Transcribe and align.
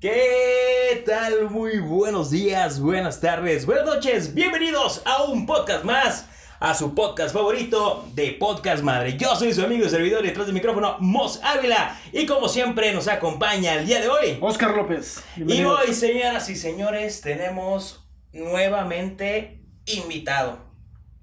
¿Qué 0.00 1.02
tal? 1.04 1.50
Muy 1.50 1.78
buenos 1.78 2.30
días, 2.30 2.80
buenas 2.80 3.20
tardes, 3.20 3.66
buenas 3.66 3.84
noches. 3.84 4.32
Bienvenidos 4.32 5.02
a 5.04 5.24
un 5.24 5.44
podcast 5.44 5.84
más, 5.84 6.26
a 6.58 6.74
su 6.74 6.94
podcast 6.94 7.34
favorito 7.34 8.08
de 8.14 8.32
Podcast 8.32 8.82
Madre. 8.82 9.18
Yo 9.18 9.36
soy 9.36 9.52
su 9.52 9.62
amigo 9.62 9.84
y 9.84 9.90
servidor 9.90 10.22
detrás 10.22 10.46
del 10.46 10.54
micrófono, 10.54 10.96
Mos 11.00 11.38
Ávila. 11.42 12.00
Y 12.14 12.24
como 12.24 12.48
siempre 12.48 12.94
nos 12.94 13.08
acompaña 13.08 13.74
el 13.74 13.84
día 13.84 14.00
de 14.00 14.08
hoy. 14.08 14.38
Oscar 14.40 14.74
López. 14.74 15.22
Y 15.36 15.64
hoy, 15.64 15.92
señoras 15.92 16.48
y 16.48 16.56
señores, 16.56 17.20
tenemos 17.20 18.08
nuevamente 18.32 19.66
invitado. 19.84 20.60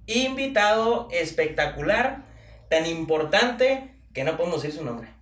Invitado 0.05 1.07
espectacular, 1.09 2.27
tan 2.69 2.85
importante 2.85 4.03
que 4.13 4.23
no 4.23 4.37
podemos 4.37 4.61
decir 4.61 4.77
su 4.77 4.85
nombre. 4.85 5.16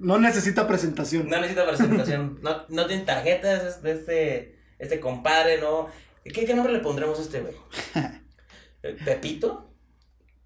No 0.00 0.18
necesita 0.18 0.66
presentación. 0.66 1.28
No 1.28 1.36
necesita 1.36 1.66
presentación. 1.66 2.38
No, 2.42 2.64
no 2.68 2.86
tiene 2.86 3.04
tarjetas 3.04 3.82
de 3.82 3.92
este, 3.92 4.58
este 4.78 5.00
compadre, 5.00 5.60
¿no? 5.60 5.88
¿Qué, 6.24 6.44
qué 6.44 6.54
nombre 6.54 6.72
le 6.72 6.80
pondremos 6.80 7.18
a 7.18 7.22
este 7.22 7.40
güey? 7.40 7.54
¿Pepito? 9.04 9.70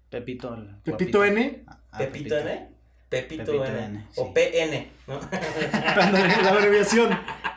Pepito. 0.09 0.53
el 0.55 0.75
Pepito 0.83 1.19
guapito. 1.19 1.25
N. 1.25 1.63
Ah, 1.67 1.97
¿Pepito 1.97 2.37
N? 2.37 2.69
Pepito, 3.09 3.43
Pepito 3.45 3.65
N. 3.65 3.85
N, 3.85 4.07
O 4.15 4.25
sí. 4.27 4.31
PN, 4.33 4.87
¿no? 5.07 5.19
La 6.43 6.49
abreviación. 6.49 7.09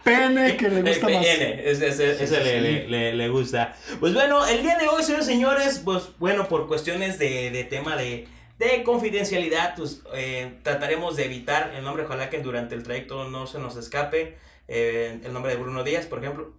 PN 0.02 0.56
que 0.56 0.69
le 0.69 0.83
gusta 0.83 1.09
más. 1.09 1.25
PN, 1.25 1.70
ese, 1.70 1.88
ese- 1.88 2.22
ese 2.25 2.41
le, 2.45 2.61
le- 2.61 2.88
le- 2.88 3.14
le 3.14 3.28
gusta. 3.28 3.75
Pues 4.00 4.14
bueno, 4.14 4.45
el 4.47 4.62
día 4.62 4.77
de 4.78 4.88
hoy, 4.88 5.02
señores 5.02 5.27
señores, 5.27 5.80
pues 5.84 6.09
bueno, 6.19 6.48
por 6.48 6.66
cuestiones 6.66 7.19
de, 7.20 7.50
de 7.50 7.64
tema 7.64 7.97
de, 7.97 8.27
de 8.58 8.83
confidencialidad, 8.84 9.74
pues 9.77 10.02
eh, 10.14 10.58
trataremos 10.62 11.16
de 11.16 11.24
evitar 11.27 11.72
el 11.74 11.83
nombre, 11.84 12.05
ojalá 12.05 12.30
que 12.30 12.38
durante 12.41 12.74
el 12.74 12.83
trayecto 12.83 13.28
no 13.28 13.47
se 13.47 13.58
nos 13.58 13.77
escape. 13.77 14.36
eh, 14.69 15.20
el 15.24 15.33
nombre 15.33 15.52
de 15.55 15.58
Bruno 15.60 15.83
Díaz, 15.84 16.06
por 16.06 16.20
ejemplo. 16.20 16.52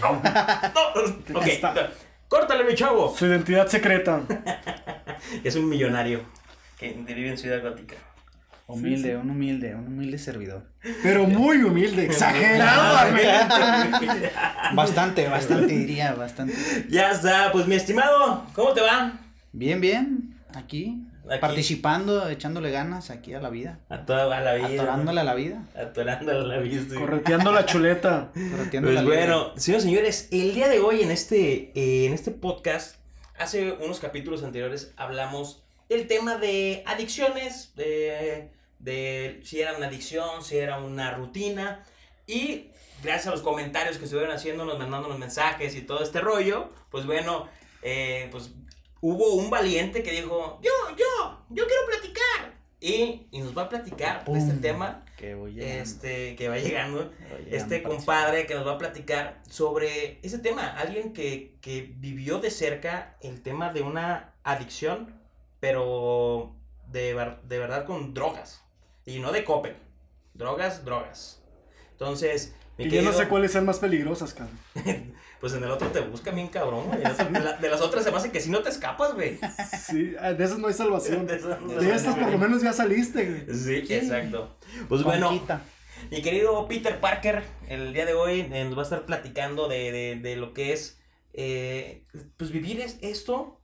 No, 0.00 0.22
no, 0.22 0.22
no. 1.28 1.40
córtale, 2.28 2.64
mi 2.64 2.74
chavo. 2.74 3.14
Su 3.16 3.26
identidad 3.26 3.66
secreta. 3.68 4.22
Es 5.44 5.56
un 5.56 5.68
millonario 5.68 6.20
que 6.78 6.92
vive 6.92 7.28
en 7.30 7.38
Ciudad 7.38 7.62
Gótica. 7.62 7.96
Humilde, 8.66 8.96
Sí, 8.96 9.08
sí. 9.08 9.14
un 9.14 9.30
humilde, 9.30 9.74
un 9.74 9.86
humilde 9.88 10.18
servidor. 10.18 10.64
Pero 11.02 11.24
muy 11.24 11.62
humilde. 11.62 12.04
Exagerado. 12.06 13.14
Bastante, 14.74 15.28
bastante 15.28 15.66
diría, 15.74 16.14
bastante. 16.14 16.54
Ya 16.88 17.10
está, 17.10 17.52
pues 17.52 17.66
mi 17.66 17.74
estimado, 17.74 18.46
¿cómo 18.54 18.72
te 18.72 18.80
va? 18.80 19.12
Bien, 19.52 19.80
bien. 19.80 20.33
Aquí, 20.56 21.02
Aquí. 21.28 21.40
participando, 21.40 22.28
echándole 22.28 22.70
ganas 22.70 23.10
aquí 23.10 23.34
a 23.34 23.40
la 23.40 23.50
vida. 23.50 23.80
A 23.88 24.04
toda 24.06 24.40
la 24.40 24.54
vida. 24.54 24.82
Atorándole 24.82 25.20
a 25.20 25.24
la 25.24 25.34
vida. 25.34 25.64
Atorándole 25.74 26.54
a 26.54 26.56
la 26.56 26.58
vida. 26.58 26.82
sí. 26.88 26.94
Correteando 26.94 27.52
la 27.52 27.66
chuleta. 27.66 28.30
correteando 28.34 28.88
Pues 28.88 28.94
la 28.94 29.02
bueno, 29.02 29.52
señores 29.56 29.84
y 29.84 29.88
señores, 29.88 30.28
el 30.30 30.54
día 30.54 30.68
de 30.68 30.80
hoy 30.80 31.02
en 31.02 31.10
este, 31.10 31.72
eh, 31.74 32.06
en 32.06 32.12
este 32.12 32.30
podcast, 32.30 32.96
hace 33.38 33.72
unos 33.72 34.00
capítulos 34.00 34.42
anteriores 34.44 34.92
hablamos 34.96 35.64
del 35.88 36.06
tema 36.06 36.36
de 36.36 36.82
adicciones, 36.86 37.74
de, 37.76 38.50
de 38.78 39.40
si 39.42 39.60
era 39.60 39.76
una 39.76 39.88
adicción, 39.88 40.42
si 40.42 40.56
era 40.58 40.78
una 40.78 41.10
rutina, 41.12 41.84
y 42.26 42.70
gracias 43.02 43.26
a 43.28 43.30
los 43.32 43.42
comentarios 43.42 43.98
que 43.98 44.04
estuvieron 44.04 44.34
haciéndonos, 44.34 44.78
mandándonos 44.78 45.18
mensajes 45.18 45.74
y 45.74 45.82
todo 45.82 46.02
este 46.02 46.20
rollo, 46.20 46.70
pues 46.90 47.06
bueno, 47.06 47.48
eh, 47.82 48.28
pues 48.30 48.52
hubo 49.00 49.34
un 49.34 49.50
valiente 49.50 50.02
que 50.02 50.12
dijo, 50.12 50.60
yo, 50.62 50.70
yo, 50.96 51.44
yo 51.50 51.66
quiero 51.66 51.86
platicar. 51.86 52.54
Y, 52.80 53.28
y 53.30 53.40
nos 53.40 53.56
va 53.56 53.62
a 53.62 53.68
platicar 53.70 54.26
de 54.26 54.38
este 54.38 54.52
tema, 54.54 55.06
Que 55.16 55.34
voy 55.34 55.58
este, 55.58 56.36
que 56.36 56.50
va 56.50 56.58
llegando 56.58 57.10
voy 57.30 57.48
este 57.50 57.82
compadre 57.82 58.46
que 58.46 58.54
nos 58.54 58.66
va 58.66 58.72
a 58.72 58.78
platicar 58.78 59.40
sobre 59.48 60.18
ese 60.22 60.38
tema. 60.38 60.68
Alguien 60.76 61.14
que, 61.14 61.56
que 61.62 61.94
vivió 61.96 62.40
de 62.40 62.50
cerca 62.50 63.16
el 63.22 63.40
tema 63.42 63.72
de 63.72 63.80
una 63.80 64.34
adicción, 64.42 65.18
pero 65.60 66.54
de, 66.88 67.14
de 67.44 67.58
verdad 67.58 67.86
con 67.86 68.12
drogas. 68.12 68.62
Y 69.06 69.18
no 69.18 69.32
de 69.32 69.44
copel. 69.44 69.76
Drogas, 70.34 70.84
drogas. 70.84 71.42
Entonces, 71.92 72.54
mi 72.78 72.88
yo 72.90 73.02
no 73.02 73.12
sé 73.12 73.28
cuáles 73.28 73.52
sean 73.52 73.64
más 73.66 73.78
peligrosas, 73.78 74.34
cabrón. 74.34 74.58
pues 75.40 75.52
en 75.54 75.62
el 75.64 75.70
otro 75.70 75.88
te 75.88 76.00
busca 76.00 76.30
bien 76.30 76.48
cabrón, 76.48 76.86
güey. 76.86 76.98
De, 77.32 77.40
la- 77.40 77.52
de 77.58 77.68
las 77.68 77.80
otras 77.80 78.04
se 78.04 78.10
me 78.10 78.16
hace 78.16 78.30
que 78.32 78.40
si 78.40 78.50
no 78.50 78.60
te 78.62 78.70
escapas, 78.70 79.14
güey. 79.14 79.38
Sí, 79.80 80.14
ah, 80.20 80.32
de 80.32 80.44
esas 80.44 80.58
no 80.58 80.68
hay 80.68 80.74
salvación. 80.74 81.26
De 81.26 81.36
esas 81.36 81.58
De 81.66 81.94
estas 81.94 82.16
por 82.16 82.30
lo 82.30 82.38
menos 82.38 82.62
ya 82.62 82.72
saliste, 82.72 83.24
güey. 83.26 83.56
Sí, 83.58 83.86
Sí. 83.86 83.94
exacto. 83.94 84.56
Pues 84.88 85.02
bueno. 85.02 85.30
Mi 86.10 86.20
querido 86.20 86.66
Peter 86.68 87.00
Parker, 87.00 87.44
el 87.68 87.94
día 87.94 88.04
de 88.04 88.12
hoy 88.14 88.40
eh, 88.52 88.64
nos 88.64 88.76
va 88.76 88.80
a 88.80 88.84
estar 88.84 89.06
platicando 89.06 89.68
de, 89.68 89.90
de- 89.92 90.16
de 90.16 90.36
lo 90.36 90.52
que 90.52 90.72
es, 90.72 91.00
eh, 91.32 92.04
pues 92.36 92.50
vivir 92.50 92.80
es 92.80 92.98
esto 93.00 93.60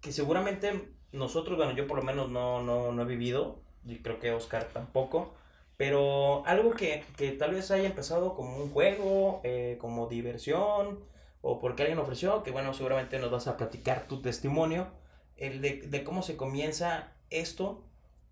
que 0.00 0.12
seguramente 0.12 0.92
nosotros, 1.12 1.56
bueno, 1.56 1.72
yo 1.72 1.86
por 1.86 1.96
lo 1.98 2.02
menos 2.02 2.28
no, 2.30 2.62
no, 2.62 2.92
no 2.92 3.02
he 3.02 3.06
vivido, 3.06 3.62
y 3.86 3.98
creo 4.02 4.18
que 4.18 4.32
Oscar 4.32 4.64
tampoco, 4.72 5.34
pero 5.76 6.46
algo 6.46 6.72
que, 6.72 7.04
que 7.16 7.32
tal 7.32 7.52
vez 7.52 7.70
haya 7.70 7.86
empezado 7.86 8.34
como 8.34 8.56
un 8.58 8.70
juego, 8.70 9.40
eh, 9.44 9.76
como 9.80 10.06
diversión, 10.08 11.04
o 11.40 11.58
porque 11.60 11.82
alguien 11.82 11.98
ofreció, 11.98 12.42
que 12.42 12.50
bueno, 12.50 12.72
seguramente 12.74 13.18
nos 13.18 13.30
vas 13.30 13.46
a 13.48 13.56
platicar 13.56 14.06
tu 14.08 14.22
testimonio, 14.22 14.88
el 15.36 15.60
de, 15.60 15.82
de 15.86 16.04
cómo 16.04 16.22
se 16.22 16.36
comienza 16.36 17.12
esto 17.30 17.84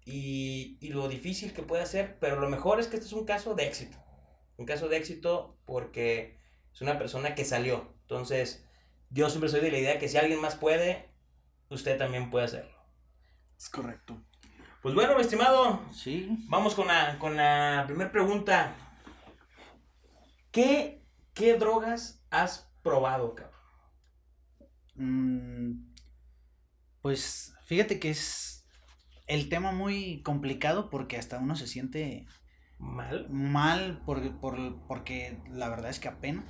y, 0.04 0.78
y 0.80 0.88
lo 0.88 1.08
difícil 1.08 1.52
que 1.52 1.62
puede 1.62 1.86
ser, 1.86 2.18
pero 2.20 2.40
lo 2.40 2.48
mejor 2.48 2.80
es 2.80 2.88
que 2.88 2.96
este 2.96 3.06
es 3.06 3.12
un 3.12 3.24
caso 3.24 3.54
de 3.54 3.66
éxito. 3.66 3.98
Un 4.56 4.66
caso 4.66 4.88
de 4.88 4.96
éxito 4.96 5.58
porque 5.64 6.38
es 6.72 6.80
una 6.82 6.98
persona 6.98 7.34
que 7.34 7.44
salió. 7.44 7.94
Entonces, 8.02 8.64
yo 9.10 9.28
siempre 9.28 9.50
soy 9.50 9.60
de 9.60 9.70
la 9.70 9.78
idea 9.78 9.98
que 9.98 10.08
si 10.08 10.16
alguien 10.16 10.40
más 10.40 10.56
puede, 10.56 11.10
usted 11.68 11.98
también 11.98 12.30
puede 12.30 12.46
hacerlo. 12.46 12.76
Es 13.58 13.68
correcto. 13.68 14.20
Pues 14.82 14.94
bueno, 14.94 15.14
mi 15.14 15.20
estimado, 15.20 15.80
Sí. 15.92 16.28
vamos 16.48 16.74
con 16.74 16.88
la, 16.88 17.18
con 17.18 17.36
la 17.36 17.84
primera 17.86 18.10
pregunta. 18.10 18.74
¿Qué, 20.50 21.04
¿Qué 21.34 21.54
drogas 21.56 22.24
has 22.30 22.68
probado, 22.82 23.34
cabrón? 23.34 23.52
Mm, 24.94 25.92
pues 27.00 27.54
fíjate 27.64 27.98
que 28.00 28.10
es 28.10 28.66
el 29.28 29.48
tema 29.48 29.70
muy 29.72 30.20
complicado 30.22 30.90
porque 30.90 31.16
hasta 31.16 31.38
uno 31.38 31.54
se 31.56 31.66
siente 31.68 32.26
¿Mal? 32.78 33.28
mal 33.30 34.02
por, 34.04 34.40
por- 34.40 34.84
porque 34.88 35.40
la 35.48 35.68
verdad 35.68 35.90
es 35.90 36.00
que 36.00 36.08
apena. 36.08 36.44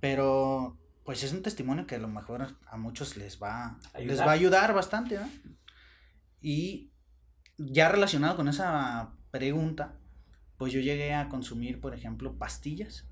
Pero 0.00 0.78
pues 1.04 1.22
es 1.22 1.32
un 1.32 1.42
testimonio 1.42 1.86
que 1.86 1.94
a 1.94 1.98
lo 2.00 2.08
mejor 2.08 2.58
a 2.66 2.76
muchos 2.76 3.16
les 3.16 3.40
va, 3.40 3.78
les 3.98 4.20
va 4.20 4.26
a 4.30 4.32
ayudar 4.32 4.74
bastante, 4.74 5.16
¿no? 5.18 5.28
Y 6.40 6.90
ya 7.58 7.88
relacionado 7.88 8.36
con 8.36 8.48
esa 8.48 9.10
pregunta, 9.30 9.94
pues 10.56 10.72
yo 10.72 10.80
llegué 10.80 11.14
a 11.14 11.28
consumir, 11.28 11.80
por 11.80 11.94
ejemplo, 11.94 12.36
pastillas. 12.38 13.06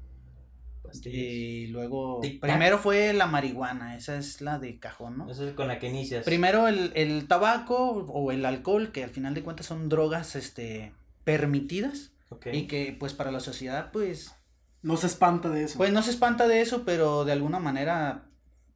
Pastillas. 0.82 1.16
Y 1.18 1.66
luego, 1.68 2.20
primero 2.40 2.78
fue 2.78 3.12
la 3.12 3.26
marihuana, 3.26 3.96
esa 3.96 4.16
es 4.16 4.40
la 4.40 4.58
de 4.58 4.78
cajón, 4.78 5.18
¿no? 5.18 5.30
Eso 5.30 5.46
es 5.48 5.54
con 5.54 5.66
la 5.68 5.78
que 5.78 5.88
inicias. 5.88 6.24
Primero 6.24 6.68
el, 6.68 6.92
el 6.94 7.26
tabaco 7.26 7.76
o 8.08 8.32
el 8.32 8.44
alcohol, 8.44 8.92
que 8.92 9.04
al 9.04 9.10
final 9.10 9.34
de 9.34 9.42
cuentas 9.42 9.66
son 9.66 9.88
drogas 9.88 10.36
este, 10.36 10.92
permitidas 11.24 12.12
Ok. 12.30 12.46
y 12.52 12.66
que 12.66 12.96
pues 12.98 13.12
para 13.14 13.30
la 13.32 13.40
sociedad 13.40 13.90
pues 13.92 14.34
No 14.82 14.96
se 14.96 15.06
espanta 15.06 15.48
de 15.48 15.64
eso. 15.64 15.78
pues 15.78 15.92
no 15.92 16.02
se 16.02 16.10
espanta 16.10 16.46
de 16.48 16.60
eso, 16.60 16.84
pero 16.84 17.24
de 17.24 17.32
alguna 17.32 17.58
manera 17.60 18.26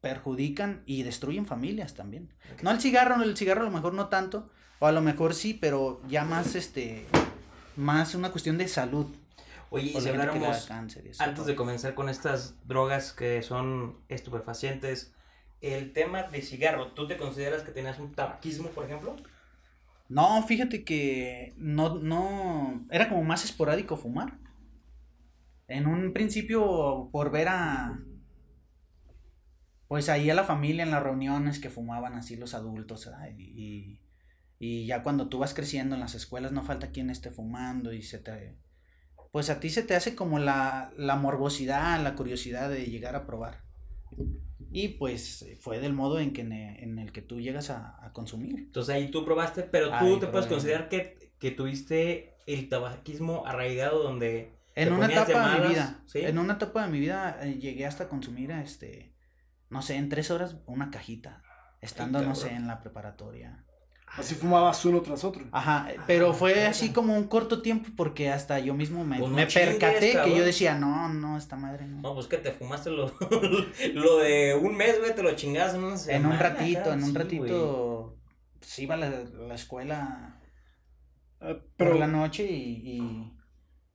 perjudican 0.01 0.81
y 0.85 1.03
destruyen 1.03 1.45
familias 1.45 1.93
también. 1.93 2.33
No 2.63 2.71
el 2.71 2.79
cigarro, 2.79 3.21
el 3.21 3.35
cigarro 3.37 3.61
a 3.61 3.65
lo 3.65 3.71
mejor 3.71 3.93
no 3.93 4.07
tanto, 4.07 4.49
o 4.79 4.87
a 4.87 4.91
lo 4.91 5.01
mejor 5.01 5.33
sí, 5.33 5.53
pero 5.53 6.01
ya 6.07 6.23
más 6.23 6.55
este 6.55 7.05
más 7.75 8.15
una 8.15 8.31
cuestión 8.31 8.57
de 8.57 8.67
salud. 8.67 9.07
Oye, 9.69 9.91
y 9.95 10.01
si 10.01 10.09
habláramos 10.09 10.65
cáncer 10.65 11.05
y 11.05 11.09
eso. 11.09 11.23
Antes 11.23 11.45
de 11.45 11.55
comenzar 11.55 11.93
con 11.93 12.09
estas 12.09 12.55
drogas 12.67 13.13
que 13.13 13.41
son 13.43 13.99
estupefacientes, 14.09 15.13
el 15.61 15.93
tema 15.93 16.23
de 16.23 16.41
cigarro, 16.41 16.93
¿tú 16.93 17.07
te 17.07 17.17
consideras 17.17 17.63
que 17.63 17.71
tenías 17.71 17.99
un 17.99 18.13
tabaquismo, 18.13 18.69
por 18.69 18.85
ejemplo? 18.85 19.15
No, 20.07 20.41
fíjate 20.43 20.83
que 20.83 21.53
no, 21.57 21.99
no, 21.99 22.85
era 22.89 23.09
como 23.09 23.23
más 23.23 23.45
esporádico 23.45 23.95
fumar. 23.95 24.39
En 25.67 25.85
un 25.85 26.13
principio, 26.13 27.09
por 27.11 27.29
ver 27.29 27.47
a, 27.49 27.99
pues 29.87 30.09
ahí 30.09 30.29
a 30.31 30.35
la 30.35 30.43
familia 30.43 30.83
en 30.83 30.91
las 30.91 31.03
reuniones 31.03 31.59
que 31.59 31.69
fumaban 31.69 32.13
así 32.13 32.35
los 32.35 32.55
adultos, 32.55 33.07
ay, 33.07 33.35
y, 33.37 33.99
y 34.59 34.85
ya 34.85 35.03
cuando 35.03 35.29
tú 35.29 35.39
vas 35.39 35.53
creciendo 35.53 35.95
en 35.95 36.01
las 36.01 36.15
escuelas 36.15 36.51
no 36.51 36.63
falta 36.63 36.91
quien 36.91 37.09
esté 37.09 37.31
fumando 37.31 37.93
y 37.93 38.03
se 38.03 38.19
te, 38.19 38.57
pues 39.31 39.49
a 39.49 39.59
ti 39.61 39.69
se 39.69 39.83
te 39.83 39.95
hace 39.95 40.15
como 40.15 40.37
la, 40.37 40.91
la 40.97 41.15
morbosidad, 41.15 42.03
la 42.03 42.15
curiosidad 42.15 42.69
de 42.69 42.85
llegar 42.85 43.15
a 43.15 43.25
probar. 43.25 43.63
Y 44.71 44.89
pues 44.89 45.45
fue 45.61 45.79
del 45.79 45.93
modo 45.93 46.19
en 46.19 46.33
que 46.33 46.41
en, 46.41 46.51
en 46.51 46.99
el 46.99 47.11
que 47.11 47.21
tú 47.21 47.39
llegas 47.39 47.69
a, 47.69 48.05
a 48.05 48.11
consumir. 48.11 48.59
Entonces 48.59 48.93
ahí 48.93 49.09
tú 49.09 49.25
probaste, 49.25 49.63
pero 49.63 49.87
tú 49.87 49.93
Ahí 49.95 50.19
te 50.19 50.27
puedes 50.27 50.47
considerar 50.47 50.89
que, 50.89 51.33
que 51.39 51.51
tuviste 51.51 52.35
el 52.45 52.67
tabaquismo 52.67 53.45
arraigado 53.47 54.03
donde 54.03 54.59
En 54.75 54.89
¿Te 54.89 54.93
una 54.93 55.07
de 55.07 55.13
etapa 55.13 55.55
de 55.55 55.61
mi 55.61 55.67
vida, 55.69 56.03
¿Sí? 56.05 56.19
en 56.19 56.37
una 56.37 56.53
etapa 56.53 56.85
de 56.85 56.91
mi 56.91 56.99
vida 56.99 57.39
eh, 57.41 57.55
llegué 57.55 57.85
hasta 57.85 58.09
consumir, 58.09 58.51
este, 58.51 59.15
no 59.69 59.81
sé, 59.81 59.95
en 59.95 60.09
tres 60.09 60.31
horas 60.31 60.57
una 60.65 60.91
cajita, 60.91 61.43
estando, 61.81 62.21
no 62.21 62.35
sé, 62.35 62.51
en 62.53 62.67
la 62.67 62.79
preparatoria. 62.79 63.65
Así 64.15 64.35
fumabas 64.35 64.83
uno 64.85 65.01
tras 65.01 65.23
otro. 65.23 65.45
Ajá, 65.51 65.87
pero 66.05 66.31
Ah, 66.31 66.33
fue 66.33 66.51
cabrón. 66.53 66.67
así 66.67 66.91
como 66.93 67.15
un 67.15 67.27
corto 67.27 67.61
tiempo 67.61 67.89
porque 67.95 68.29
hasta 68.31 68.59
yo 68.59 68.73
mismo 68.73 69.03
me, 69.05 69.17
Pues 69.17 69.31
no 69.31 69.35
me 69.35 69.47
chingues, 69.47 69.69
percaté 69.79 70.21
que 70.21 70.35
yo 70.35 70.43
decía, 70.43 70.75
no, 70.75 71.09
no, 71.09 71.37
esta 71.37 71.55
madre 71.55 71.87
no. 71.87 72.01
No, 72.01 72.13
pues 72.15 72.27
que 72.27 72.37
te 72.37 72.51
fumaste 72.51 72.89
lo, 72.91 73.11
lo 73.93 74.17
de 74.19 74.55
un 74.55 74.75
mes, 74.75 74.99
güey, 74.99 75.15
te 75.15 75.23
lo 75.23 75.33
chingas 75.35 75.73
en 75.75 75.83
una 75.83 75.93
en 75.93 75.99
semana. 75.99 76.29
un 76.29 76.37
ratito, 76.39 76.93
en 76.93 77.03
un 77.03 77.13
sí, 77.13 77.15
ratito, 77.15 78.19
pues 78.59 78.79
iba 78.79 78.95
a 78.95 78.97
la, 78.97 79.09
la 79.47 79.55
escuela 79.55 80.35
Ah, 81.41 81.55
por 81.77 81.77
pero 81.77 81.93
la 81.97 82.07
noche 82.07 82.45
y, 82.45 82.81
y, 82.85 83.38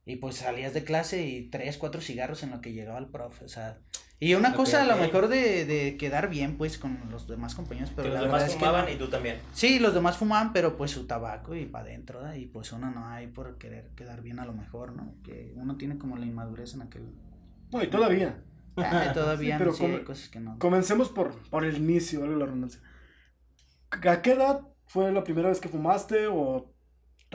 y, 0.06 0.17
pues 0.17 0.37
salías 0.37 0.75
de 0.75 0.85
clase 0.85 1.27
y 1.27 1.49
tres, 1.51 1.79
cuatro 1.79 2.01
cigarros 2.01 2.43
en 2.43 2.51
lo 2.51 2.61
que 2.61 2.73
llegaba 2.73 2.99
el 2.99 3.06
profe, 3.06 3.45
o 3.45 3.49
sea, 3.49 3.79
y 4.21 4.35
una 4.35 4.55
cosa 4.55 4.83
a 4.83 4.87
lo 4.87 4.97
mejor 4.97 5.29
de, 5.29 5.65
de 5.67 5.97
quedar 5.97 6.31
bien 6.31 6.56
pues 6.56 6.79
con 6.79 6.99
los 7.11 7.27
demás 7.27 7.55
compañeros, 7.55 7.91
pero 7.95 8.09
Que 8.09 8.15
la 8.15 8.21
los 8.23 8.31
verdad 8.31 8.39
demás 8.39 8.53
es 8.55 8.59
fumaban 8.59 8.93
y 8.93 8.97
tú 8.97 9.09
también. 9.09 9.39
Sí, 9.53 9.79
los 9.81 9.93
demás 9.93 10.17
fumaban, 10.17 10.53
pero 10.53 10.77
pues 10.77 10.93
su 10.93 11.06
tabaco 11.06 11.55
y 11.55 11.67
para 11.67 11.85
adentro, 11.87 12.35
y 12.35 12.47
pues 12.47 12.73
uno 12.73 12.91
no 12.91 13.09
hay 13.09 13.27
por 13.27 13.59
querer 13.59 13.91
quedar 13.97 14.23
bien 14.23 14.39
a 14.39 14.47
lo 14.47 14.53
mejor, 14.55 14.93
¿no? 14.93 15.15
Que 15.25 15.53
uno 15.56 15.77
tiene 15.77 15.99
como 15.99 16.17
la 16.17 16.25
inmadurez 16.27 16.75
en 16.75 16.83
aquel... 16.83 17.03
no, 17.73 17.83
y 17.83 17.89
todavía. 17.89 18.43
Ah, 18.77 19.11
todavía 19.15 19.56
Sí, 19.56 19.59
pero 19.59 19.71
no, 19.73 19.77
sí, 19.77 19.85
hay 19.85 19.91
come- 19.93 20.05
cosas 20.05 20.29
que 20.29 20.41
no. 20.41 20.59
Comencemos 20.59 21.09
por, 21.11 21.33
por 21.51 21.65
el 21.65 21.77
inicio, 21.77 22.21
valga 22.21 22.37
la 22.37 22.47
redundancia. 22.47 22.81
¿A 23.91 24.23
qué 24.23 24.33
edad 24.33 24.61
fue 24.87 25.12
la 25.12 25.25
primera 25.25 25.49
vez 25.49 25.61
que 25.61 25.69
fumaste 25.69 26.27
o 26.29 26.74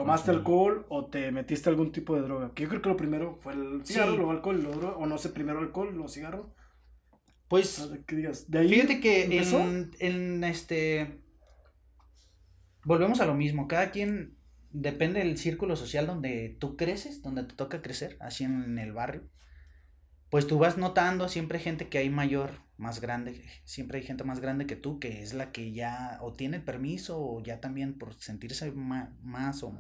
tomaste 0.03 0.31
alcohol 0.31 0.85
o 0.89 1.05
te 1.07 1.31
metiste 1.31 1.69
algún 1.69 1.91
tipo 1.91 2.15
de 2.15 2.21
droga? 2.21 2.53
Que 2.53 2.63
yo 2.63 2.69
creo 2.69 2.81
que 2.81 2.89
lo 2.89 2.97
primero 2.97 3.37
fue 3.41 3.53
el 3.53 3.85
cigarro, 3.85 4.11
Sí. 4.11 4.17
luego 4.17 4.31
alcohol, 4.31 4.61
luego 4.61 4.79
droga, 4.79 4.97
o 4.97 5.05
no 5.05 5.17
sé, 5.17 5.29
primero 5.29 5.59
alcohol, 5.59 5.91
luego 5.93 6.07
cigarro. 6.09 6.53
Pues 7.47 7.89
que 8.05 8.15
digas, 8.15 8.49
de 8.49 8.59
ahí 8.59 8.69
Fíjate 8.69 8.99
que 8.99 9.23
empezó. 9.23 9.59
en, 9.59 9.91
en 9.99 10.43
este. 10.43 11.19
Volvemos 12.83 13.19
a 13.21 13.25
lo 13.25 13.33
mismo. 13.33 13.67
Cada 13.67 13.91
quien 13.91 14.37
depende 14.71 15.19
del 15.19 15.37
círculo 15.37 15.75
social 15.75 16.05
donde 16.07 16.55
tú 16.59 16.77
creces, 16.77 17.21
donde 17.21 17.43
te 17.43 17.55
toca 17.55 17.81
crecer, 17.81 18.17
así 18.19 18.43
en, 18.43 18.77
el 18.77 18.93
barrio. 18.93 19.23
Pues 20.29 20.45
tú 20.47 20.59
vas 20.59 20.77
notando 20.77 21.27
siempre 21.27 21.59
gente 21.59 21.89
que 21.89 21.97
hay 21.97 22.09
mayor, 22.09 22.51
más 22.79 23.01
grande, 23.01 23.43
siempre 23.65 23.99
hay 23.99 24.05
gente 24.05 24.23
más 24.23 24.39
grande 24.39 24.65
que 24.65 24.75
tú, 24.75 24.99
que 24.99 25.21
es 25.21 25.33
la 25.33 25.51
que 25.51 25.71
ya 25.73 26.17
o 26.21 26.33
tiene 26.33 26.57
el 26.57 26.63
permiso 26.63 27.19
o 27.21 27.43
ya 27.43 27.59
también 27.61 27.97
por 27.97 28.15
sentirse 28.15 28.71
más 28.71 29.63
o, 29.63 29.77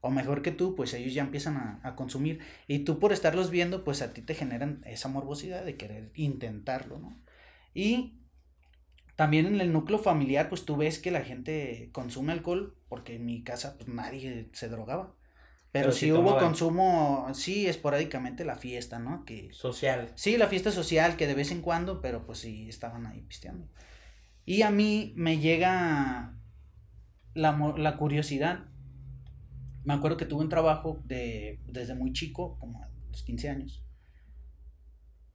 o 0.00 0.10
mejor 0.10 0.42
que 0.42 0.50
tú, 0.50 0.74
pues 0.74 0.94
ellos 0.94 1.14
ya 1.14 1.22
empiezan 1.22 1.56
a, 1.56 1.80
a 1.82 1.94
consumir. 1.96 2.40
Y 2.66 2.80
tú 2.80 2.98
por 2.98 3.12
estarlos 3.12 3.50
viendo, 3.50 3.84
pues 3.84 4.02
a 4.02 4.12
ti 4.12 4.22
te 4.22 4.34
generan 4.34 4.82
esa 4.86 5.08
morbosidad 5.08 5.64
de 5.64 5.76
querer 5.76 6.10
intentarlo, 6.14 6.98
¿no? 6.98 7.22
Y 7.74 8.20
también 9.16 9.46
en 9.46 9.60
el 9.60 9.72
núcleo 9.72 9.98
familiar, 9.98 10.48
pues 10.48 10.64
tú 10.64 10.76
ves 10.76 10.98
que 10.98 11.10
la 11.10 11.22
gente 11.22 11.90
consume 11.92 12.32
alcohol, 12.32 12.76
porque 12.88 13.16
en 13.16 13.26
mi 13.26 13.44
casa 13.44 13.76
pues 13.76 13.88
nadie 13.88 14.48
se 14.52 14.68
drogaba. 14.68 15.14
Pero, 15.74 15.90
Pero 15.90 15.92
sí 15.92 16.06
sí 16.06 16.12
hubo 16.12 16.36
tomaban. 16.36 16.44
consumo, 16.44 17.28
sí, 17.34 17.66
esporádicamente 17.66 18.44
la 18.44 18.56
fiesta, 18.56 18.98
¿no? 19.00 19.24
Que 19.24 19.52
Social. 19.52 20.12
Sí, 20.14 20.36
la 20.36 20.46
fiesta 20.48 20.70
social, 20.70 21.16
que 21.16 21.26
de 21.26 21.34
vez 21.34 21.50
en 21.50 21.62
cuando, 21.62 22.00
pero 22.00 22.24
pues 22.26 22.38
sí, 22.38 22.68
estaban 22.68 23.06
ahí 23.06 23.22
pisteando. 23.22 23.68
Y 24.44 24.62
a 24.62 24.70
mí 24.70 25.12
me 25.16 25.38
llega 25.38 26.36
la, 27.34 27.74
la 27.76 27.96
curiosidad. 27.96 28.66
Me 29.84 29.94
acuerdo 29.94 30.16
que 30.16 30.26
tuve 30.26 30.42
un 30.42 30.48
trabajo 30.48 31.00
de, 31.04 31.60
desde 31.66 31.94
muy 31.94 32.12
chico, 32.12 32.58
como 32.58 32.82
a 32.82 32.88
los 33.10 33.22
15 33.24 33.48
años. 33.50 33.84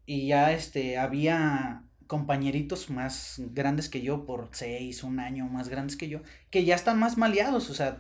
Y 0.06 0.28
ya 0.28 0.52
este, 0.54 0.98
había 0.98 1.84
compañeritos 2.08 2.90
más 2.90 3.36
grandes 3.54 3.90
que 3.90 4.02
yo, 4.02 4.26
por 4.26 4.50
6, 4.52 5.04
un 5.04 5.20
año 5.20 5.46
más 5.48 5.70
grandes 5.70 5.96
que 5.98 6.10
yo, 6.10 6.22
que 6.50 6.66
ya 6.66 6.76
están 6.76 6.98
más 7.00 7.18
maleados. 7.18 7.70
O 7.70 7.74
sea, 7.76 8.00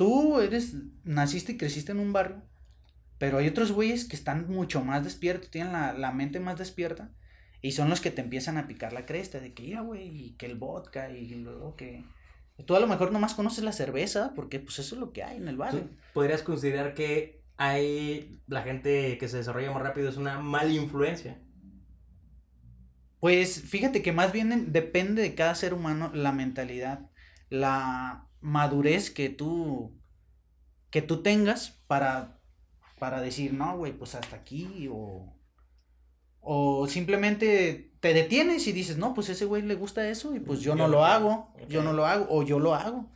tú 0.00 0.40
eres, 0.40 0.74
naciste 1.04 1.52
y 1.52 1.56
creciste 1.58 1.92
en 1.92 2.00
un 2.00 2.12
barrio 2.12 2.42
pero 3.18 3.38
hay 3.38 3.48
otros 3.48 3.72
güeyes 3.72 4.06
que 4.06 4.16
están 4.16 4.48
mucho 4.48 4.82
más 4.82 5.04
despiertos, 5.04 5.50
tienen 5.50 5.74
la, 5.74 5.92
la 5.92 6.10
mente 6.10 6.40
más 6.40 6.58
despierta. 6.58 7.10
Y 7.60 7.72
son 7.72 7.90
los 7.90 8.00
que 8.00 8.10
te 8.10 8.22
empiezan 8.22 8.56
a 8.56 8.66
picar 8.66 8.94
la 8.94 9.04
cresta 9.04 9.40
de 9.40 9.52
que, 9.52 9.68
ya, 9.68 9.82
güey, 9.82 10.08
y 10.08 10.30
que 10.38 10.46
el 10.46 10.56
vodka, 10.56 11.10
y 11.10 11.28
luego 11.34 11.76
que... 11.76 12.04
Tú 12.64 12.76
a 12.76 12.80
lo 12.80 12.86
mejor 12.86 13.12
nomás 13.12 13.34
conoces 13.34 13.62
la 13.62 13.72
cerveza, 13.72 14.32
porque 14.34 14.58
pues 14.58 14.78
eso 14.78 14.94
es 14.94 15.00
lo 15.00 15.12
que 15.12 15.22
hay 15.22 15.36
en 15.36 15.48
el 15.48 15.58
barrio. 15.58 15.82
¿Tú 15.82 15.90
podrías 16.14 16.42
considerar 16.42 16.94
que 16.94 17.42
hay 17.58 18.40
la 18.46 18.62
gente 18.62 19.18
que 19.18 19.28
se 19.28 19.36
desarrolla 19.36 19.70
más 19.72 19.82
rápido 19.82 20.08
es 20.08 20.16
una 20.16 20.40
mala 20.40 20.72
influencia? 20.72 21.38
Pues 23.20 23.62
fíjate 23.62 24.00
que 24.02 24.12
más 24.12 24.32
bien 24.32 24.52
en- 24.52 24.72
depende 24.72 25.20
de 25.20 25.34
cada 25.34 25.54
ser 25.54 25.74
humano 25.74 26.10
la 26.14 26.32
mentalidad, 26.32 27.10
la 27.50 28.29
madurez 28.40 29.10
que 29.10 29.28
tú, 29.28 29.92
que 30.90 31.02
tú 31.02 31.22
tengas 31.22 31.70
para, 31.86 32.40
para 32.98 33.20
decir, 33.20 33.52
no, 33.54 33.76
güey, 33.76 33.92
pues 33.92 34.14
hasta 34.14 34.36
aquí, 34.36 34.88
o, 34.90 35.34
o 36.40 36.86
simplemente 36.86 37.92
te 38.00 38.14
detienes 38.14 38.66
y 38.66 38.72
dices, 38.72 38.96
no, 38.96 39.14
pues 39.14 39.28
ese 39.28 39.44
güey 39.44 39.62
le 39.62 39.74
gusta 39.74 40.08
eso 40.08 40.34
y 40.34 40.40
pues 40.40 40.60
yo, 40.60 40.72
Yo 40.72 40.76
no 40.76 40.88
lo 40.88 40.98
quiero". 40.98 41.04
hago, 41.06 41.54
yo 41.68 41.82
no 41.82 41.92
lo 41.92 42.06
hago, 42.06 42.26
o 42.30 42.42
yo 42.42 42.58
lo 42.58 42.74
hago, 42.74 43.10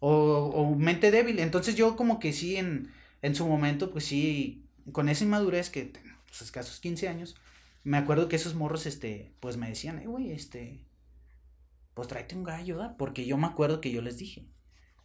o, 0.00 0.10
o 0.54 0.74
mente 0.76 1.10
débil. 1.10 1.38
Entonces 1.38 1.76
yo 1.76 1.96
como 1.96 2.18
que 2.20 2.32
sí, 2.32 2.56
en, 2.56 2.92
en 3.22 3.34
su 3.34 3.46
momento, 3.46 3.90
pues 3.92 4.04
sí, 4.04 4.68
con 4.92 5.08
esa 5.08 5.24
inmadurez 5.24 5.70
que, 5.70 5.84
tengo, 5.84 6.08
pues 6.26 6.42
escasos 6.42 6.80
15 6.80 7.08
años, 7.08 7.36
me 7.84 7.98
acuerdo 7.98 8.28
que 8.28 8.36
esos 8.36 8.54
morros, 8.54 8.86
este, 8.86 9.34
pues 9.40 9.56
me 9.56 9.68
decían, 9.68 9.98
eh, 10.00 10.06
güey, 10.06 10.32
este, 10.32 10.84
pues 11.94 12.08
tráete 12.08 12.34
un 12.36 12.44
gallo, 12.44 12.76
¿da? 12.78 12.96
Porque 12.96 13.26
yo 13.26 13.36
me 13.38 13.46
acuerdo 13.46 13.80
que 13.80 13.90
yo 13.92 14.02
les 14.02 14.18
dije, 14.18 14.46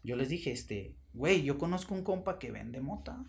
yo 0.03 0.15
les 0.15 0.29
dije, 0.29 0.51
este, 0.51 0.95
güey, 1.13 1.43
yo 1.43 1.57
conozco 1.57 1.93
un 1.93 2.03
compa 2.03 2.39
que 2.39 2.51
vende 2.51 2.81
mota. 2.81 3.23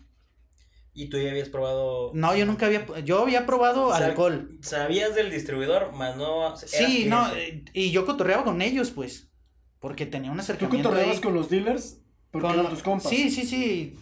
¿Y 0.95 1.07
tú 1.09 1.17
ya 1.17 1.31
habías 1.31 1.49
probado? 1.49 2.11
No, 2.13 2.35
yo 2.35 2.45
nunca 2.45 2.67
había, 2.67 2.85
yo 2.99 3.19
había 3.23 3.45
probado 3.47 3.89
Sab- 3.89 4.03
alcohol. 4.03 4.49
Sabías 4.61 5.15
del 5.15 5.31
distribuidor, 5.31 5.91
más 5.93 6.15
no. 6.17 6.55
Sí, 6.55 7.05
no, 7.07 7.31
cliente. 7.31 7.71
eh, 7.71 7.85
y 7.85 7.91
yo 7.91 8.05
cotorreaba 8.05 8.43
con 8.43 8.61
ellos, 8.61 8.91
pues, 8.91 9.31
porque 9.79 10.05
tenía 10.05 10.29
un 10.29 10.37
¿Tú 10.37 10.41
acercamiento 10.43 10.89
cotorreabas 10.89 11.17
ahí 11.17 11.23
con 11.23 11.33
los 11.33 11.49
dealers? 11.49 11.99
Porque 12.29 12.47
con 12.47 12.59
eran 12.59 12.69
tus 12.69 12.83
compas. 12.83 13.09
Sí, 13.09 13.31
sí, 13.31 13.43
sí. 13.43 13.95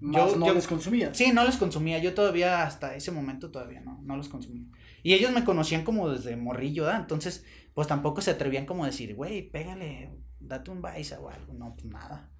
Más 0.00 0.32
Yo- 0.32 0.36
no 0.36 0.46
yo- 0.48 0.54
les 0.54 0.66
consumías. 0.66 1.16
Sí, 1.16 1.30
no 1.32 1.44
les 1.44 1.56
consumía. 1.56 1.98
Yo 1.98 2.12
todavía, 2.14 2.64
hasta 2.64 2.94
ese 2.94 3.10
momento, 3.12 3.50
todavía 3.50 3.80
no, 3.80 4.00
no 4.02 4.16
los 4.16 4.28
consumía. 4.28 4.64
Y 5.02 5.14
ellos 5.14 5.32
me 5.32 5.44
conocían 5.44 5.84
como 5.84 6.10
desde 6.10 6.36
morrillo, 6.36 6.84
¿da? 6.84 6.96
Entonces, 6.98 7.44
pues 7.74 7.88
tampoco 7.88 8.20
se 8.20 8.30
atrevían 8.30 8.66
como 8.66 8.84
a 8.84 8.88
decir, 8.88 9.14
güey, 9.14 9.50
pégale, 9.50 10.10
date 10.40 10.70
un 10.70 10.82
baisa 10.82 11.20
o 11.20 11.28
algo. 11.28 11.52
No, 11.54 11.74
pues 11.74 11.84
nada. 11.86 12.30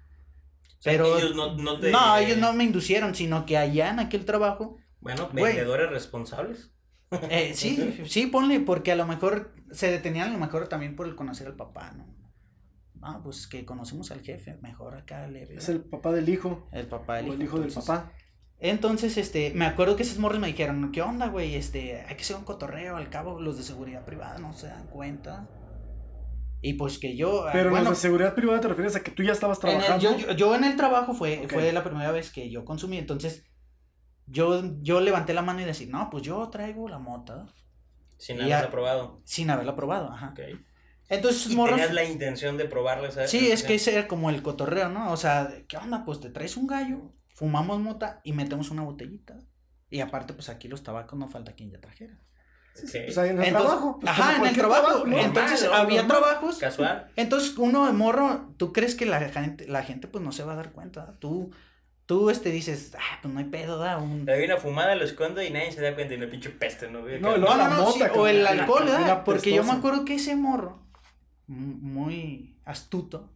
O 0.79 0.81
sea, 0.81 0.93
Pero. 0.93 1.17
ellos 1.17 1.35
no, 1.35 1.55
no 1.57 1.79
te. 1.79 1.91
No, 1.91 2.17
ellos 2.17 2.37
no 2.37 2.53
me 2.53 2.63
inducieron, 2.63 3.13
sino 3.15 3.45
que 3.45 3.57
allá 3.57 3.89
en 3.91 3.99
aquel 3.99 4.25
trabajo. 4.25 4.77
Bueno, 4.99 5.29
Güey. 5.31 5.55
vendedores 5.55 5.89
responsables. 5.89 6.71
eh, 7.29 7.53
sí, 7.55 8.01
sí, 8.07 8.27
ponle, 8.27 8.59
porque 8.59 8.91
a 8.91 8.95
lo 8.95 9.05
mejor 9.05 9.53
se 9.71 9.89
detenían 9.91 10.29
a 10.29 10.33
lo 10.33 10.39
mejor 10.39 10.67
también 10.67 10.95
por 10.95 11.07
el 11.07 11.15
conocer 11.15 11.47
al 11.47 11.55
papá, 11.55 11.91
¿no? 11.91 12.05
Ah, 13.03 13.19
pues 13.23 13.47
que 13.47 13.65
conocemos 13.65 14.11
al 14.11 14.21
jefe, 14.21 14.57
mejor 14.61 14.95
acá 14.95 15.27
le 15.27 15.43
Es 15.55 15.69
el 15.69 15.81
papá 15.81 16.11
del 16.11 16.29
hijo. 16.29 16.67
el 16.71 16.85
papá 16.87 17.13
O 17.13 17.15
del 17.23 17.31
el 17.33 17.41
hijo 17.41 17.59
del 17.59 17.73
papá. 17.73 18.11
Entonces, 18.59 19.17
este, 19.17 19.51
me 19.55 19.65
acuerdo 19.65 19.95
que 19.95 20.03
esos 20.03 20.19
morros 20.19 20.39
me 20.39 20.45
dijeron, 20.45 20.91
¿qué 20.91 21.01
onda, 21.01 21.27
güey? 21.29 21.55
Este, 21.55 22.01
hay 22.01 22.15
que 22.15 22.21
hacer 22.21 22.35
un 22.35 22.43
cotorreo, 22.43 22.95
al 22.95 23.09
cabo 23.09 23.41
los 23.41 23.57
de 23.57 23.63
seguridad 23.63 24.05
privada 24.05 24.37
no 24.37 24.53
se 24.53 24.67
dan 24.67 24.85
cuenta. 24.85 25.49
Y 26.61 26.73
pues 26.73 26.99
que 26.99 27.15
yo, 27.15 27.47
ah, 27.47 27.51
Pero 27.53 27.71
bueno, 27.71 27.89
los 27.89 27.97
de 27.97 28.01
seguridad 28.01 28.35
privada 28.35 28.61
te 28.61 28.67
refieres 28.67 28.95
a 28.95 29.01
que 29.03 29.11
tú 29.11 29.23
ya 29.23 29.31
estabas 29.31 29.63
en 29.63 29.69
el- 29.71 29.77
trabajando. 29.79 30.17
yo, 30.17 30.27
yo, 30.27 30.31
yo 30.33 30.55
en 30.55 30.63
el 30.63 30.75
trabajo 30.75 31.13
fue, 31.13 31.47
fue 31.49 31.71
la 31.71 31.83
primera 31.83 32.11
vez 32.11 32.31
que 32.31 32.49
yo 32.51 32.63
consumí, 32.65 32.97
entonces 32.99 33.43
yo, 34.27 34.61
yo 34.81 35.01
levanté 35.01 35.33
la 35.33 35.41
mano 35.41 35.61
y 35.61 35.65
decía, 35.65 35.87
no, 35.89 36.09
pues 36.09 36.23
yo 36.23 36.47
traigo 36.49 36.87
la 36.87 36.99
mota 36.99 37.47
Sin 38.17 38.37
Ya. 38.37 38.43
haberla 38.59 38.69
probado. 38.71 39.21
sin 39.25 39.49
haberla 39.49 39.75
probado, 39.75 40.11
ajá. 40.11 40.29
Ok. 40.29 40.39
Entonces 41.09 41.51
Y 41.51 41.55
morros, 41.55 41.75
tenías 41.75 41.93
la 41.93 42.05
intención 42.05 42.55
de 42.57 42.65
probarla, 42.65 43.11
¿sabes? 43.11 43.31
sí, 43.31 43.51
es 43.51 43.63
que 43.63 43.75
ese 43.75 43.91
era 43.93 44.07
como 44.07 44.29
el 44.29 44.41
cotorreo, 44.43 44.87
¿no? 44.89 45.11
O 45.11 45.17
sea, 45.17 45.51
¿qué 45.67 45.75
onda? 45.77 46.05
Pues 46.05 46.19
te 46.21 46.29
traes 46.29 46.55
un 46.55 46.67
gallo, 46.67 47.11
fumamos 47.35 47.79
mota 47.79 48.21
y 48.23 48.31
metemos 48.33 48.69
una 48.71 48.83
botellita. 48.83 49.39
Y 49.89 49.99
aparte, 49.99 50.33
pues 50.33 50.47
aquí 50.47 50.69
los 50.69 50.83
tabacos 50.83 51.19
no 51.19 51.27
falta 51.27 51.53
quien 51.53 51.69
ya 51.71 51.81
trajera. 51.81 52.17
Pues 52.73 53.17
ahí 53.17 53.29
en 53.29 53.39
el 53.39 53.45
Entonces- 53.47 53.51
trabajo. 53.69 53.99
pues, 53.99 54.11
ajá, 54.11 54.37
en 54.37 54.45
el 54.47 54.55
trabajo. 54.55 55.05
Entonces 55.07 55.63
había 55.65 56.03
Normal. 56.03 56.07
trabajos. 56.07 56.57
Casual. 56.57 57.11
Entonces 57.15 57.57
uno 57.57 57.85
de 57.85 57.93
morro, 57.93 58.53
tú 58.57 58.71
crees 58.73 58.95
que 58.95 59.05
la 59.05 59.19
gente, 59.29 59.67
la 59.67 59.83
gente 59.83 60.07
pues 60.07 60.23
no 60.23 60.31
se 60.31 60.43
va 60.43 60.53
a 60.53 60.55
dar 60.55 60.71
cuenta. 60.71 61.13
Tú, 61.19 61.51
tú 62.05 62.29
este 62.29 62.49
dices, 62.49 62.93
ah, 62.97 63.19
pues 63.21 63.33
no 63.33 63.39
hay 63.39 63.45
pedo, 63.47 63.77
da 63.77 63.97
un. 63.97 64.25
Le 64.25 64.35
doy 64.35 64.45
una 64.45 64.57
fumada, 64.57 64.95
lo 64.95 65.03
escondo 65.03 65.41
y 65.43 65.49
nadie 65.49 65.71
se 65.71 65.81
da 65.81 65.93
cuenta 65.95 66.13
y 66.13 66.17
la 66.17 66.29
pinche 66.29 66.49
peste, 66.49 66.89
¿no? 66.89 67.01
No, 67.01 67.19
No, 67.19 67.37
no, 67.37 67.57
la 67.57 67.67
no, 67.69 67.83
mota, 67.83 67.91
sí, 68.11 68.17
o 68.17 68.27
el 68.27 68.47
alcohol, 68.47 68.85
la- 68.85 68.91
¿verdad? 68.91 69.07
la 69.07 69.23
Porque 69.23 69.53
yo 69.53 69.63
me 69.63 69.71
acuerdo 69.71 70.05
que 70.05 70.15
ese 70.15 70.35
morro, 70.35 70.81
muy 71.47 72.57
astuto, 72.65 73.31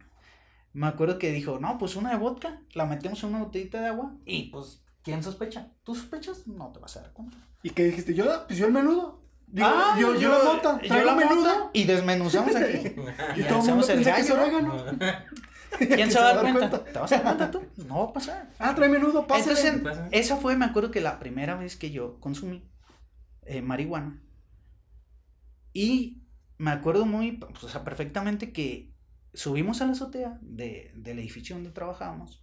me 0.72 0.86
acuerdo 0.86 1.18
que 1.18 1.30
dijo, 1.32 1.58
no, 1.58 1.78
pues 1.78 1.96
una 1.96 2.10
de 2.10 2.16
vodka, 2.16 2.60
la 2.74 2.86
metemos 2.86 3.22
en 3.22 3.30
una 3.30 3.44
botellita 3.44 3.80
de 3.80 3.88
agua 3.88 4.12
y 4.24 4.44
pues 4.50 4.82
¿quién 5.02 5.22
sospecha? 5.22 5.68
¿Tú 5.84 5.94
sospechas? 5.94 6.46
No 6.46 6.70
te 6.72 6.80
vas 6.80 6.96
a 6.96 7.02
dar 7.02 7.12
cuenta. 7.12 7.36
¿Y 7.62 7.70
qué 7.70 7.84
dijiste? 7.84 8.14
Yo, 8.14 8.24
pues 8.46 8.58
yo 8.58 8.66
el 8.66 8.72
menudo. 8.72 9.22
Digo, 9.48 9.68
Ah, 9.70 9.96
yo, 9.98 10.14
yo, 10.16 10.28
la 10.30 10.44
mota. 10.44 10.80
yo 10.82 11.04
la 11.04 11.14
menudo. 11.14 11.36
mota 11.36 11.70
y 11.72 11.84
desmenuzamos 11.84 12.54
aquí. 12.56 12.94
Y 13.36 13.40
Y 13.40 13.44
todo 13.44 13.60
el 13.60 13.74
mundo 13.74 13.84
hacemos 13.84 13.88
el 13.90 14.02
piensa 14.02 14.14
que 14.16 14.20
es 14.20 14.30
orégano. 14.30 14.84
¿Quién 15.78 16.10
se 16.10 16.18
va 16.18 16.30
a 16.30 16.34
dar 16.34 16.52
cuenta? 16.54 16.84
¿Te 16.84 16.98
vas 16.98 17.12
a 17.12 17.16
dar 17.16 17.24
cuenta 17.24 17.50
tú? 17.50 17.62
No 17.86 17.98
va 18.04 18.10
a 18.10 18.12
pasar. 18.12 18.50
Ah, 18.58 18.74
trae 18.74 18.88
menudo, 18.88 19.26
pásale. 19.26 19.58
Entonces, 19.60 19.82
pasa. 19.82 20.08
esa 20.10 20.36
fue, 20.36 20.56
me 20.56 20.64
acuerdo 20.64 20.90
que 20.90 21.00
la 21.00 21.18
primera 21.18 21.54
vez 21.54 21.76
que 21.76 21.90
yo 21.90 22.18
consumí 22.20 22.68
eh, 23.44 23.60
marihuana. 23.62 24.22
Y 25.72 26.22
me 26.58 26.70
acuerdo 26.70 27.04
muy, 27.06 27.32
pues, 27.32 27.62
o 27.64 27.68
sea, 27.68 27.84
perfectamente 27.84 28.52
que 28.52 28.94
subimos 29.34 29.82
a 29.82 29.86
la 29.86 29.92
azotea 29.92 30.38
de, 30.40 30.92
del 30.96 31.18
edificio 31.18 31.54
donde 31.56 31.70
trabajábamos. 31.70 32.42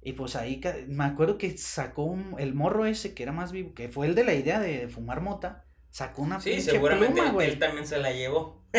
Y 0.00 0.12
pues 0.12 0.36
ahí 0.36 0.60
me 0.88 1.04
acuerdo 1.04 1.36
que 1.36 1.56
sacó 1.58 2.04
un- 2.04 2.36
el 2.38 2.54
morro 2.54 2.86
ese 2.86 3.12
que 3.12 3.22
era 3.24 3.32
más 3.32 3.52
vivo, 3.52 3.74
que 3.74 3.88
fue 3.88 4.06
el 4.06 4.14
de 4.14 4.24
la 4.24 4.34
idea 4.34 4.58
de 4.60 4.88
fumar 4.88 5.20
mota. 5.20 5.65
Sacó 5.96 6.20
una 6.20 6.38
Sí, 6.38 6.50
pinche 6.50 6.72
seguramente 6.72 7.14
pluma, 7.14 7.28
él, 7.28 7.32
güey. 7.32 7.48
él 7.52 7.58
también 7.58 7.86
se 7.86 7.96
la 7.96 8.12
llevó. 8.12 8.62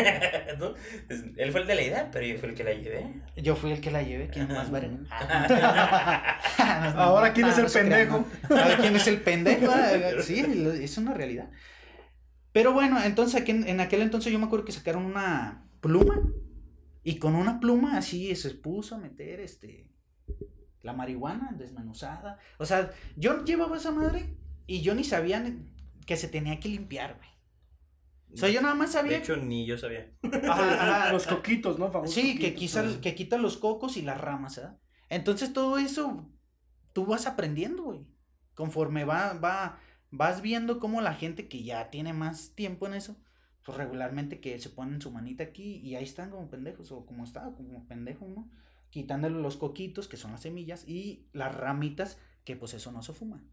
Él 1.36 1.50
fue 1.50 1.62
el 1.62 1.66
de 1.66 1.74
la 1.74 1.82
idea, 1.82 2.08
pero 2.12 2.24
yo 2.24 2.38
fui 2.38 2.50
el 2.50 2.54
que 2.54 2.62
la 2.62 2.72
llevé. 2.74 3.12
Yo 3.36 3.56
fui 3.56 3.72
el 3.72 3.80
que 3.80 3.90
la 3.90 4.02
llevé, 4.04 4.28
¿quién 4.28 4.46
más 4.46 4.70
verga? 4.70 4.96
Ahora, 6.94 7.32
¿quién 7.32 7.48
es 7.48 7.58
el 7.58 7.64
no 7.64 7.70
pendejo? 7.70 8.24
Ahora, 8.48 8.76
¿quién 8.76 8.94
es 8.94 9.08
el 9.08 9.20
pendejo? 9.20 9.66
Sí, 10.22 10.44
es 10.80 10.96
una 10.96 11.12
realidad. 11.12 11.50
Pero 12.52 12.72
bueno, 12.72 13.02
entonces 13.02 13.40
aquí 13.40 13.50
en, 13.50 13.66
en 13.68 13.80
aquel 13.80 14.02
entonces 14.02 14.32
yo 14.32 14.38
me 14.38 14.46
acuerdo 14.46 14.64
que 14.64 14.70
sacaron 14.70 15.04
una 15.04 15.64
pluma 15.80 16.22
y 17.02 17.18
con 17.18 17.34
una 17.34 17.58
pluma 17.58 17.96
así 17.98 18.32
se 18.36 18.50
puso 18.50 18.94
a 18.94 18.98
meter 18.98 19.40
este 19.40 19.90
la 20.82 20.92
marihuana 20.92 21.50
desmenuzada. 21.58 22.38
O 22.58 22.64
sea, 22.64 22.92
yo 23.16 23.42
llevaba 23.44 23.76
esa 23.76 23.90
madre 23.90 24.36
y 24.68 24.82
yo 24.82 24.94
ni 24.94 25.02
sabía 25.02 25.40
ni- 25.40 25.76
que 26.08 26.16
se 26.16 26.28
tenía 26.28 26.58
que 26.58 26.68
limpiar, 26.70 27.16
güey. 27.18 27.28
O 28.32 28.36
sea, 28.36 28.48
yo 28.50 28.60
nada 28.62 28.74
más 28.74 28.92
De 28.92 28.98
sabía 28.98 29.18
hecho, 29.18 29.36
ni 29.36 29.66
yo 29.66 29.78
sabía. 29.78 30.10
Ajá. 30.48 31.12
Los 31.12 31.26
coquitos, 31.26 31.78
¿no? 31.78 31.90
Famosos 31.92 32.14
Sí, 32.14 32.38
que, 32.38 32.52
coquitos, 32.54 32.82
pues. 32.84 32.96
que 32.98 33.14
quita 33.14 33.38
los 33.38 33.58
cocos 33.58 33.96
y 33.96 34.02
las 34.02 34.20
ramas, 34.20 34.56
¿verdad? 34.56 34.78
Entonces 35.08 35.52
todo 35.52 35.78
eso 35.78 36.30
tú 36.92 37.06
vas 37.06 37.26
aprendiendo, 37.26 37.84
güey. 37.84 38.06
Conforme 38.54 39.04
va, 39.04 39.34
va, 39.34 39.80
vas 40.10 40.42
viendo 40.42 40.80
cómo 40.80 41.00
la 41.02 41.14
gente 41.14 41.48
que 41.48 41.62
ya 41.62 41.90
tiene 41.90 42.12
más 42.12 42.54
tiempo 42.54 42.86
en 42.86 42.94
eso, 42.94 43.16
pues 43.64 43.78
regularmente 43.78 44.40
que 44.40 44.58
se 44.58 44.70
ponen 44.70 45.00
su 45.02 45.10
manita 45.10 45.44
aquí 45.44 45.76
y 45.76 45.94
ahí 45.96 46.04
están 46.04 46.30
como 46.30 46.48
pendejos, 46.50 46.92
o 46.92 47.06
como 47.06 47.24
estaba, 47.24 47.54
como 47.54 47.86
pendejo, 47.86 48.26
¿no? 48.28 48.50
Quitándole 48.90 49.40
los 49.40 49.56
coquitos, 49.58 50.08
que 50.08 50.16
son 50.16 50.32
las 50.32 50.42
semillas, 50.42 50.88
y 50.88 51.28
las 51.32 51.54
ramitas, 51.54 52.18
que 52.44 52.56
pues 52.56 52.74
eso 52.74 52.92
no 52.92 53.02
se 53.02 53.12
fuma. 53.12 53.44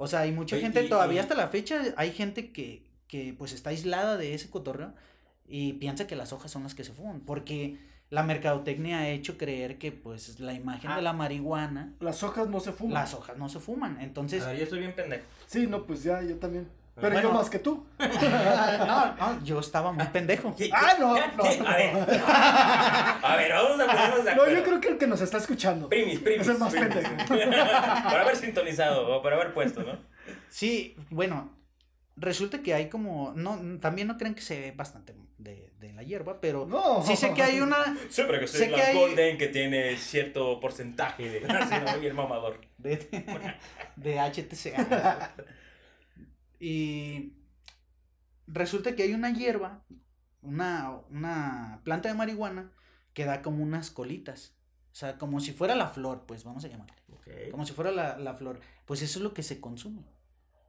O 0.00 0.06
sea, 0.06 0.20
hay 0.20 0.32
mucha 0.32 0.56
gente, 0.58 0.84
y- 0.84 0.88
todavía 0.88 1.16
y- 1.16 1.18
hasta 1.18 1.34
la 1.34 1.48
fecha, 1.48 1.82
hay 1.96 2.12
gente 2.12 2.52
que, 2.52 2.84
que 3.08 3.34
pues 3.36 3.52
está 3.52 3.70
aislada 3.70 4.16
de 4.16 4.32
ese 4.32 4.48
cotorreo 4.48 4.94
y 5.46 5.72
piensa 5.74 6.06
que 6.06 6.14
las 6.16 6.32
hojas 6.32 6.50
son 6.52 6.62
las 6.62 6.74
que 6.74 6.84
se 6.84 6.92
fuman, 6.92 7.20
porque 7.20 7.76
la 8.10 8.22
mercadotecnia 8.22 9.00
ha 9.00 9.08
hecho 9.08 9.36
creer 9.36 9.76
que 9.78 9.90
pues 9.92 10.38
la 10.40 10.54
imagen 10.54 10.92
Ah. 10.92 10.96
de 10.96 11.02
la 11.02 11.12
marihuana, 11.12 11.94
Las 12.00 12.22
hojas 12.22 12.48
no 12.48 12.60
se 12.60 12.72
fuman. 12.72 12.94
las 12.94 13.12
hojas 13.12 13.36
no 13.36 13.48
se 13.48 13.58
fuman, 13.58 14.00
entonces... 14.00 14.44
A 14.44 14.48
ver, 14.50 14.58
yo 14.58 14.64
estoy 14.64 14.78
bien 14.78 14.94
pendejo. 14.94 15.24
Sí, 15.46 15.66
no, 15.66 15.84
pues 15.84 16.04
ya, 16.04 16.22
yo 16.22 16.36
también. 16.36 16.68
Pero 17.00 17.12
Bueno. 17.12 17.28
yo 17.28 17.34
más 17.34 17.48
que 17.50 17.58
tú. 17.58 17.86
no, 17.98 19.14
no, 19.16 19.44
yo 19.44 19.60
estaba 19.60 19.92
muy 19.92 20.04
pendejo. 20.06 20.54
¿Qué- 20.56 20.70
Ah, 20.72 20.92
qué- 20.96 21.00
no, 21.00 21.14
no, 21.14 21.42
qué? 21.44 21.56
no. 21.58 21.68
A 21.68 21.76
ver. 21.76 21.96
A 23.22 23.36
ver, 23.36 23.52
vamos 23.52 23.80
a 23.80 23.86
ponernos 23.86 24.18
de 24.24 24.34
No, 24.34 24.42
acuerdo. 24.42 24.54
yo 24.58 24.64
creo 24.64 24.80
que 24.80 24.88
el 24.88 24.98
que 24.98 25.06
nos 25.06 25.20
está 25.20 25.38
escuchando. 25.38 25.88
Primis, 25.88 26.18
primis. 26.20 26.42
Es 26.42 26.48
el 26.54 26.58
más 26.58 26.72
primis. 26.72 26.88
pendejo. 26.88 27.14
por 28.10 28.18
haber 28.20 28.36
sintonizado 28.36 29.16
o 29.16 29.22
por 29.22 29.32
haber 29.32 29.54
puesto, 29.54 29.82
¿no? 29.82 29.98
Sí, 30.48 30.96
bueno, 31.10 31.52
resulta 32.16 32.62
que 32.62 32.74
hay 32.74 32.88
como, 32.88 33.32
no, 33.36 33.58
también 33.80 34.08
no 34.08 34.18
creen 34.18 34.34
que 34.34 34.40
se 34.42 34.58
ve 34.60 34.72
bastante 34.72 35.14
de, 35.38 35.70
de 35.78 35.92
la 35.92 36.02
hierba, 36.02 36.40
pero 36.40 36.66
No. 36.66 37.02
sí 37.04 37.14
sé 37.16 37.32
que 37.32 37.42
hay 37.42 37.60
una 37.60 37.76
Sí, 38.10 38.22
pero 38.26 38.40
que 38.40 38.46
soy 38.48 38.60
Sé 38.60 38.70
la 38.70 38.76
que 38.76 38.82
hay- 38.82 38.96
Golden 38.96 39.38
que 39.38 39.46
tiene 39.48 39.96
cierto 39.96 40.58
porcentaje 40.58 41.28
de. 41.40 41.46
Así 41.46 41.74
no, 41.84 41.98
bien 42.00 42.16
mamador. 42.16 42.60
de, 42.78 42.96
de 43.96 44.18
HTC. 44.20 44.74
Y 46.58 47.34
resulta 48.46 48.94
que 48.94 49.04
hay 49.04 49.14
una 49.14 49.32
hierba, 49.32 49.84
una, 50.42 51.00
una 51.10 51.80
planta 51.84 52.08
de 52.08 52.14
marihuana 52.14 52.72
que 53.12 53.24
da 53.24 53.42
como 53.42 53.62
unas 53.62 53.90
colitas. 53.90 54.54
O 54.92 54.94
sea, 54.94 55.18
como 55.18 55.40
si 55.40 55.52
fuera 55.52 55.74
la 55.74 55.88
flor, 55.88 56.24
pues 56.26 56.44
vamos 56.44 56.64
a 56.64 56.68
llamarle. 56.68 56.96
Como 57.50 57.66
si 57.66 57.72
fuera 57.72 57.90
la, 57.92 58.18
la 58.18 58.34
flor. 58.34 58.60
Pues 58.86 59.02
eso 59.02 59.18
es 59.18 59.22
lo 59.22 59.34
que 59.34 59.42
se 59.42 59.60
consume. 59.60 60.02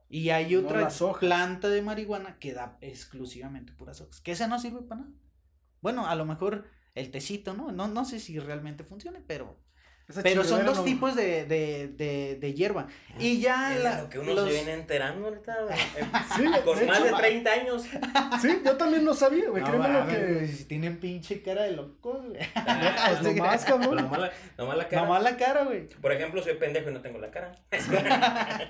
Y 0.08 0.30
hay 0.30 0.56
otra 0.56 0.88
planta 1.20 1.68
de 1.68 1.82
marihuana 1.82 2.38
que 2.38 2.52
da 2.52 2.76
exclusivamente 2.80 3.72
puras 3.72 4.00
hojas. 4.00 4.20
Que 4.20 4.32
esa 4.32 4.48
no 4.48 4.58
sirve 4.58 4.82
para 4.82 5.02
nada. 5.02 5.12
Bueno, 5.80 6.06
a 6.06 6.14
lo 6.16 6.26
mejor 6.26 6.66
el 6.94 7.10
tecito, 7.10 7.54
¿no? 7.54 7.72
No, 7.72 7.88
no 7.88 8.04
sé 8.04 8.18
si 8.18 8.38
realmente 8.38 8.84
funcione, 8.84 9.20
pero 9.20 9.56
Esa 10.10 10.22
pero 10.22 10.44
son 10.44 10.66
dos 10.66 10.78
no- 10.78 10.84
tipos 10.84 11.14
de, 11.16 11.44
de, 11.46 11.88
de, 11.88 12.36
de 12.40 12.54
hierba. 12.54 12.88
Y 13.18 13.40
ya 13.40 13.74
Es 13.76 13.82
la- 13.82 14.02
lo 14.02 14.10
que 14.10 14.18
uno 14.18 14.34
los- 14.34 14.46
se 14.48 14.54
viene 14.54 14.72
enterando 14.74 15.28
ahorita. 15.28 15.56
eh, 15.96 16.04
Sí, 16.36 16.44
Con 16.64 16.78
de 16.78 16.86
más 16.86 16.98
hecho, 16.98 17.06
de 17.06 17.12
30 17.22 17.52
años. 17.52 17.82
Sí, 18.42 18.60
yo 18.64 18.76
también 18.76 19.04
no 19.04 19.14
sabía, 19.14 19.48
güey. 19.48 19.62
No, 19.62 19.68
Créeme 19.70 19.88
lo 19.88 20.06
que. 20.06 20.48
si 20.48 20.64
tienen 20.64 20.98
pinche 21.00 21.42
cara 21.42 21.62
de 21.62 21.72
locos, 21.72 22.26
güey. 22.26 22.40
Pues 22.52 23.22
nomás, 23.36 23.64
cabrón. 23.66 23.96
Nomás 23.96 24.20
la, 24.20 24.32
nomás 24.58 24.76
la 24.76 24.88
cara. 24.88 25.02
Nomás 25.02 25.22
la 25.22 25.36
cara, 25.36 25.64
güey. 25.64 25.86
Por 25.88 26.12
ejemplo, 26.12 26.42
soy 26.42 26.54
pendejo 26.54 26.90
y 26.90 26.92
no 26.94 27.00
tengo 27.00 27.18
la 27.18 27.30
cara. 27.30 27.52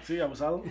Sí, 0.05 0.21
abusado. 0.21 0.63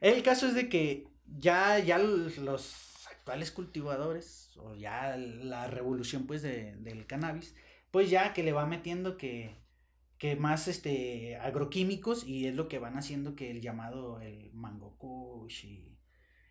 El 0.00 0.22
caso 0.22 0.46
es 0.46 0.54
de 0.54 0.68
que 0.68 1.06
ya, 1.26 1.78
ya 1.78 1.98
los 1.98 2.38
los 2.38 3.06
actuales 3.10 3.50
cultivadores, 3.50 4.50
o 4.56 4.74
ya 4.74 5.16
la 5.16 5.66
revolución 5.66 6.26
pues 6.26 6.42
de, 6.42 6.74
del 6.76 7.06
cannabis, 7.06 7.54
pues 7.90 8.10
ya 8.10 8.32
que 8.32 8.42
le 8.42 8.52
va 8.52 8.66
metiendo 8.66 9.16
que, 9.16 9.56
que 10.20 10.36
más 10.36 10.68
este 10.68 11.36
agroquímicos 11.38 12.24
y 12.26 12.46
es 12.46 12.54
lo 12.54 12.68
que 12.68 12.78
van 12.78 12.96
haciendo 12.98 13.34
que 13.34 13.50
el 13.50 13.60
llamado 13.62 14.20
el 14.20 14.52
mango 14.52 14.96
kush 14.98 15.64
y, 15.64 15.98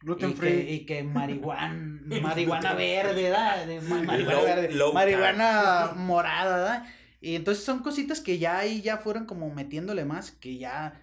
Gluten 0.02 0.32
y 0.32 0.34
que, 0.34 0.38
free. 0.40 0.74
y 0.74 0.86
que 0.86 1.04
marihuana, 1.20 2.02
marihuana 2.22 2.74
verde, 2.74 3.24
¿verdad? 3.24 3.66
Marihuana 3.84 4.18
Low- 4.18 4.44
verde, 4.46 4.72
low 4.74 4.92
marihuana 4.94 5.94
morada, 5.96 6.58
¿verdad? 6.58 6.86
Y 7.22 7.36
entonces 7.36 7.64
son 7.64 7.80
cositas 7.84 8.22
que 8.22 8.40
ya 8.40 8.58
ahí 8.60 8.82
ya 8.82 8.98
fueron 8.98 9.26
como 9.26 9.50
metiéndole 9.54 10.04
más, 10.04 10.32
que 10.32 10.58
ya 10.58 11.02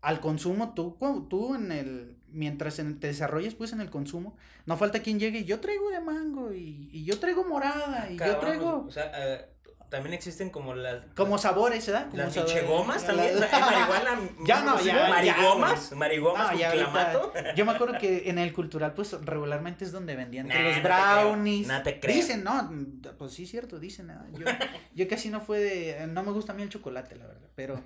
al 0.00 0.20
consumo, 0.20 0.74
tú, 0.74 0.96
tú 1.28 1.54
en 1.56 1.72
el, 1.72 2.18
mientras 2.28 2.78
en- 2.78 3.00
te 3.00 3.08
desarrolles 3.08 3.54
pues 3.54 3.72
en 3.72 3.80
el 3.80 3.90
consumo, 3.90 4.36
no 4.66 4.76
falta 4.76 5.00
quien 5.02 5.18
llegue, 5.18 5.44
yo 5.44 5.60
traigo 5.60 5.90
de 5.90 6.00
mango 6.00 6.52
y, 6.52 6.88
y 6.92 7.04
yo 7.04 7.18
traigo 7.18 7.44
morada 7.44 8.06
y 8.10 8.12
yo 8.12 8.18
Cabrón, 8.18 8.40
traigo 8.40 8.82
pues, 8.84 8.96
o 8.96 9.00
sea, 9.00 9.12
eh, 9.34 9.46
también 9.90 10.14
existen 10.14 10.50
como 10.50 10.74
las. 10.74 11.04
como 11.16 11.36
sabores, 11.36 11.84
¿verdad? 11.86 12.06
Como 12.10 12.22
Las 12.22 12.32
sabores. 12.32 12.54
La- 12.64 13.00
también. 13.00 13.42
¿hay 13.42 13.60
marihuana. 13.60 14.20
Ya 14.44 14.62
no, 14.62 14.80
ya, 14.80 15.08
Marigomas. 15.08 15.92
Marigomas 15.92 16.52
No, 16.52 16.58
con 16.60 16.70
clamato. 16.70 17.32
Yo 17.56 17.66
me 17.66 17.72
acuerdo 17.72 17.98
que 17.98 18.22
en 18.30 18.38
el 18.38 18.52
cultural, 18.52 18.94
pues 18.94 19.12
regularmente 19.24 19.84
es 19.84 19.92
donde 19.92 20.14
vendían 20.16 20.46
Nah, 20.48 20.54
los 20.54 20.76
no 20.76 20.82
te 20.82 20.88
creo, 20.88 20.94
brownies. 21.32 21.66
no 21.66 21.82
te 21.82 22.00
creo. 22.00 22.14
Dicen, 22.16 22.44
no, 22.44 22.70
pues 23.18 23.32
sí, 23.32 23.46
cierto, 23.46 23.78
dicen. 23.80 24.10
Yo, 24.32 24.46
yo 24.94 25.08
casi 25.08 25.28
no 25.28 25.40
fue 25.40 25.58
de. 25.58 26.06
No 26.06 26.22
me 26.22 26.30
gusta 26.32 26.52
a 26.52 26.54
mí 26.54 26.62
el 26.62 26.68
chocolate, 26.70 27.16
la 27.16 27.26
verdad. 27.26 27.48
Pero. 27.56 27.82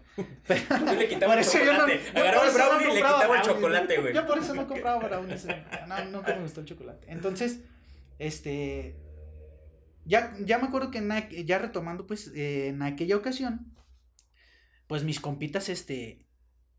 pero 0.47 0.61
Yo 0.87 0.93
le 0.95 1.09
quitaba 1.09 1.33
el 1.35 1.41
eso 1.41 1.59
yo 1.59 1.73
no- 1.73 1.79
chocolate. 1.81 2.01
yo 2.15 2.21
Agarraba 2.21 2.47
el 2.47 2.53
brownie 2.55 2.85
y 2.85 2.89
le 2.89 2.95
quitaba 3.03 3.37
el 3.37 3.43
chocolate, 3.43 3.99
güey. 4.01 4.15
Yo 4.15 4.27
por 4.27 4.39
eso 4.39 4.55
no 4.55 4.69
compraba 4.69 4.99
brownies. 5.09 5.47
No, 5.89 6.05
nunca 6.13 6.35
me 6.35 6.43
gustó 6.43 6.61
el 6.61 6.67
chocolate. 6.67 7.07
Entonces, 7.11 7.61
este. 8.19 8.95
Ya, 10.05 10.35
ya 10.45 10.59
me 10.59 10.67
acuerdo 10.69 10.91
que 10.91 11.45
ya 11.45 11.59
retomando, 11.59 12.07
pues, 12.07 12.29
eh, 12.35 12.69
en 12.69 12.83
aquella 12.83 13.17
ocasión, 13.17 13.73
pues 14.87 15.05
mis 15.05 15.21
compitas, 15.21 15.69
este, 15.69 16.27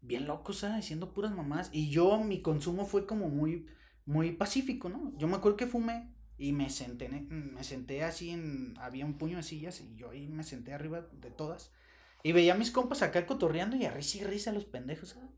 bien 0.01 0.27
locos, 0.27 0.59
¿sabes? 0.59 0.77
Haciendo 0.85 1.13
puras 1.13 1.33
mamás. 1.33 1.69
Y 1.73 1.89
yo, 1.89 2.19
mi 2.23 2.41
consumo 2.41 2.85
fue 2.85 3.05
como 3.07 3.29
muy, 3.29 3.67
muy 4.05 4.31
pacífico, 4.33 4.89
¿no? 4.89 5.13
Yo 5.17 5.27
me 5.27 5.35
acuerdo 5.37 5.57
que 5.57 5.67
fumé 5.67 6.09
y 6.37 6.53
me 6.53 6.69
senté, 6.69 7.05
en- 7.05 7.53
me 7.53 7.63
senté 7.63 8.03
así 8.03 8.31
en, 8.31 8.75
había 8.79 9.05
un 9.05 9.17
puño 9.17 9.37
de 9.37 9.43
sillas 9.43 9.81
y 9.81 9.95
yo 9.95 10.11
ahí 10.11 10.27
me 10.27 10.43
senté 10.43 10.73
arriba 10.73 11.07
de 11.13 11.31
todas. 11.31 11.71
Y 12.23 12.31
veía 12.31 12.53
a 12.55 12.57
mis 12.57 12.71
compas 12.71 13.01
acá 13.01 13.25
cotorreando 13.25 13.75
y 13.77 13.85
a 13.85 13.91
risa 13.91 14.19
y 14.19 14.23
risa 14.23 14.51
los 14.53 14.65
pendejos, 14.65 15.09
¿sabes? 15.09 15.29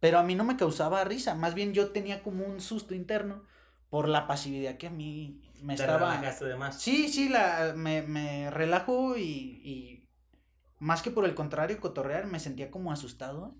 Pero 0.00 0.18
a 0.18 0.22
mí 0.24 0.34
no 0.34 0.44
me 0.44 0.56
causaba 0.56 1.04
risa, 1.04 1.34
más 1.34 1.54
bien 1.54 1.74
yo 1.74 1.90
tenía 1.90 2.22
como 2.22 2.44
un 2.46 2.60
susto 2.60 2.94
interno 2.94 3.44
por 3.90 4.08
la 4.08 4.26
pasividad 4.26 4.78
que 4.78 4.86
a 4.86 4.90
mí 4.90 5.42
me 5.62 5.76
Te 5.76 5.82
estaba... 5.82 6.16
relajaste 6.16 6.46
de 6.46 6.56
más. 6.56 6.80
Sí, 6.80 7.08
sí, 7.08 7.28
la, 7.28 7.74
me, 7.76 8.02
me 8.02 8.50
relajo 8.50 9.16
y, 9.18 9.22
y 9.22 10.08
más 10.78 11.02
que 11.02 11.10
por 11.10 11.24
el 11.26 11.34
contrario, 11.34 11.80
cotorrear, 11.80 12.26
me 12.26 12.40
sentía 12.40 12.70
como 12.70 12.92
asustado. 12.92 13.56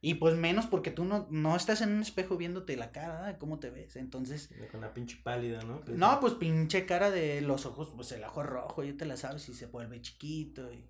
Y 0.00 0.14
pues 0.14 0.36
menos 0.36 0.66
porque 0.66 0.90
tú 0.90 1.04
no, 1.04 1.26
no 1.30 1.56
estás 1.56 1.80
en 1.80 1.90
un 1.92 2.02
espejo 2.02 2.36
viéndote 2.36 2.76
la 2.76 2.92
cara, 2.92 3.30
¿eh? 3.30 3.38
¿cómo 3.38 3.58
te 3.58 3.70
ves? 3.70 3.96
Entonces, 3.96 4.50
Con 4.70 4.80
la 4.82 4.94
pinche 4.94 5.18
pálida, 5.22 5.60
¿no? 5.62 5.82
No, 5.88 6.20
pues 6.20 6.34
pinche 6.34 6.86
cara 6.86 7.10
de 7.10 7.40
los 7.40 7.66
ojos, 7.66 7.92
pues 7.96 8.12
el 8.12 8.22
ojo 8.22 8.42
rojo, 8.42 8.84
ya 8.84 8.96
te 8.96 9.06
la 9.06 9.16
sabes, 9.16 9.48
y 9.48 9.54
se 9.54 9.66
vuelve 9.66 10.00
chiquito. 10.00 10.72
Y, 10.72 10.88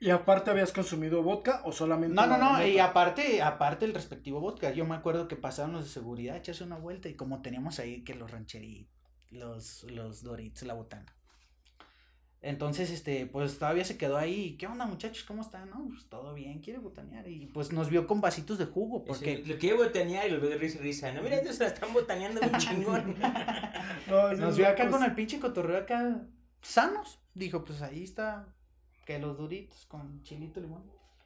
¿Y 0.00 0.10
aparte 0.10 0.50
habías 0.50 0.72
consumido 0.72 1.22
vodka 1.22 1.62
o 1.64 1.72
solamente 1.72 2.14
No, 2.14 2.26
no, 2.26 2.38
no, 2.38 2.64
y 2.64 2.78
aparte, 2.78 3.42
aparte 3.42 3.84
el 3.84 3.94
respectivo 3.94 4.40
vodka, 4.40 4.72
yo 4.72 4.84
me 4.84 4.94
acuerdo 4.94 5.26
que 5.26 5.36
pasaron 5.36 5.72
los 5.72 5.84
de 5.84 5.90
seguridad 5.90 6.36
a 6.36 6.38
echarse 6.38 6.62
una 6.62 6.76
vuelta 6.76 7.08
y 7.08 7.14
como 7.14 7.42
teníamos 7.42 7.78
ahí 7.80 8.04
que 8.04 8.14
los 8.14 8.30
rancheritos, 8.30 8.92
los, 9.30 9.84
los 9.84 10.22
doritos, 10.22 10.62
la 10.62 10.74
botana. 10.74 11.14
Entonces, 12.40 12.90
este, 12.90 13.26
pues 13.26 13.58
todavía 13.58 13.84
se 13.84 13.98
quedó 13.98 14.16
ahí, 14.16 14.56
¿qué 14.56 14.68
onda 14.68 14.86
muchachos? 14.86 15.24
¿Cómo 15.24 15.42
están? 15.42 15.70
No, 15.70 15.88
pues 15.88 16.08
todo 16.08 16.34
bien, 16.34 16.60
quiere 16.60 16.78
botanear. 16.78 17.26
Y 17.26 17.46
pues 17.46 17.72
nos 17.72 17.90
vio 17.90 18.06
con 18.06 18.20
vasitos 18.20 18.58
de 18.58 18.66
jugo, 18.66 19.04
porque... 19.04 19.42
Lo 19.44 19.58
quiero 19.58 19.78
botanear 19.78 20.28
y 20.28 20.30
lo 20.30 20.40
veo 20.40 20.50
de 20.50 20.56
risa 20.58 20.78
y 20.78 20.82
risa. 20.82 21.10
No, 21.12 21.22
mira, 21.22 21.40
ellos 21.40 21.56
se 21.56 21.64
la 21.64 21.70
están 21.70 21.92
botaneando 21.92 22.40
un 22.40 22.52
chingón. 22.58 23.16
No, 24.08 24.32
Nos 24.34 24.56
vio 24.56 24.68
acá 24.68 24.84
con 24.84 24.92
cosa. 24.92 25.06
el 25.06 25.14
pinche 25.16 25.40
cotorreo 25.40 25.78
acá 25.78 26.22
sanos. 26.62 27.18
Dijo, 27.34 27.64
pues 27.64 27.82
ahí 27.82 28.04
está, 28.04 28.54
que 29.08 29.18
los 29.18 29.38
duritos 29.38 29.86
con 29.86 30.22
chilito 30.22 30.60
limón. 30.60 30.82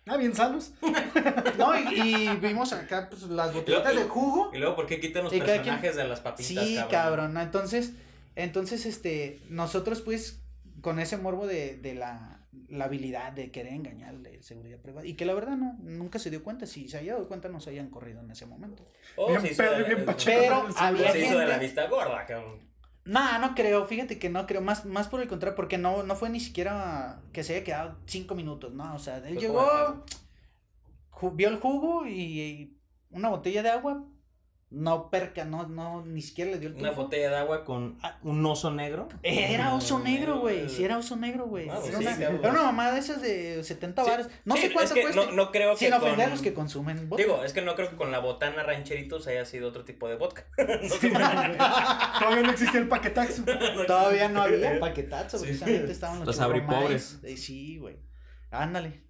Ah, 0.07 0.17
bien 0.17 0.33
sanos. 0.37 0.73
No, 1.59 1.77
y, 1.77 2.01
y 2.01 2.37
vimos 2.37 2.73
acá 2.73 3.09
pues 3.11 3.23
las 3.23 3.53
botellitas 3.53 3.95
de 3.97 4.05
jugo. 4.05 4.51
Y 4.55 4.59
luego, 4.59 4.77
¿por 4.77 4.87
qué 4.87 5.01
quitan 5.01 5.25
los 5.25 5.33
quien- 5.33 5.45
personajes 5.45 5.97
de 5.97 6.05
las 6.05 6.21
papitas, 6.21 6.47
Sí, 6.47 6.77
cabrón? 6.77 6.91
cabrón. 6.91 7.35
¿no? 7.35 7.41
Entonces, 7.41 7.93
entonces, 8.37 8.87
este, 8.87 9.41
nosotros 9.49 10.01
pues, 10.01 10.41
con 10.81 11.01
ese 11.01 11.17
morbo 11.17 11.49
de, 11.49 11.77
de 11.77 11.95
la, 11.97 12.47
la 12.69 12.85
habilidad 12.85 13.33
de 13.33 13.51
querer 13.51 13.73
engañar 13.73 14.19
de 14.19 14.41
seguridad 14.45 14.79
privada, 14.79 15.05
y 15.05 15.15
que 15.15 15.25
la 15.25 15.35
verdad 15.35 15.57
no, 15.57 15.77
nunca 15.81 16.21
se 16.21 16.31
dio 16.31 16.45
cuenta, 16.45 16.67
si 16.67 16.89
se 16.89 16.99
había 16.99 17.15
dado 17.15 17.27
cuenta 17.27 17.49
nos 17.49 17.67
hayan 17.67 17.91
corrido 17.91 18.21
en 18.21 18.31
ese 18.31 18.47
momento. 18.47 18.87
Oh, 19.17 19.27
Bien 19.29 19.41
se 19.41 19.49
hizo 19.53 19.63
pedo 19.63 19.73
de 19.73 19.79
y 19.79 19.83
la- 19.83 19.87
bien 19.89 19.99
se- 19.99 20.05
pacheco. 20.05 20.41
Pero 20.41 20.67
había 20.77 21.11
Se 21.13 21.19
hizo 21.27 21.39
de 21.39 21.47
la 21.47 21.59
vista 21.59 21.89
gorda, 21.89 22.25
cabrón. 22.27 22.61
No, 23.05 23.39
no 23.41 23.55
creo, 23.57 23.85
fíjate 23.87 24.19
que 24.21 24.31
no 24.31 24.47
creo, 24.47 24.61
más, 24.61 24.85
más 24.87 25.09
por 25.09 25.21
el 25.21 25.29
contrario, 25.29 25.57
porque 25.57 25.77
no, 25.79 26.05
no 26.05 26.15
fue 26.15 26.31
ni 26.31 26.39
siquiera 26.39 27.21
que 27.33 27.43
se 27.43 27.55
haya 27.57 27.65
quedado 27.65 27.99
cinco 28.07 28.35
minutos, 28.37 28.73
no, 28.75 28.95
o 28.95 28.99
sea, 29.01 29.17
él 29.19 29.39
llegó, 29.39 30.05
ju- 31.11 31.33
vio 31.35 31.49
el 31.49 31.59
jugo 31.61 32.07
y, 32.07 32.13
y 32.41 32.79
una 33.11 33.29
botella 33.31 33.63
de 33.63 33.71
agua, 33.71 34.05
no 34.73 35.11
perca, 35.11 35.45
no, 35.45 35.67
no, 35.69 36.05
ni 36.05 36.23
siquiera 36.23 36.51
le 36.51 36.59
dio 36.59 36.71
el 36.71 36.77
Una 36.77 36.91
tufo. 36.91 37.03
botella 37.03 37.31
de 37.31 37.37
agua 37.37 37.65
con 37.65 37.99
Ah. 38.03 38.19
un 38.23 38.45
oso 38.47 38.71
negro. 38.71 39.09
Era 39.23 39.75
oso 39.75 39.99
negro, 39.99 40.41
güey. 40.41 40.69
Sí, 40.69 40.83
era 40.85 40.97
oso 40.99 41.15
negro, 41.17 41.47
güey. 41.47 41.69
Ah, 41.69 41.77
pues 41.81 41.91
era, 41.91 41.99
sí, 41.99 42.05
una, 42.07 42.15
era 42.39 42.51
una 42.51 42.63
mamada 42.63 42.93
de 42.95 43.01
esas 43.01 43.21
de 43.23 43.63
70 43.63 44.03
Sí, 44.05 44.11
baros. 44.11 44.29
No 44.45 44.57
sí, 44.57 44.63
sé 44.63 44.73
cuánto 44.73 44.89
es 44.89 44.95
que 44.95 45.03
cuesta. 45.03 45.27
No, 45.27 45.33
no 45.33 45.51
creo 45.53 45.73
que 45.77 45.85
sin 45.85 45.93
ofender 45.93 46.17
con... 46.17 46.25
a 46.27 46.31
los 46.31 46.43
que 46.43 46.55
consumen 46.55 47.09
vodka. 47.09 47.23
Digo, 47.23 47.45
es 47.45 47.53
que 47.53 47.63
no 47.63 47.75
creo 47.75 47.91
que 47.91 47.97
con 47.97 48.11
la 48.11 48.19
botana 48.19 48.63
rancheritos 48.63 49.27
haya 49.27 49.45
sido 49.45 49.69
otro 49.69 49.85
tipo 49.85 50.09
de 50.09 50.17
vodka. 50.17 50.47
Todavía 50.57 52.43
no 52.43 52.51
existía 52.51 52.81
el 52.81 52.89
paquetaxo. 52.89 53.43
Todavía 53.87 54.29
no 54.29 54.43
había 54.43 54.79
paquetazo, 54.81 55.39
Sí. 55.39 55.45
precisamente 55.47 55.93
estaban 55.93 56.19
los, 56.21 56.27
Los 56.29 56.41
abripobres. 56.41 57.19
Eh, 57.23 57.37
Sí, 57.37 57.79
güey. 57.79 57.97
Ándale. 58.51 59.03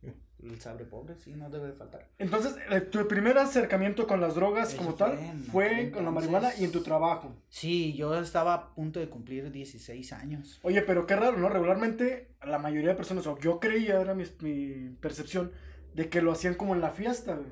El 0.42 0.60
sabre 0.60 0.84
pobre, 0.84 1.14
sí, 1.16 1.34
no 1.34 1.48
debe 1.50 1.68
de 1.68 1.72
faltar. 1.74 2.08
Entonces, 2.18 2.56
eh, 2.70 2.80
tu 2.80 3.06
primer 3.06 3.38
acercamiento 3.38 4.06
con 4.08 4.20
las 4.20 4.34
drogas 4.34 4.70
Eso 4.70 4.78
como 4.78 4.96
fue 4.96 5.06
tal 5.08 5.42
fue 5.52 5.90
con 5.92 6.04
la 6.04 6.10
marihuana 6.10 6.50
y 6.58 6.64
en 6.64 6.72
tu 6.72 6.82
trabajo. 6.82 7.32
Sí, 7.48 7.94
yo 7.94 8.18
estaba 8.20 8.54
a 8.54 8.74
punto 8.74 8.98
de 8.98 9.08
cumplir 9.08 9.52
16 9.52 10.12
años. 10.12 10.58
Oye, 10.62 10.82
pero 10.82 11.06
qué 11.06 11.14
raro, 11.14 11.36
¿no? 11.36 11.48
Regularmente 11.48 12.34
la 12.44 12.58
mayoría 12.58 12.90
de 12.90 12.96
personas, 12.96 13.26
o 13.28 13.38
yo 13.38 13.60
creía, 13.60 14.00
era 14.00 14.14
mi, 14.14 14.24
mi 14.40 14.90
percepción, 15.00 15.52
de 15.94 16.08
que 16.08 16.22
lo 16.22 16.32
hacían 16.32 16.54
como 16.54 16.74
en 16.74 16.80
la 16.80 16.90
fiesta, 16.90 17.36
güey. 17.36 17.50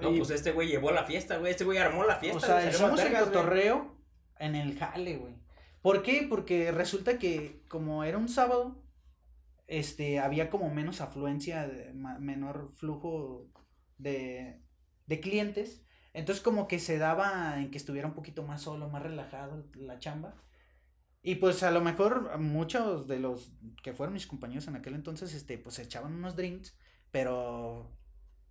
No, 0.00 0.12
Y- 0.12 0.18
pues 0.18 0.30
este 0.30 0.52
güey 0.52 0.68
llevó 0.68 0.90
la 0.90 1.04
fiesta, 1.04 1.38
güey. 1.38 1.50
Este 1.52 1.64
güey 1.64 1.78
armó 1.78 2.04
la 2.04 2.16
fiesta. 2.16 2.36
o 2.36 2.40
sea, 2.40 2.68
hicimos 2.68 3.00
el 3.00 3.12
cotorreo 3.14 3.96
en 4.38 4.54
el 4.54 4.78
jale, 4.78 5.16
güey. 5.16 5.34
¿Por 5.82 6.02
qué? 6.02 6.26
Porque 6.28 6.72
resulta 6.72 7.18
que 7.18 7.62
como 7.68 8.04
era 8.04 8.18
un 8.18 8.28
sábado, 8.28 8.76
este, 9.68 10.18
había 10.18 10.50
como 10.50 10.70
menos 10.70 11.00
afluencia, 11.00 11.70
menor 11.94 12.72
flujo 12.74 13.48
de, 13.98 14.60
de 15.06 15.20
clientes. 15.20 15.84
Entonces 16.14 16.42
como 16.42 16.66
que 16.66 16.80
se 16.80 16.98
daba 16.98 17.60
en 17.60 17.70
que 17.70 17.78
estuviera 17.78 18.08
un 18.08 18.14
poquito 18.14 18.42
más 18.42 18.62
solo, 18.62 18.88
más 18.88 19.02
relajado 19.02 19.68
la 19.74 19.98
chamba. 20.00 20.42
Y 21.22 21.36
pues 21.36 21.62
a 21.62 21.70
lo 21.70 21.82
mejor 21.82 22.38
muchos 22.38 23.06
de 23.06 23.20
los 23.20 23.52
que 23.82 23.92
fueron 23.92 24.14
mis 24.14 24.26
compañeros 24.26 24.66
en 24.68 24.76
aquel 24.76 24.94
entonces, 24.94 25.34
este, 25.34 25.58
pues 25.58 25.78
echaban 25.78 26.14
unos 26.14 26.34
drinks, 26.34 26.76
pero, 27.10 27.92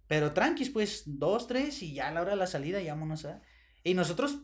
pero 0.08 0.34
pues 0.69 1.03
dos, 1.06 1.47
tres 1.47 1.82
y 1.82 1.93
ya 1.93 2.10
a 2.10 2.12
la 2.12 2.21
hora 2.21 2.32
de 2.32 2.38
la 2.38 2.47
salida, 2.47 2.82
ya 2.82 2.95
a... 3.25 3.41
Y 3.84 3.95
nosotros 3.95 4.43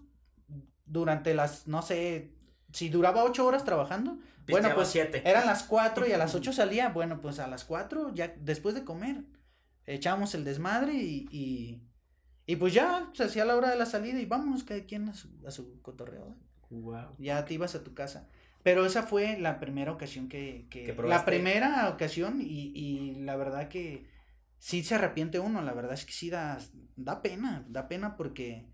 durante 0.86 1.33
las, 1.36 1.67
no 1.67 1.81
sé, 1.81 2.33
si 2.73 2.89
duraba 2.89 3.23
ocho 3.23 3.45
horas 3.45 3.63
trabajando, 3.63 4.19
bueno, 4.47 4.71
pues 4.75 4.89
siete. 4.89 5.21
eran 5.25 5.45
las 5.45 5.63
cuatro 5.63 6.05
y 6.07 6.12
a 6.12 6.17
las 6.17 6.36
ocho 6.36 6.51
salía, 6.51 6.89
bueno, 6.89 7.21
pues 7.21 7.39
a 7.39 7.47
las 7.47 7.63
cuatro 7.63 8.13
ya 8.13 8.33
después 8.39 8.75
de 8.75 8.83
comer, 8.83 9.23
echábamos 9.86 10.36
el 10.36 10.43
desmadre 10.43 10.93
y, 10.95 11.27
y, 11.31 11.81
y 12.45 12.55
pues 12.57 12.73
ya 12.73 13.09
se 13.13 13.23
hacía 13.23 13.45
la 13.45 13.55
hora 13.55 13.69
de 13.69 13.77
la 13.77 13.86
salida 13.86 14.19
y 14.19 14.25
vámonos 14.25 14.63
cada 14.63 14.83
quien 14.83 15.07
a 15.07 15.13
su, 15.13 15.29
a 15.47 15.51
su 15.51 15.81
cotorreo. 15.81 16.29
¿eh? 16.29 16.36
Wow. 16.71 17.15
ya 17.19 17.45
te 17.45 17.53
ibas 17.53 17.75
a 17.75 17.83
tu 17.83 17.93
casa. 17.93 18.27
Pero 18.63 18.86
esa 18.86 19.03
fue 19.03 19.38
la 19.39 19.59
primera 19.59 19.91
ocasión 19.91 20.29
que, 20.29 20.67
que, 20.69 20.95
la 21.05 21.25
primera 21.25 21.89
ocasión 21.89 22.39
y, 22.41 22.71
y 22.73 23.15
la 23.15 23.36
verdad 23.36 23.67
que 23.67 24.07
sí 24.57 24.83
se 24.83 24.95
arrepiente 24.95 25.39
uno, 25.39 25.62
la 25.62 25.73
verdad 25.73 25.93
es 25.93 26.05
que 26.05 26.13
sí 26.13 26.29
da, 26.29 26.57
da 26.95 27.21
pena, 27.21 27.65
da 27.67 27.89
pena 27.89 28.15
porque 28.15 28.65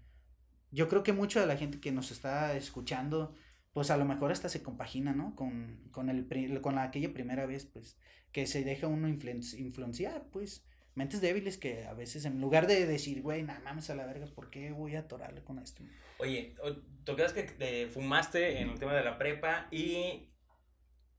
yo 0.70 0.88
creo 0.88 1.02
que 1.02 1.14
mucha 1.14 1.40
de 1.40 1.48
la 1.48 1.58
gente 1.58 1.80
que 1.80 1.92
nos 1.92 2.12
está 2.12 2.56
escuchando, 2.56 3.34
pues 3.74 3.92
a 3.92 3.98
lo 3.98 4.06
mejor 4.06 4.32
hasta 4.32 4.50
se 4.50 4.64
compagina, 4.64 5.14
¿no? 5.14 5.36
Con, 5.36 5.88
con, 5.92 6.10
el, 6.10 6.28
con 6.62 6.76
la, 6.76 6.84
aquella 6.84 7.14
primera 7.14 7.46
vez, 7.46 7.66
pues, 7.66 7.98
que 8.32 8.46
se 8.48 8.64
deja 8.64 8.88
uno 8.88 9.08
influen- 9.08 9.58
influenciar, 9.58 10.26
pues, 10.32 10.66
mentes 10.96 11.22
débiles 11.22 11.58
que 11.58 11.86
a 11.86 11.94
veces 11.94 12.26
en 12.26 12.42
lugar 12.42 12.68
de 12.68 12.86
decir, 12.86 13.22
güey, 13.22 13.44
nada 13.44 13.60
mames 13.62 13.90
a 13.90 13.96
la 13.96 14.06
verga, 14.06 14.26
¿por 14.28 14.50
qué 14.50 14.72
voy 14.72 14.96
a 14.96 15.02
atorarle 15.02 15.44
con 15.44 15.60
esto? 15.60 15.84
Oye, 16.18 16.56
o- 16.62 16.76
¿tú 17.06 17.16
crees 17.16 17.32
que 17.34 17.44
te 17.44 17.88
fumaste 17.88 18.60
en 18.62 18.70
el 18.70 18.80
tema 18.80 18.94
de 18.94 19.04
la 19.04 19.18
prepa 19.18 19.68
y 19.72 20.30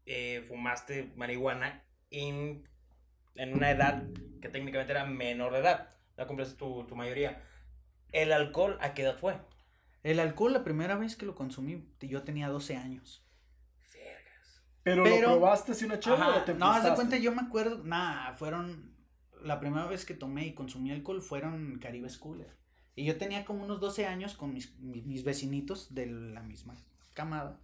eh, 0.07 0.43
fumaste 0.47 1.13
marihuana 1.17 1.85
en, 2.11 2.69
en 3.37 3.55
una 3.55 3.71
edad 3.71 4.03
que 4.43 4.49
técnicamente 4.49 4.93
era 4.93 5.07
menor 5.07 5.53
de 5.53 5.61
edad? 5.61 5.95
No 6.19 6.27
cumpliste 6.27 6.57
tu, 6.57 6.85
tu 6.87 6.97
mayoría. 6.97 7.43
¿El 8.13 8.33
alcohol 8.33 8.77
a 8.81 8.93
qué 8.93 9.03
edad 9.03 9.17
fue? 9.17 9.37
El 10.03 10.19
alcohol, 10.21 10.53
la 10.53 10.65
primera 10.65 10.97
vez 10.97 11.17
que 11.17 11.27
lo 11.27 11.35
consumí, 11.35 11.87
yo 12.01 12.23
tenía 12.23 12.49
12 12.49 12.77
años. 12.77 13.27
Vergas. 13.93 14.63
¿Pero, 14.83 15.05
Pero- 15.05 15.29
lo 15.29 15.37
probaste 15.39 15.73
así 15.73 15.85
una 15.85 15.99
chela 16.01 16.17
Ajá, 16.17 16.37
o 16.39 16.43
te 16.45 16.55
no, 16.55 16.71
haz 16.71 16.85
de 16.85 16.95
cuenta, 16.95 17.17
yo 17.19 17.33
me 17.35 17.43
acuerdo, 17.43 17.83
nada, 17.85 18.35
fueron, 18.35 18.97
la 19.43 19.61
primera 19.61 19.87
vez 19.87 20.05
que 20.05 20.15
tomé 20.15 20.47
y 20.47 20.55
consumí 20.55 20.91
alcohol 20.91 21.21
fueron 21.23 21.79
Caribe 21.81 22.09
Cooler. 22.19 22.57
Y 22.97 23.05
yo 23.05 23.17
tenía 23.19 23.45
como 23.45 23.65
unos 23.65 23.81
12 23.81 24.07
años 24.07 24.35
con 24.35 24.53
mis, 24.55 24.75
mis, 24.79 25.05
mis 25.07 25.23
vecinitos 25.25 25.95
de 25.95 26.07
la 26.07 26.43
misma 26.43 26.75
camada, 27.15 27.61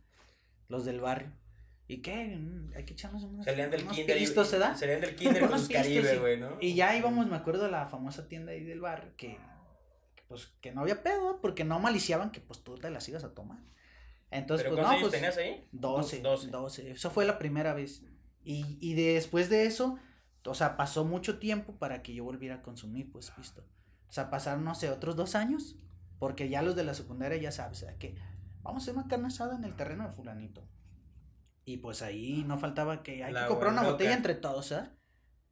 los 0.69 0.85
del 0.85 1.01
barrio. 1.01 1.33
¿Y 1.89 2.03
qué? 2.03 2.37
Mm, 2.37 2.73
Hay 2.77 2.85
que 2.85 2.95
echarnos 2.95 3.23
unos, 3.23 3.45
Salían 3.45 3.71
del 3.71 3.83
unos 3.83 3.95
kinder. 3.97 4.17
y- 4.17 4.21
pistos, 4.21 4.51
¿verdad? 4.53 4.77
Salían 4.77 5.01
del 5.01 5.15
kinder 5.15 5.41
con 5.49 5.59
sus 5.59 5.69
pistos, 5.69 5.85
Caribe, 5.87 6.19
güey, 6.19 6.39
¿no? 6.41 6.59
Y 6.61 6.75
ya 6.75 6.97
íbamos, 6.97 7.27
me 7.29 7.37
acuerdo, 7.37 7.67
a 7.67 7.69
la 7.71 7.87
famosa 7.87 8.29
tienda 8.29 8.53
ahí 8.53 8.65
del 8.65 8.81
barrio, 8.81 9.13
que, 9.17 9.39
pues, 10.29 10.49
que 10.61 10.73
no 10.73 10.83
había 10.83 11.03
pedo, 11.03 11.41
porque 11.41 11.65
no 11.65 11.79
maliciaban 11.81 12.31
que, 12.31 12.41
pues, 12.41 12.63
tú 12.63 12.77
te 12.77 12.91
las 12.91 13.09
ibas 13.09 13.25
a 13.25 13.35
tomar. 13.35 13.59
Entonces, 14.31 14.65
¿Pero 14.65 14.77
pues, 14.77 14.87
no, 14.87 14.91
años 14.91 15.03
pues, 15.03 15.13
tenías 15.13 15.37
ahí? 15.37 15.69
12, 15.73 16.21
Doce. 16.21 16.49
12. 16.51 16.91
Eso 16.91 17.11
fue 17.11 17.25
la 17.25 17.39
primera 17.39 17.75
vez. 17.75 18.03
Y, 18.43 18.79
y 18.81 18.95
después 18.95 19.49
de 19.49 19.67
eso, 19.67 19.99
o 20.45 20.55
sea, 20.55 20.77
pasó 20.77 21.05
mucho 21.05 21.39
tiempo 21.39 21.77
para 21.79 22.03
que 22.03 22.15
yo 22.15 22.25
volviera 22.25 22.57
a 22.57 22.63
consumir, 22.63 23.11
pues, 23.11 23.33
visto. 23.37 23.63
O 24.09 24.13
sea, 24.13 24.31
pasaron, 24.31 24.65
no 24.65 24.75
sé, 24.75 24.91
otros 24.91 25.17
dos 25.17 25.35
años. 25.35 25.77
Porque 26.19 26.49
ya 26.49 26.63
los 26.63 26.75
de 26.77 26.85
la 26.85 26.95
secundaria 26.95 27.37
ya 27.39 27.53
sabes, 27.53 27.83
o 27.83 27.87
sea, 27.87 27.99
que 27.99 28.15
vamos 28.63 28.83
a 28.83 28.85
hacer 28.85 28.95
una 28.95 29.07
carne 29.07 29.27
asada 29.27 29.55
en 29.55 29.65
el 29.65 29.77
terreno 29.77 30.09
de 30.09 30.15
fulanito. 30.15 30.67
Y 31.67 31.79
pues 31.79 32.01
ahí 32.01 32.43
no 32.47 32.59
faltaba 32.59 33.03
que 33.03 33.23
hay 33.23 33.33
La 33.33 33.43
que 33.43 33.49
comprar 33.49 33.73
una 33.73 33.83
botella 33.83 34.15
entre 34.15 34.35
todos, 34.35 34.73
¿eh? 34.73 34.89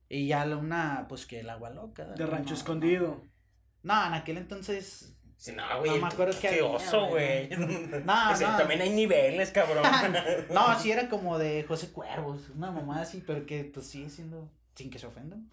Y 0.08 0.28
ya 0.28 0.46
la- 0.46 0.56
una, 0.56 1.06
pues 1.08 1.26
que 1.26 1.40
el 1.40 1.50
agua 1.50 1.70
loca. 1.70 2.06
De 2.06 2.24
rancho 2.24 2.50
no, 2.50 2.56
escondido. 2.56 3.22
No, 3.84 4.06
en 4.06 4.14
aquel 4.14 4.38
entonces 4.38 5.12
Sí, 5.36 5.52
no, 5.52 5.62
güey. 5.80 6.00
me 6.00 6.06
acuerdo 6.06 6.32
qué 6.32 6.40
que 6.40 6.48
había, 6.48 6.64
oso, 6.64 7.06
güey. 7.08 7.48
No, 8.04 8.30
O 8.32 8.36
sea, 8.36 8.52
no. 8.52 8.56
También 8.58 8.80
hay 8.80 8.90
niveles, 8.90 9.50
cabrón. 9.50 9.84
No, 10.50 10.78
sí 10.80 10.90
era 10.90 11.08
como 11.08 11.38
de 11.38 11.62
José 11.64 11.90
Cuervos, 11.92 12.48
una 12.56 12.70
mamá 12.72 13.02
así, 13.02 13.22
pero 13.26 13.44
que 13.46 13.64
pues 13.64 13.86
sigue 13.86 14.08
siendo, 14.10 14.50
sin 14.74 14.90
que 14.90 14.98
se 14.98 15.06
ofendan. 15.06 15.48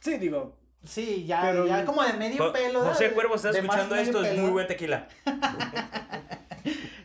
Sí, 0.00 0.16
digo, 0.18 0.56
Sí, 0.84 1.24
ya, 1.26 1.42
Pero- 1.42 1.66
ya 1.66 1.84
como 1.84 2.04
de 2.04 2.12
medio 2.12 2.38
Jo- 2.46 2.52
pelo. 2.52 2.80
José 2.84 3.08
De- 3.08 3.10
Cuervo, 3.14 3.34
¿estás 3.34 3.52
de 3.52 3.62
más 3.62 3.76
escuchando 3.80 3.96
esto? 3.96 4.24
Es 4.24 4.38
muy 4.38 4.50
buen 4.50 4.68
tequila. 4.68 5.08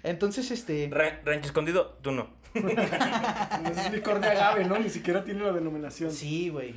Entonces, 0.04 0.52
este, 0.52 0.90
Ra- 0.92 1.22
Rancho 1.26 1.48
escondido, 1.48 1.98
tú 2.02 2.12
no. 2.12 2.30
ese 2.54 3.82
es 3.88 3.92
licor 3.92 4.20
de 4.20 4.28
agave, 4.28 4.66
¿no? 4.66 4.78
Ni 4.78 4.90
siquiera 4.90 5.24
tiene 5.24 5.44
la 5.44 5.52
denominación. 5.54 6.12
sí, 6.12 6.50
güey. 6.50 6.76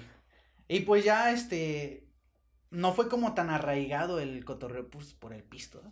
Y 0.69 0.81
pues 0.81 1.05
ya, 1.05 1.31
este, 1.33 2.06
no 2.71 2.93
fue 2.93 3.09
como 3.09 3.35
tan 3.35 3.51
arraigado 3.51 4.21
el 4.21 4.45
cotorreo 4.45 4.89
pues, 4.91 5.15
por 5.15 5.33
el 5.33 5.43
pisto. 5.45 5.83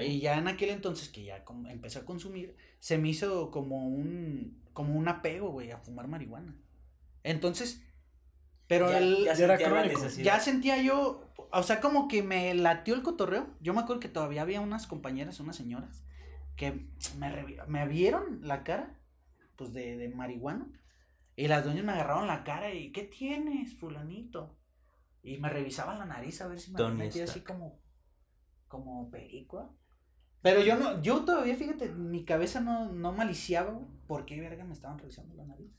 Y 0.00 0.20
ya 0.20 0.38
en 0.38 0.48
aquel 0.48 0.70
entonces 0.70 1.08
que 1.10 1.24
ya 1.24 1.44
empecé 1.68 1.98
a 1.98 2.04
consumir, 2.06 2.56
se 2.78 2.98
me 2.98 3.08
hizo 3.10 3.50
como 3.50 3.86
un, 3.86 4.62
como 4.72 4.94
un 4.98 5.08
apego, 5.08 5.50
güey, 5.50 5.70
a 5.70 5.78
fumar 5.78 6.08
marihuana. 6.08 6.56
Entonces, 7.22 7.82
Pero 8.66 8.90
ya, 8.90 8.98
el, 8.98 9.24
ya 9.24 9.34
sentía 9.36 9.68
crónico. 9.68 10.08
ya 10.22 10.40
sentía 10.40 10.82
yo, 10.82 11.30
o 11.52 11.62
sea, 11.62 11.80
como 11.80 12.08
que 12.08 12.22
me 12.22 12.54
latió 12.54 12.94
el 12.94 13.02
cotorreo. 13.02 13.48
Yo 13.60 13.74
me 13.74 13.80
acuerdo 13.80 14.00
que 14.00 14.08
todavía 14.08 14.42
había 14.42 14.60
unas 14.60 14.86
compañeras, 14.86 15.40
unas 15.40 15.56
señoras, 15.56 16.04
que 16.56 16.88
me, 17.18 17.58
me 17.68 17.86
vieron 17.88 18.40
la 18.42 18.64
cara, 18.64 18.98
pues 19.56 19.72
de, 19.74 19.96
de 19.96 20.08
marihuana. 20.08 20.68
Y 21.36 21.48
las 21.48 21.64
doñas 21.64 21.84
me 21.84 21.92
agarraron 21.92 22.26
la 22.26 22.44
cara 22.44 22.72
y, 22.72 22.92
¿qué 22.92 23.02
tienes, 23.02 23.74
fulanito? 23.74 24.56
Y 25.26 25.38
me 25.38 25.48
revisaban 25.48 25.98
la 25.98 26.06
nariz 26.06 26.40
a 26.40 26.46
ver 26.46 26.60
si 26.60 26.70
me 26.70 26.76
había 26.76 26.88
¿Dónde 26.88 27.04
metido 27.06 27.24
está? 27.24 27.32
así 27.32 27.44
como, 27.44 27.80
como 28.68 29.10
perico. 29.10 29.76
Pero 30.40 30.60
yo 30.60 30.76
no, 30.76 31.02
yo 31.02 31.24
todavía, 31.24 31.56
fíjate, 31.56 31.88
mi 31.88 32.24
cabeza 32.24 32.60
no, 32.60 32.92
no 32.92 33.10
maliciaba, 33.10 33.76
¿por 34.06 34.24
qué 34.24 34.40
verga 34.40 34.64
me 34.64 34.72
estaban 34.72 35.00
revisando 35.00 35.34
la 35.34 35.44
nariz? 35.44 35.72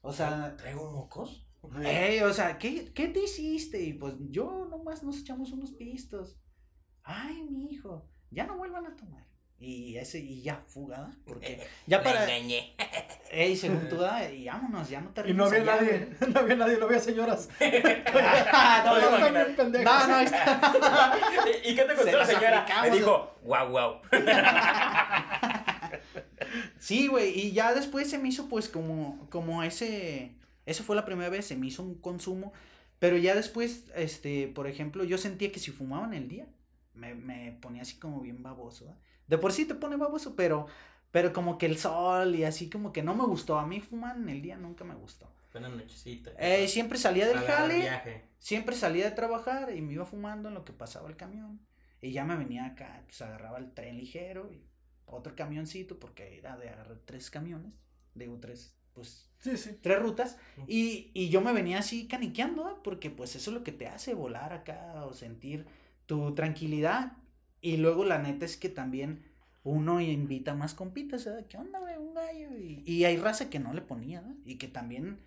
O 0.00 0.12
sea, 0.12 0.56
¿Traigo 0.56 0.92
mocos? 0.92 1.50
Ey, 1.82 2.20
o 2.20 2.32
sea, 2.32 2.56
¿qué, 2.56 2.92
¿qué 2.94 3.08
te 3.08 3.24
hiciste? 3.24 3.82
Y 3.82 3.94
pues 3.94 4.14
yo 4.30 4.68
nomás 4.70 5.02
nos 5.02 5.18
echamos 5.18 5.50
unos 5.50 5.72
pistos. 5.72 6.38
Ay, 7.02 7.42
mi 7.50 7.72
hijo, 7.72 8.08
ya 8.30 8.46
no 8.46 8.58
vuelvan 8.58 8.86
a 8.86 8.94
tomar. 8.94 9.26
Y 9.60 9.96
ese, 9.96 10.20
y 10.20 10.40
ya 10.42 10.62
fugada, 10.68 11.10
porque 11.26 11.66
ya 11.86 12.00
para, 12.00 12.22
engañé. 12.22 12.74
ey, 13.32 13.56
según 13.56 13.88
tú, 13.88 14.04
ah, 14.04 14.22
y 14.30 14.46
vámonos, 14.46 14.88
ya 14.88 15.00
no 15.00 15.10
te 15.10 15.28
Y 15.28 15.34
no 15.34 15.46
había 15.46 15.62
allá, 15.62 15.74
nadie, 15.74 16.08
no 16.32 16.40
había 16.40 16.54
nadie, 16.54 16.76
no 16.78 16.84
había 16.86 17.00
señoras. 17.00 17.48
Ah, 17.60 18.82
no, 18.86 19.18
no, 19.18 19.32
bien 19.32 19.56
pendejos. 19.56 19.84
no, 19.84 20.06
no, 20.06 20.20
está. 20.20 21.18
¿Y 21.64 21.74
qué 21.74 21.82
te 21.82 21.88
Se 21.88 21.96
contestó 21.96 22.18
la 22.18 22.26
señora? 22.26 22.66
Me 22.82 22.90
dijo, 22.90 23.34
guau, 23.42 23.70
guau. 23.70 24.00
Sí, 26.78 27.08
güey, 27.08 27.36
y 27.36 27.50
ya 27.50 27.74
después 27.74 28.08
se 28.08 28.18
me 28.18 28.28
hizo 28.28 28.48
pues 28.48 28.68
como, 28.68 29.26
como 29.28 29.64
ese, 29.64 30.36
eso 30.66 30.84
fue 30.84 30.94
la 30.94 31.04
primera 31.04 31.30
vez, 31.30 31.46
se 31.46 31.56
me 31.56 31.66
hizo 31.66 31.82
un 31.82 31.96
consumo, 31.96 32.52
pero 33.00 33.16
ya 33.16 33.34
después, 33.34 33.86
este, 33.96 34.46
por 34.46 34.68
ejemplo, 34.68 35.02
yo 35.02 35.18
sentía 35.18 35.50
que 35.50 35.58
si 35.58 35.72
fumaban 35.72 36.14
el 36.14 36.28
día, 36.28 36.46
me, 36.94 37.14
me 37.16 37.58
ponía 37.60 37.82
así 37.82 37.96
como 37.96 38.20
bien 38.20 38.44
baboso, 38.44 38.86
¿verdad? 38.86 39.07
De 39.28 39.38
por 39.38 39.52
sí 39.52 39.64
te 39.66 39.74
pone 39.74 39.96
baboso, 39.96 40.34
pero, 40.36 40.66
pero 41.10 41.32
como 41.32 41.58
que 41.58 41.66
el 41.66 41.78
sol 41.78 42.34
y 42.34 42.44
así 42.44 42.68
como 42.70 42.92
que 42.92 43.02
no 43.02 43.14
me 43.14 43.24
gustó, 43.24 43.58
a 43.58 43.66
mí 43.66 43.80
fumar 43.80 44.16
en 44.16 44.28
el 44.28 44.42
día 44.42 44.56
nunca 44.56 44.84
me 44.84 44.94
gustó. 44.94 45.30
Buenas 45.52 45.72
nochecitas. 45.72 46.34
Eh, 46.38 46.68
siempre 46.68 46.98
salía 46.98 47.26
del 47.26 47.38
jale, 47.40 47.76
viaje. 47.80 48.24
siempre 48.38 48.76
salía 48.76 49.04
de 49.06 49.12
trabajar 49.12 49.74
y 49.74 49.80
me 49.82 49.94
iba 49.94 50.04
fumando 50.04 50.48
en 50.48 50.54
lo 50.54 50.64
que 50.64 50.72
pasaba 50.72 51.08
el 51.08 51.16
camión. 51.16 51.60
Y 52.00 52.12
ya 52.12 52.24
me 52.24 52.36
venía 52.36 52.66
acá, 52.66 53.02
pues 53.06 53.20
agarraba 53.22 53.58
el 53.58 53.72
tren 53.72 53.96
ligero 53.96 54.50
y 54.52 54.64
otro 55.06 55.34
camioncito, 55.34 55.98
porque 55.98 56.38
era 56.38 56.56
de 56.56 56.68
agarrar 56.68 56.98
tres 57.04 57.30
camiones, 57.30 57.72
digo 58.14 58.38
tres, 58.40 58.76
pues 58.92 59.28
Sí, 59.38 59.56
sí. 59.56 59.78
tres 59.82 60.00
rutas. 60.00 60.36
Y, 60.66 61.10
y 61.14 61.28
yo 61.28 61.40
me 61.40 61.52
venía 61.52 61.78
así 61.78 62.06
caniqueando, 62.08 62.66
¿ah? 62.66 62.80
porque 62.82 63.10
pues 63.10 63.34
eso 63.36 63.50
es 63.50 63.54
lo 63.54 63.64
que 63.64 63.72
te 63.72 63.86
hace 63.86 64.14
volar 64.14 64.52
acá 64.52 65.04
o 65.06 65.12
sentir 65.12 65.66
tu 66.06 66.34
tranquilidad. 66.34 67.12
Y 67.60 67.76
luego 67.78 68.04
la 68.04 68.18
neta 68.18 68.44
es 68.44 68.56
que 68.56 68.68
también 68.68 69.24
uno 69.64 70.00
invita 70.00 70.54
más 70.54 70.74
compitas, 70.74 71.24
¿verdad? 71.24 71.46
¿Qué 71.48 71.56
onda, 71.56 71.80
güey? 71.80 71.96
Un 71.96 72.14
gallo. 72.14 72.56
Y, 72.56 72.82
y 72.86 73.04
hay 73.04 73.16
raza 73.16 73.50
que 73.50 73.58
no 73.58 73.72
le 73.74 73.82
ponía, 73.82 74.20
¿verdad? 74.20 74.36
Y 74.44 74.56
que 74.56 74.68
también 74.68 75.18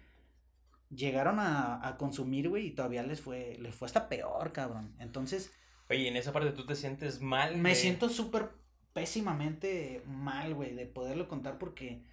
llegaron 0.90 1.40
a, 1.40 1.86
a 1.88 1.98
consumir, 1.98 2.50
güey, 2.50 2.68
y 2.68 2.72
todavía 2.72 3.04
les 3.04 3.22
fue, 3.22 3.58
les 3.60 3.76
fue 3.76 3.86
hasta 3.86 4.10
peor, 4.10 4.52
cabrón. 4.52 4.96
Entonces, 5.00 5.52
Oye, 5.90 6.08
en 6.08 6.16
esa 6.16 6.32
parte 6.34 6.52
tú 6.52 6.66
te 6.66 6.76
sientes 6.76 7.22
mal. 7.22 7.58
me 7.58 7.70
de- 7.70 7.76
siento 7.76 8.10
súper 8.10 8.50
pésimamente 8.94 10.02
mal, 10.06 10.54
güey, 10.54 10.74
de 10.74 10.86
poderlo 10.86 11.28
contar 11.28 11.58
porque 11.58 12.04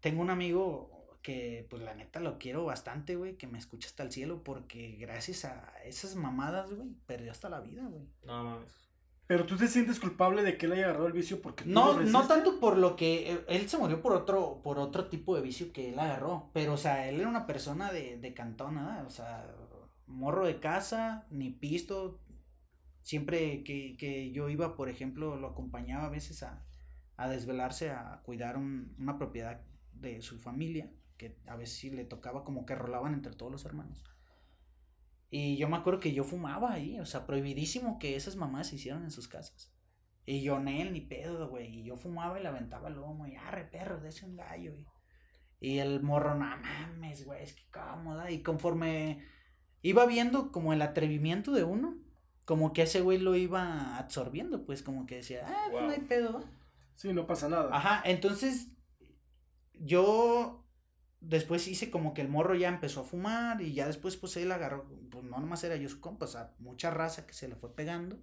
tengo 0.00 0.22
un 0.22 0.30
amigo 0.30 1.18
que, 1.22 1.66
pues 1.70 1.82
la 1.82 1.94
neta 1.94 2.20
lo 2.20 2.38
quiero 2.38 2.64
bastante, 2.64 3.16
güey, 3.16 3.36
que 3.36 3.46
me 3.46 3.58
escucha 3.58 3.88
hasta 3.88 4.02
el 4.02 4.12
cielo 4.12 4.42
porque 4.44 4.96
gracias 4.98 5.44
a 5.44 5.72
esas 5.84 6.14
mamadas, 6.14 6.72
güey, 6.72 6.88
perdió 7.06 7.30
hasta 7.32 7.48
la 7.48 7.60
vida, 7.60 7.84
güey. 7.86 8.04
No 8.24 8.44
mames. 8.44 8.85
Pero 9.26 9.44
tú 9.44 9.56
te 9.56 9.66
sientes 9.66 9.98
culpable 9.98 10.42
de 10.42 10.56
que 10.56 10.66
él 10.66 10.72
haya 10.72 10.84
agarrado 10.84 11.06
el 11.08 11.12
vicio 11.12 11.42
porque 11.42 11.64
tú 11.64 11.70
No, 11.70 11.94
lo 11.94 12.02
no 12.04 12.26
tanto 12.28 12.60
por 12.60 12.76
lo 12.78 12.94
que 12.94 13.30
él, 13.32 13.44
él 13.48 13.68
se 13.68 13.76
murió 13.78 14.00
por 14.00 14.12
otro, 14.12 14.60
por 14.62 14.78
otro 14.78 15.08
tipo 15.08 15.34
de 15.34 15.42
vicio 15.42 15.72
que 15.72 15.88
él 15.90 15.98
agarró, 15.98 16.50
pero 16.52 16.74
o 16.74 16.76
sea, 16.76 17.08
él 17.08 17.18
era 17.20 17.28
una 17.28 17.46
persona 17.46 17.92
de, 17.92 18.18
de 18.18 18.34
cantón, 18.34 18.76
nada, 18.76 19.04
o 19.04 19.10
sea, 19.10 19.52
morro 20.06 20.46
de 20.46 20.60
casa, 20.60 21.26
ni 21.30 21.50
pisto, 21.50 22.20
siempre 23.02 23.64
que, 23.64 23.96
que 23.98 24.32
yo 24.32 24.48
iba, 24.50 24.76
por 24.76 24.88
ejemplo, 24.88 25.36
lo 25.36 25.48
acompañaba 25.48 26.06
a 26.06 26.10
veces 26.10 26.42
a, 26.42 26.64
a 27.16 27.28
desvelarse, 27.28 27.90
a 27.90 28.22
cuidar 28.24 28.56
un- 28.56 28.94
una 28.98 29.18
propiedad 29.18 29.62
de 29.94 30.22
su 30.22 30.38
familia, 30.38 30.90
que 31.18 31.36
a 31.46 31.56
veces 31.56 31.76
sí 31.78 31.90
le 31.90 32.04
tocaba 32.04 32.44
como 32.44 32.66
que 32.66 32.74
rolaban 32.76 33.14
entre 33.14 33.34
todos 33.34 33.52
los 33.52 33.64
hermanos. 33.64 34.04
Y 35.30 35.56
yo 35.56 35.68
me 35.68 35.76
acuerdo 35.76 36.00
que 36.00 36.12
yo 36.12 36.24
fumaba 36.24 36.72
ahí, 36.72 37.00
o 37.00 37.06
sea, 37.06 37.26
prohibidísimo 37.26 37.98
que 37.98 38.16
esas 38.16 38.36
mamás 38.36 38.68
se 38.68 38.76
hicieran 38.76 39.02
en 39.04 39.10
sus 39.10 39.28
casas. 39.28 39.72
Y 40.24 40.42
yo, 40.42 40.58
Nel, 40.58 40.92
ni 40.92 41.00
pedo, 41.00 41.48
güey. 41.48 41.80
Y 41.80 41.84
yo 41.84 41.96
fumaba 41.96 42.38
y 42.38 42.42
le 42.42 42.48
aventaba 42.48 42.88
el 42.88 42.94
lomo. 42.94 43.26
Y 43.26 43.36
arre, 43.36 43.64
perro, 43.64 44.00
dese 44.00 44.24
un 44.26 44.36
gallo, 44.36 44.72
güey. 44.72 44.86
Y 45.60 45.78
el 45.78 46.02
morro, 46.02 46.34
no 46.34 46.44
mames, 46.44 47.24
güey, 47.24 47.42
es 47.42 47.54
que 47.54 47.62
cómoda. 47.70 48.30
Y 48.30 48.42
conforme 48.42 49.24
iba 49.82 50.04
viendo 50.04 50.50
como 50.50 50.72
el 50.72 50.82
atrevimiento 50.82 51.52
de 51.52 51.64
uno, 51.64 51.96
como 52.44 52.72
que 52.72 52.82
ese 52.82 53.00
güey 53.00 53.18
lo 53.18 53.36
iba 53.36 53.98
absorbiendo, 53.98 54.66
pues 54.66 54.82
como 54.82 55.06
que 55.06 55.16
decía, 55.16 55.44
ah, 55.46 55.68
pues 55.70 55.84
no 55.84 55.90
hay 55.90 56.00
pedo. 56.00 56.34
¿va?". 56.34 56.44
Sí, 56.96 57.12
no 57.12 57.26
pasa 57.26 57.48
nada. 57.48 57.74
Ajá, 57.74 58.02
entonces 58.04 58.68
yo 59.74 60.65
después 61.28 61.66
hice 61.68 61.90
como 61.90 62.14
que 62.14 62.22
el 62.22 62.28
morro 62.28 62.54
ya 62.54 62.68
empezó 62.68 63.00
a 63.00 63.04
fumar 63.04 63.60
y 63.60 63.72
ya 63.74 63.86
después 63.86 64.16
pues 64.16 64.36
él 64.36 64.52
agarró, 64.52 64.86
pues 65.10 65.24
no 65.24 65.38
nomás 65.38 65.64
era 65.64 65.76
yo 65.76 65.88
su 65.88 66.00
compa, 66.00 66.26
o 66.26 66.28
sea, 66.28 66.52
mucha 66.58 66.90
raza 66.90 67.26
que 67.26 67.34
se 67.34 67.48
le 67.48 67.56
fue 67.56 67.74
pegando. 67.74 68.18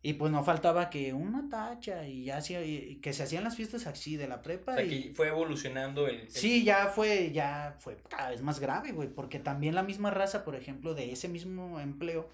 Y 0.00 0.12
pues 0.12 0.30
no 0.30 0.44
faltaba 0.44 0.90
que 0.90 1.12
una 1.12 1.48
tacha 1.48 2.06
y 2.06 2.24
ya 2.24 2.36
hacía, 2.36 2.64
y 2.64 2.96
que 3.02 3.12
se 3.12 3.24
hacían 3.24 3.42
las 3.42 3.56
fiestas 3.56 3.88
así 3.88 4.16
de 4.16 4.28
la 4.28 4.42
prepa. 4.42 4.72
O 4.72 4.76
sea, 4.76 4.84
y... 4.84 5.08
que 5.08 5.14
fue 5.14 5.28
evolucionando 5.28 6.06
el. 6.06 6.20
el- 6.20 6.30
Sí, 6.30 6.62
ya 6.62 6.86
fue, 6.86 7.32
ya 7.32 7.76
fue 7.80 7.96
cada 8.08 8.30
vez 8.30 8.40
más 8.40 8.60
grave, 8.60 8.92
güey, 8.92 9.08
porque 9.08 9.40
también 9.40 9.74
la 9.74 9.82
misma 9.82 10.10
raza, 10.10 10.44
por 10.44 10.54
ejemplo, 10.54 10.94
de 10.94 11.10
ese 11.10 11.28
mismo 11.28 11.80
empleo, 11.80 12.30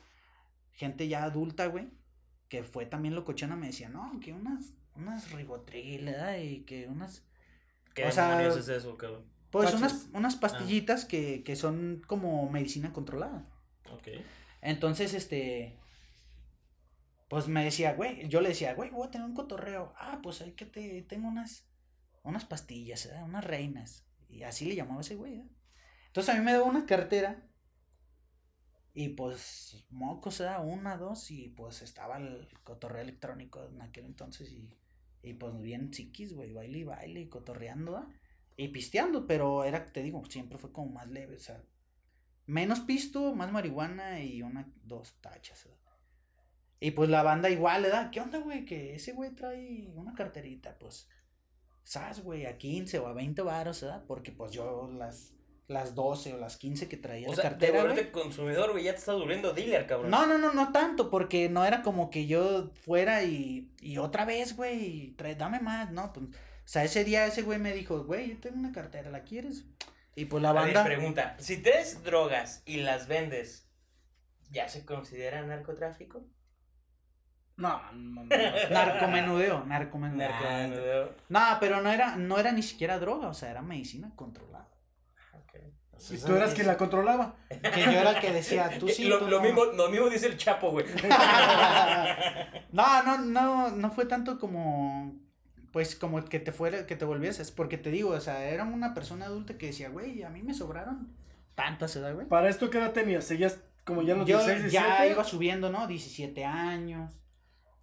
gente 0.73 1.09
ya 1.09 1.25
adulta, 1.25 1.67
güey, 1.67 1.89
que 2.49 2.63
fue 2.65 2.85
también 2.85 3.15
locochona, 3.15 3.57
me 3.57 3.69
decía, 3.69 3.89
no, 3.89 4.21
que 4.21 4.35
unas, 4.35 4.75
unas. 4.95 5.27
Y 5.33 6.65
que 6.67 6.87
unas, 6.87 7.25
¿Qué 7.95 8.05
o 8.05 8.13
sea, 8.13 8.47
es 8.47 8.69
eso, 8.69 8.97
cabrón? 8.99 9.25
Pues 9.55 9.75
unas, 9.75 10.09
unas 10.13 10.35
pastillitas 10.35 11.05
que, 11.05 11.45
que 11.45 11.55
son 11.55 12.03
como 12.09 12.51
medicina 12.51 12.93
controlada. 12.93 13.47
Ok. 13.93 14.09
Entonces, 14.61 15.15
este, 15.15 15.79
pues 17.29 17.47
me 17.47 17.63
decía, 17.63 17.93
güey, 17.93 18.29
yo 18.29 18.41
le 18.41 18.49
decía, 18.49 18.75
güey, 18.75 18.91
voy 18.91 19.07
a 19.07 19.11
tener 19.13 19.29
un 19.29 19.35
cotorreo. 19.35 19.95
Ah, 19.97 20.19
pues 20.23 20.41
hay 20.41 20.53
que 20.53 20.67
te, 20.67 21.03
tengo 21.03 21.29
unas, 21.29 21.69
unas 22.25 22.45
pastillas, 22.45 23.07
¿verdad? 23.07 23.25
unas 23.25 23.45
reinas. 23.45 24.05
Y 24.29 24.43
así 24.43 24.65
le 24.65 24.75
llamaba 24.75 25.03
ese 25.03 25.15
güey, 25.15 25.37
¿verdad? 25.37 25.51
Entonces 26.09 26.35
a 26.35 26.39
mí 26.39 26.45
me 26.45 26.53
daba 26.53 26.65
una 26.65 26.85
cartera. 26.85 27.47
Y 28.93 29.11
pues, 29.11 29.85
mocos, 29.91 30.41
¿verdad? 30.41 30.67
Una, 30.67 30.97
dos, 30.97 31.31
y 31.31 31.49
pues 31.51 31.83
estaba 31.83 32.17
el 32.17 32.49
cotorreo 32.65 33.03
electrónico 33.03 33.65
en 33.65 33.83
aquel 33.83 34.05
entonces. 34.05 34.51
Y, 34.51 34.77
y 35.23 35.35
pues 35.35 35.61
bien 35.61 35.95
psiquis, 35.95 36.35
güey, 36.35 36.53
baile 36.53 36.79
y 36.79 36.85
baile, 36.85 37.21
y 37.21 37.29
cotorreando, 37.29 37.93
¿verdad? 37.93 38.09
Y 38.57 38.69
pisteando, 38.69 39.27
pero 39.27 39.65
era, 39.65 39.87
te 39.87 40.03
digo, 40.03 40.25
siempre 40.27 40.59
fue 40.59 40.73
como 40.73 40.93
más 40.93 41.09
leve, 41.09 41.37
o 41.37 41.41
sea, 41.41 41.61
menos 42.47 42.81
pisto, 42.81 43.35
más 43.35 43.51
marihuana 43.51 44.21
y 44.21 44.43
una, 44.43 44.71
dos 44.85 45.15
tachas, 45.21 45.65
¿verdad? 45.65 45.81
Y 46.81 46.91
pues 46.93 47.09
la 47.09 47.23
banda 47.23 47.51
igual, 47.51 47.83
¿verdad? 47.83 48.11
¿Qué 48.11 48.21
onda, 48.21 48.39
güey? 48.39 48.65
Que 48.65 48.95
ese 48.95 49.13
güey 49.13 49.31
trae 49.35 49.89
una 49.95 50.15
carterita, 50.15 50.77
pues, 50.79 51.09
¿sabes, 51.83 52.23
güey? 52.23 52.47
A 52.47 52.59
15 52.59 52.99
o 52.99 53.07
a 53.07 53.13
20 53.13 53.43
varos, 53.43 53.81
¿verdad? 53.83 54.05
Porque 54.07 54.33
pues 54.33 54.53
yo 54.53 54.89
las, 54.93 55.33
las 55.67 55.95
12 55.95 56.35
o 56.35 56.39
las 56.39 56.57
15 56.59 56.89
que 56.89 56.97
traía 56.99 57.31
O 57.31 57.35
la 57.35 57.37
sea, 57.37 57.51
cartera, 57.51 57.85
de 57.95 57.95
güey. 57.95 58.13
consumidor, 58.13 58.73
güey, 58.73 58.85
ya 58.85 58.93
te 58.93 58.99
estás 58.99 59.17
volviendo 59.17 59.53
dealer, 59.55 59.87
cabrón. 59.87 60.11
No, 60.11 60.27
no, 60.27 60.37
no, 60.39 60.53
no 60.53 60.73
tanto, 60.73 61.11
porque 61.11 61.49
no 61.49 61.65
era 61.65 61.83
como 61.83 62.11
que 62.11 62.27
yo 62.27 62.71
fuera 62.83 63.25
y, 63.25 63.73
y 63.81 63.97
otra 63.99 64.25
vez, 64.27 64.55
güey, 64.55 65.15
trae, 65.17 65.35
dame 65.37 65.61
más, 65.61 65.91
no, 65.91 66.13
pues, 66.13 66.27
o 66.65 66.69
sea, 66.69 66.85
ese 66.85 67.05
día 67.05 67.27
ese 67.27 67.43
güey 67.43 67.59
me 67.59 67.73
dijo, 67.75 68.05
güey, 68.05 68.31
yo 68.31 68.41
tengo 68.41 68.59
una 68.59 68.73
cartera, 68.73 69.11
¿la 69.11 69.23
quieres? 69.23 69.65
Y 70.17 70.25
pues 70.27 70.43
la 70.43 70.51
A 70.51 70.53
ver, 70.55 70.63
banda, 70.63 70.85
pregunta, 70.85 71.37
si 71.39 71.59
traes 71.59 72.03
drogas 72.03 72.63
y 72.65 72.79
las 72.79 73.07
vendes, 73.07 73.69
¿ya 74.51 74.69
se 74.69 74.85
considera 74.85 75.43
narcotráfico? 75.43 76.25
No, 77.57 77.81
no, 77.93 78.25
no. 78.25 78.29
narcomenudeo, 78.71 79.65
narcomenudeo. 79.65 80.29
Narcomenudeo. 80.29 81.15
No, 81.29 81.41
pero 81.61 81.83
no 81.83 81.93
era, 81.93 82.17
no 82.17 82.39
era 82.39 82.51
ni 82.53 82.63
siquiera 82.63 82.99
droga, 82.99 83.29
o 83.29 83.35
sea, 83.35 83.51
era 83.51 83.63
medicina 83.63 84.11
controlada. 84.17 84.69
Ok. 85.35 85.57
Y 86.11 86.19
tú 86.19 86.35
eras 86.35 86.55
quien 86.55 86.67
la 86.67 86.77
controlaba. 86.77 87.37
Que 87.49 87.83
yo 87.85 87.93
era 87.93 88.11
el 88.13 88.21
que 88.21 88.33
decía, 88.33 88.71
tú 88.81 88.89
sí, 88.89 89.05
lo, 89.05 89.19
tú 89.19 89.29
lo 89.29 89.39
no". 89.39 89.45
mismo, 89.45 89.65
lo 89.67 89.89
mismo 89.89 90.09
dice 90.09 90.27
el 90.27 90.37
Chapo, 90.37 90.71
güey. 90.71 90.87
No, 92.73 93.03
no, 93.05 93.19
no, 93.19 93.71
no 93.71 93.91
fue 93.93 94.07
tanto 94.07 94.39
como, 94.41 95.15
pues, 95.75 95.97
como 95.97 96.25
que 96.25 96.39
te 96.39 96.53
fuera, 96.53 96.87
que 96.87 96.95
te 96.95 97.05
volvieses, 97.05 97.51
porque 97.51 97.77
te 97.77 97.91
digo, 97.91 98.11
o 98.11 98.21
sea, 98.21 98.49
era 98.49 98.63
una 98.63 98.95
persona 98.95 99.27
adulta 99.27 99.59
que 99.59 99.67
decía, 99.67 99.89
güey, 99.89 100.23
a 100.23 100.31
mí 100.31 100.41
me 100.41 100.55
sobraron 100.55 101.13
esa 101.81 101.99
edad, 101.99 102.15
güey. 102.15 102.29
¿Para 102.29 102.49
esto 102.49 102.71
qué 102.71 102.79
edad 102.79 102.93
tenías? 102.93 103.25
¿Seguías 103.25 103.59
como 103.85 104.03
ya 104.03 104.15
los 104.15 104.25
Yo 104.25 104.39
16, 104.39 104.73
ya 104.73 104.83
17? 104.83 105.11
iba 105.11 105.25
subiendo, 105.25 105.71
¿no? 105.71 105.89
17 105.89 106.45
años. 106.45 107.19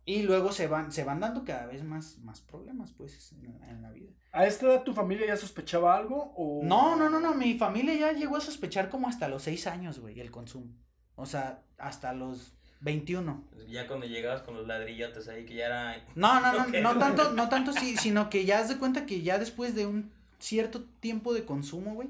Y 0.06 0.21
luego 0.21 0.54
se 0.54 0.67
van, 0.67 0.93
se 0.93 1.04
van 1.04 1.19
dando 1.19 1.43
cada 1.43 1.65
vez 1.65 1.84
más, 1.84 2.17
más 2.19 2.39
problemas, 2.39 2.93
pues, 2.93 3.34
en, 3.34 3.62
en 3.62 3.82
la 3.82 3.91
vida. 3.91 4.13
¿A 4.32 4.45
esta 4.45 4.67
edad 4.67 4.84
tu 4.84 4.93
familia 4.93 5.27
ya 5.27 5.36
sospechaba 5.36 5.97
algo? 5.97 6.32
O... 6.38 6.62
No, 6.63 6.95
no, 6.95 7.10
no, 7.10 7.19
no. 7.19 7.34
Mi 7.34 7.58
familia 7.58 7.93
ya 7.93 8.13
llegó 8.13 8.38
a 8.38 8.41
sospechar 8.41 8.88
como 8.88 9.10
hasta 9.10 9.27
los 9.27 9.43
6 9.43 9.67
años, 9.67 9.99
güey, 9.99 10.17
el 10.21 10.32
consumo. 10.32 10.73
O 11.15 11.25
sea, 11.25 11.65
hasta 11.77 12.13
los 12.13 12.56
21. 12.82 13.44
Ya 13.70 13.88
cuando 13.88 14.06
llegabas 14.06 14.41
con 14.41 14.56
los 14.56 14.67
ladrillotes 14.67 15.28
ahí, 15.30 15.46
que 15.46 15.56
ya 15.56 15.65
era. 15.67 16.06
No, 16.15 16.39
no, 16.41 16.52
no, 16.54 16.67
no 16.82 17.00
tanto, 17.00 17.32
no 17.34 17.48
tanto 17.50 17.72
sí, 17.74 17.96
sino 17.96 18.30
que 18.30 18.44
ya 18.46 18.60
haz 18.60 18.70
de 18.70 18.78
cuenta 18.78 19.06
que 19.06 19.22
ya 19.22 19.38
después 19.39 19.76
de 19.76 19.86
un 19.86 20.12
cierto 20.39 20.84
tiempo 21.00 21.34
de 21.34 21.46
consumo, 21.46 21.94
güey, 21.94 22.10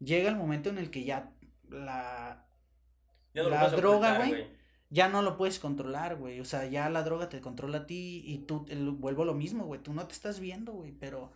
llega 0.00 0.28
el 0.28 0.36
momento 0.36 0.70
en 0.70 0.78
el 0.78 0.90
que 0.90 1.04
ya 1.04 1.30
la 1.70 2.44
Ya 3.34 3.42
no 3.42 3.50
lo 3.50 3.54
La 3.54 3.68
droga, 3.68 4.12
ocultar, 4.14 4.28
güey. 4.28 4.46
ya 4.90 5.08
no 5.08 5.22
lo 5.22 5.36
puedes 5.36 5.58
controlar, 5.60 6.16
güey. 6.16 6.40
O 6.40 6.44
sea, 6.44 6.64
ya 6.66 6.88
la 6.90 7.02
droga 7.04 7.28
te 7.28 7.40
controla 7.40 7.78
a 7.78 7.86
ti 7.86 8.22
y 8.24 8.38
tú 8.38 8.64
el- 8.68 8.90
vuelvo 8.90 9.22
a 9.22 9.26
lo 9.26 9.34
mismo, 9.34 9.66
güey. 9.66 9.80
Tú 9.82 9.92
no 9.92 10.06
te 10.06 10.14
estás 10.14 10.40
viendo, 10.40 10.72
güey, 10.72 10.92
pero 10.92 11.30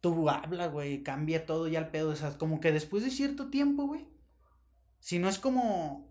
tú 0.00 0.28
habla, 0.30 0.66
güey, 0.68 1.02
cambia 1.02 1.46
todo 1.46 1.68
ya 1.68 1.78
el 1.78 1.88
pedo. 1.88 2.10
O 2.10 2.16
sea, 2.16 2.36
como 2.38 2.60
que 2.60 2.72
después 2.72 3.04
de 3.04 3.10
cierto 3.10 3.50
tiempo, 3.50 3.84
güey. 3.86 4.04
Si 4.98 5.18
no 5.20 5.28
es 5.28 5.38
como, 5.38 6.05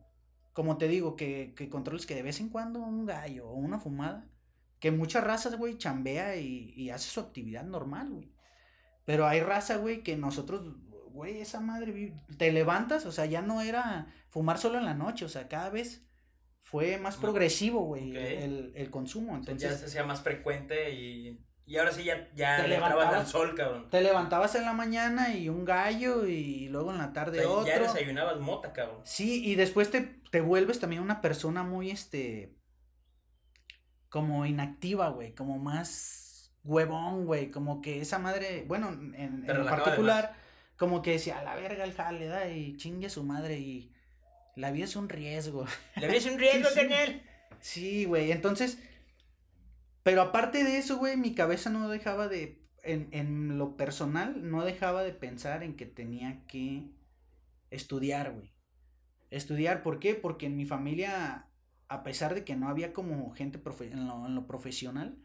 como 0.55 0.77
te 0.79 0.87
digo, 0.87 1.15
que, 1.15 1.53
que 1.55 1.69
controles 1.69 2.07
que 2.07 2.15
de 2.15 2.23
vez 2.23 2.39
en 2.39 2.49
cuando 2.49 2.79
un 2.79 3.05
gallo 3.05 3.47
o 3.47 3.53
una 3.53 3.77
fumada. 3.77 4.27
Que 4.79 4.89
muchas 4.91 5.23
razas, 5.23 5.55
güey, 5.57 5.77
chambea 5.77 6.35
y, 6.37 6.73
y 6.75 6.89
hace 6.89 7.09
su 7.09 7.19
actividad 7.19 7.63
normal, 7.63 8.09
güey. 8.09 8.31
Pero 9.05 9.27
hay 9.27 9.39
raza, 9.41 9.75
güey, 9.77 10.01
que 10.03 10.15
nosotros, 10.17 10.63
güey, 11.11 11.39
esa 11.41 11.59
madre, 11.59 12.13
te 12.37 12.51
levantas, 12.51 13.05
o 13.05 13.11
sea, 13.11 13.25
ya 13.25 13.41
no 13.43 13.61
era 13.61 14.07
fumar 14.29 14.57
solo 14.57 14.77
en 14.79 14.85
la 14.85 14.93
noche, 14.95 15.25
o 15.25 15.29
sea, 15.29 15.47
cada 15.47 15.69
vez 15.69 16.07
fue 16.61 16.97
más 16.97 17.15
progresivo, 17.17 17.81
güey, 17.85 18.15
el, 18.17 18.71
el 18.75 18.89
consumo. 18.89 19.35
Entonces, 19.35 19.69
ya 19.71 19.77
se 19.77 19.85
hacía 19.85 20.03
más 20.03 20.21
frecuente 20.21 20.91
y. 20.93 21.41
Y 21.67 21.77
ahora 21.77 21.91
sí 21.91 22.03
ya, 22.03 22.29
ya 22.35 22.57
Te 22.61 22.67
levantabas- 22.67 23.13
al 23.15 23.25
sol, 23.25 23.55
cabrón. 23.55 23.89
te 23.89 23.99
levantabas 24.01 24.53
en 24.53 24.65
la 24.65 24.73
mañana 24.73 25.33
y 25.35 25.49
un 25.49 25.65
gallo 25.65 26.27
y 26.27 26.67
luego 26.67 26.91
en 26.91 26.99
la 26.99 27.07
O 27.07 27.13
tarde 27.13 27.39
sea, 27.39 27.49
otro. 27.49 27.65
ya 27.65 27.79
desayunabas 27.79 28.39
mota, 28.39 28.71
cabrón. 28.71 29.01
Sí, 29.03 29.43
y 29.43 29.55
después 29.55 29.89
te, 29.89 30.21
te 30.35 30.41
vuelves 30.41 30.81
también 30.81 31.01
una 31.01 31.21
persona 31.21 31.63
muy, 31.63 31.91
este, 31.91 32.57
como 34.09 34.45
inactiva, 34.45 35.07
güey, 35.07 35.33
como 35.33 35.59
más 35.59 36.53
huevón, 36.65 37.25
güey, 37.25 37.51
como 37.51 37.81
que 37.81 38.01
esa 38.01 38.19
madre, 38.19 38.65
bueno, 38.67 38.89
en, 38.89 39.15
en 39.49 39.63
particular, 39.63 40.35
como 40.75 41.01
que 41.01 41.11
decía, 41.11 41.39
a 41.39 41.43
la 41.43 41.55
verga 41.55 41.85
el 41.85 41.93
jale, 41.93 42.25
da, 42.25 42.49
y 42.49 42.75
chingue 42.75 43.07
a 43.07 43.09
su 43.09 43.23
madre, 43.23 43.59
y 43.59 43.93
la 44.57 44.71
vida 44.71 44.83
es 44.83 44.97
un 44.97 45.07
riesgo. 45.07 45.67
Le 45.95 46.07
ves 46.09 46.25
un 46.25 46.37
riesgo, 46.37 46.67
Sí. 46.67 46.75
Daniel. 46.75 47.21
Sí, 47.61 48.03
güey, 48.03 48.33
entonces, 48.33 48.77
pero 50.03 50.21
aparte 50.21 50.65
de 50.65 50.79
eso, 50.79 50.97
güey, 50.97 51.15
mi 51.15 51.33
cabeza 51.33 51.69
no 51.69 51.87
dejaba 51.87 52.27
de, 52.27 52.61
en, 52.83 53.07
en 53.13 53.57
lo 53.57 53.77
personal, 53.77 54.51
no 54.51 54.65
dejaba 54.65 55.03
de 55.03 55.13
pensar 55.13 55.63
en 55.63 55.77
que 55.77 55.85
tenía 55.85 56.45
que 56.45 56.89
estudiar, 57.71 58.33
güey. 58.33 58.54
Estudiar, 59.35 59.83
¿por 59.83 59.99
qué? 59.99 60.15
Porque 60.15 60.45
en 60.47 60.55
mi 60.57 60.65
familia, 60.65 61.47
a 61.89 62.03
pesar 62.03 62.33
de 62.35 62.43
que 62.45 62.55
no 62.55 62.69
había 62.69 62.93
como 62.93 63.31
gente 63.33 63.61
profe- 63.61 63.91
en, 63.91 64.07
lo, 64.07 64.25
en 64.25 64.35
lo 64.35 64.47
profesional, 64.47 65.17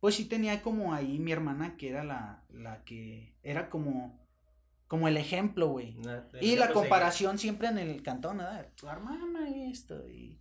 pues 0.00 0.14
sí 0.16 0.24
tenía 0.26 0.62
como 0.62 0.94
ahí 0.94 1.18
mi 1.18 1.32
hermana 1.32 1.76
que 1.76 1.88
era 1.90 2.04
la, 2.04 2.44
la 2.50 2.84
que 2.84 3.36
era 3.42 3.68
como, 3.70 4.18
como 4.86 5.08
el 5.08 5.16
ejemplo, 5.16 5.68
güey. 5.68 5.96
Y 6.40 6.56
la 6.56 6.66
comparación 6.72 7.38
siempre 7.38 7.68
en 7.68 7.78
el 7.78 8.02
cantón, 8.02 8.38
¿verdad? 8.38 8.68
Tu 8.76 8.88
hermana 8.88 9.48
esto 9.70 10.08
y... 10.08 10.40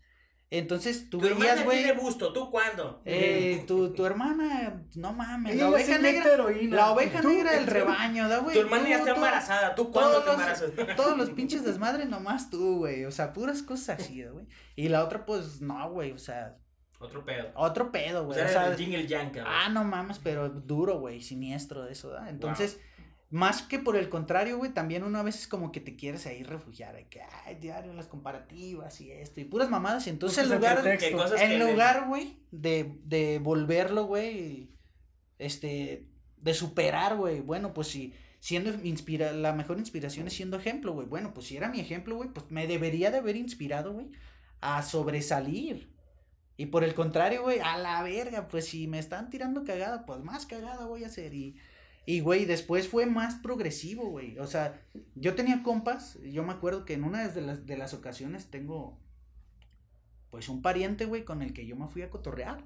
Entonces 0.49 1.10
tú 1.10 1.17
Tu 1.19 1.27
veías, 1.38 1.65
güey, 1.65 1.83
tiene 1.83 1.99
busto, 1.99 2.31
¿tú 2.31 2.49
cuándo? 2.49 3.01
eh, 3.03 3.63
tu, 3.67 3.91
tu 3.93 4.05
hermana, 4.05 4.81
no 4.95 5.12
mames, 5.12 5.55
Ella 5.55 5.65
la 5.65 5.69
oveja 5.71 5.97
negra, 5.97 6.33
heroína. 6.33 6.75
la 6.77 6.91
oveja 6.91 7.21
Tú, 7.21 7.27
negra 7.29 7.51
del 7.51 7.67
rebaño, 7.67 8.29
¿da, 8.29 8.38
güey? 8.39 8.55
tu 8.55 8.62
hermana 8.62 8.88
ya 8.88 8.95
está 8.99 9.10
tú, 9.10 9.15
embarazada, 9.15 9.75
¿tú 9.75 9.91
cuándo 9.91 10.19
te 10.21 10.25
los- 10.27 10.33
embarazas? 10.36 10.71
Todos 10.95 11.17
los 11.17 11.31
pinches 11.31 11.65
desmadres 11.65 12.07
nomás 12.07 12.49
tú, 12.49 12.77
güey, 12.77 13.03
o 13.03 13.12
sea, 13.12 13.33
puras 13.33 13.62
cosas 13.62 13.99
así, 13.99 14.23
güey. 14.23 14.45
Y 14.77 14.88
la 14.88 15.03
otra, 15.03 15.25
pues, 15.25 15.60
no, 15.60 15.91
güey, 15.91 16.13
o 16.13 16.17
sea, 16.17 16.55
Otro 16.99 17.25
pedo. 17.25 17.51
otro 17.55 17.91
pedo, 17.91 18.21
O 18.21 18.25
güey, 18.27 18.38
sea, 18.39 18.47
o 18.47 18.49
sea, 18.49 18.67
el 18.67 18.77
jingle 18.77 19.05
yang, 19.05 19.31
cabrón. 19.31 19.53
ah, 19.53 19.67
no 19.67 19.83
mames, 19.83 20.19
pero 20.23 20.47
duro, 20.49 20.97
güey, 20.99 21.19
siniestro 21.21 21.83
de 21.83 21.91
eso, 21.91 22.10
¿da? 22.10 22.29
Entonces, 22.29 22.79
más 23.29 23.61
que 23.61 23.79
por 23.79 23.97
el 23.97 24.09
contrario, 24.09 24.57
güey, 24.57 24.71
también 24.71 25.03
uno 25.03 25.19
a 25.19 25.23
veces 25.23 25.47
como 25.47 25.71
que 25.71 25.81
te 25.81 25.95
quieres 25.95 26.25
ahí 26.25 26.43
refugiar, 26.43 26.95
de 26.95 27.07
que, 27.07 27.21
ay, 27.45 27.55
diario 27.55 27.93
las 27.93 28.07
comparativas 28.07 29.01
y 29.01 29.11
esto, 29.11 29.41
y 29.41 29.45
puras 29.45 29.69
mamadas, 29.69 30.07
y 30.07 30.11
entonces 30.11 30.45
en 30.45 30.55
lugar, 30.55 30.85
en 30.85 31.59
lugar, 31.59 32.05
güey, 32.07 32.37
de, 32.51 32.95
de 33.03 33.39
volverlo, 33.39 34.05
güey, 34.05 34.69
este, 35.39 36.07
de 36.37 36.53
superar, 36.53 37.17
güey, 37.17 37.41
bueno, 37.41 37.73
pues 37.73 37.89
si 37.89 38.13
siendo 38.39 38.69
inspira 38.87 39.33
la 39.33 39.51
mejor 39.51 39.77
inspiración 39.77 40.27
es 40.27 40.33
siendo 40.33 40.57
ejemplo, 40.57 40.93
güey, 40.93 41.07
bueno, 41.07 41.33
pues 41.33 41.47
si 41.47 41.57
era 41.57 41.67
mi 41.69 41.81
ejemplo, 41.81 42.15
güey, 42.15 42.29
pues 42.29 42.49
me 42.49 42.65
debería 42.65 43.11
de 43.11 43.17
haber 43.17 43.35
inspirado, 43.35 43.91
güey, 43.91 44.07
a 44.61 44.83
sobresalir. 44.83 45.91
Y 46.55 46.67
por 46.67 46.83
el 46.83 46.95
contrario, 46.95 47.43
güey, 47.43 47.59
a 47.59 47.77
la 47.77 48.01
verga, 48.03 48.47
pues 48.47 48.67
si 48.67 48.87
me 48.87 48.99
están 48.99 49.29
tirando 49.29 49.63
cagada, 49.63 50.05
pues 50.05 50.23
más 50.23 50.45
cagada 50.45 50.87
voy 50.87 51.03
a 51.03 51.07
hacer. 51.07 51.33
Y, 51.33 51.57
y 52.07 52.21
güey, 52.21 52.45
después 52.45 52.87
fue 52.87 53.05
más 53.05 53.35
progresivo, 53.35 54.09
güey. 54.09 54.39
O 54.39 54.47
sea, 54.47 54.81
yo 55.15 55.35
tenía 55.35 55.61
compas, 55.61 56.17
yo 56.23 56.41
me 56.43 56.53
acuerdo 56.53 56.85
que 56.85 56.93
en 56.93 57.03
una 57.03 57.27
de 57.27 57.41
las, 57.41 57.65
de 57.65 57.75
las 57.77 57.93
ocasiones 57.93 58.49
tengo, 58.49 58.97
pues 60.31 60.47
un 60.47 60.61
pariente, 60.61 61.03
güey, 61.03 61.25
con 61.25 61.41
el 61.41 61.51
que 61.51 61.67
yo 61.67 61.75
me 61.75 61.89
fui 61.89 62.03
a 62.03 62.09
cotorrear 62.09 62.63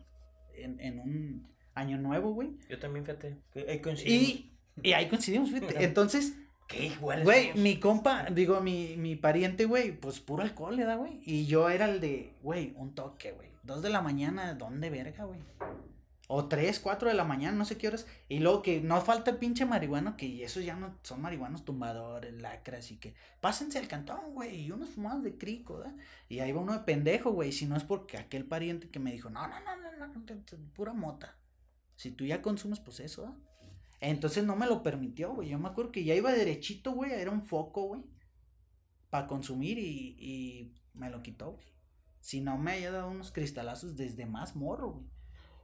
en, 0.54 0.80
en 0.80 1.00
un 1.00 1.48
año 1.74 1.98
nuevo, 1.98 2.36
güey. 2.36 2.52
Yo 2.70 2.78
también, 2.78 3.04
fíjate. 3.04 3.36
Ahí 3.68 3.80
coincidimos. 3.82 4.30
Y, 4.30 4.52
y 4.84 4.94
ahí 4.94 5.10
coincidimos, 5.10 5.50
fíjate. 5.50 5.84
Entonces, 5.84 6.36
Qué 6.68 6.92
Güey, 7.02 7.48
somos. 7.48 7.56
mi 7.56 7.80
compa, 7.80 8.28
digo, 8.32 8.62
mi, 8.62 8.96
mi 8.96 9.16
pariente, 9.16 9.66
güey, 9.66 9.92
pues 9.92 10.20
puro 10.20 10.44
alcohol 10.44 10.76
le 10.76 10.84
da, 10.84 10.98
güey. 10.98 11.20
Y 11.26 11.48
yo 11.48 11.68
era 11.68 11.86
el 11.86 12.00
de, 12.00 12.36
güey, 12.44 12.74
un 12.78 12.94
toque, 12.94 13.32
güey. 13.32 13.50
Dos 13.64 13.82
de 13.82 13.90
la 13.90 14.02
mañana, 14.02 14.54
¿dónde 14.54 14.92
verga, 14.92 15.26
güey? 15.26 15.40
O 16.34 16.48
tres, 16.48 16.80
cuatro 16.80 17.10
de 17.10 17.14
la 17.14 17.26
mañana, 17.26 17.58
no 17.58 17.66
sé 17.66 17.78
qué 17.78 17.90
horas. 17.90 18.08
Y 18.30 18.40
luego 18.40 18.62
que 18.62 18.80
no 18.80 19.02
falta 19.02 19.32
el 19.32 19.38
pinche 19.38 19.66
marihuano, 19.66 20.16
que 20.16 20.46
esos 20.46 20.64
ya 20.64 20.78
no 20.78 20.98
son 21.04 21.22
marihuanos 21.22 21.66
tumbadores, 21.66 22.34
lacras 22.42 22.90
y 22.90 22.96
que 23.02 23.16
pásense 23.42 23.80
al 23.80 23.90
cantón, 23.90 24.34
güey, 24.34 24.62
y 24.62 24.72
unos 24.72 24.92
fumados 24.92 25.24
de 25.24 25.38
crico, 25.38 25.80
¿verdad? 25.80 25.98
Y 26.30 26.40
ahí 26.40 26.54
va 26.54 26.62
uno 26.62 26.72
de 26.72 26.86
pendejo, 26.86 27.32
güey, 27.32 27.52
si 27.52 27.66
no 27.66 27.76
es 27.76 27.84
porque 27.84 28.18
aquel 28.18 28.46
pariente 28.46 28.90
que 28.90 29.00
me 29.00 29.12
dijo, 29.12 29.30
no, 29.30 29.46
no, 29.46 29.60
no, 29.60 29.76
no, 29.76 30.08
no, 30.08 30.26
pura 30.74 30.94
mota. 30.94 31.38
Si 31.98 32.12
tú 32.12 32.26
ya 32.26 32.42
consumes, 32.42 32.80
pues 32.80 33.02
eso, 33.02 33.24
¿verdad? 33.24 33.38
Entonces 34.00 34.46
no 34.46 34.56
me 34.56 34.68
lo 34.68 34.84
permitió, 34.84 35.34
güey. 35.34 35.50
Yo 35.50 35.60
me 35.60 35.68
acuerdo 35.68 35.92
que 35.92 36.06
ya 36.06 36.16
iba 36.16 36.32
derechito, 36.32 36.94
güey. 36.94 37.12
Era 37.12 37.32
un 37.32 37.44
foco, 37.44 37.88
güey. 37.88 38.06
Para 39.10 39.28
consumir 39.28 39.78
y, 39.78 40.16
y 40.18 40.74
me 40.94 41.10
lo 41.10 41.22
quitó, 41.22 41.52
güey. 41.52 41.68
Si 42.22 42.40
no 42.40 42.58
me 42.58 42.72
había 42.72 42.92
dado 42.92 43.10
unos 43.10 43.34
cristalazos 43.34 43.98
desde 43.98 44.26
más 44.26 44.56
morro, 44.56 44.94
güey. 44.94 45.11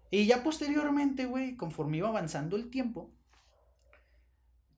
Y 0.10 0.26
ya 0.26 0.43
posteriormente, 0.43 1.26
güey, 1.26 1.56
conforme 1.56 1.98
iba 1.98 2.10
avanzando 2.10 2.56
el 2.56 2.70
tiempo, 2.70 3.13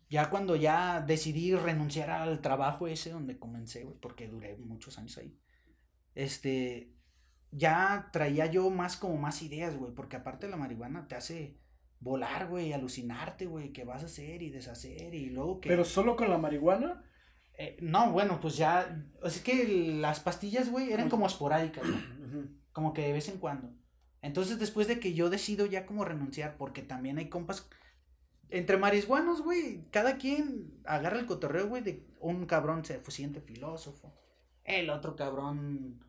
ya 0.10 0.30
cuando 0.30 0.56
ya 0.56 1.02
decidí 1.02 1.54
renunciar 1.56 2.10
al 2.10 2.42
trabajo 2.42 2.88
ese 2.88 3.12
donde 3.12 3.38
comencé, 3.38 3.84
güey, 3.84 3.98
porque 4.00 4.28
duré 4.28 4.58
muchos 4.58 4.98
años 4.98 5.18
ahí. 5.18 5.38
Este, 6.16 6.96
ya 7.52 8.10
traía 8.12 8.48
yo 8.48 8.70
más 8.72 8.98
como 8.98 9.18
más 9.18 9.42
ideas, 9.44 9.78
güey, 9.78 9.94
porque 9.94 10.16
aparte 10.16 10.48
la 10.48 10.58
marihuana 10.58 11.08
te 11.08 11.16
hace 11.16 11.60
volar, 12.00 12.48
güey, 12.48 12.74
alucinarte, 12.74 13.46
güey, 13.46 13.72
que 13.72 13.84
vas 13.84 14.02
a 14.04 14.08
hacer 14.08 14.42
y 14.42 14.50
deshacer 14.50 15.14
y 15.14 15.30
luego 15.30 15.60
que... 15.60 15.70
Pero 15.70 15.86
solo 15.86 16.16
con 16.16 16.30
la 16.30 16.38
marihuana. 16.38 17.04
Eh, 17.58 17.78
no, 17.82 18.12
bueno, 18.12 18.40
pues 18.40 18.58
ya, 18.58 19.06
es 19.24 19.42
que 19.42 19.68
las 20.00 20.22
pastillas, 20.22 20.72
güey, 20.72 20.92
eran 20.92 21.10
como 21.10 21.28
esporádicas. 21.28 21.84
Ujú. 22.30 22.50
como 22.72 22.94
que 22.94 23.02
de 23.02 23.14
vez 23.14 23.28
en 23.30 23.38
cuando. 23.38 23.74
Entonces, 24.22 24.60
después 24.60 24.88
de 24.88 25.00
que 25.00 25.14
yo 25.14 25.30
decido 25.30 25.66
ya 25.66 25.86
como 25.86 26.06
renunciar, 26.06 26.58
porque 26.58 26.82
también 26.82 27.18
hay 27.18 27.30
compas, 27.30 27.70
entre 28.50 28.78
marihuanos, 28.78 29.42
güey, 29.42 29.86
cada 29.92 30.18
quien 30.18 30.74
agarra 30.86 31.20
el 31.20 31.26
cotorreo, 31.26 31.68
güey, 31.68 31.84
de 31.84 32.06
un 32.20 32.46
cabrón 32.46 32.84
se 32.84 33.02
siente 33.10 33.42
filósofo, 33.42 34.14
el 34.70 34.90
otro 34.90 35.16
cabrón, 35.16 36.04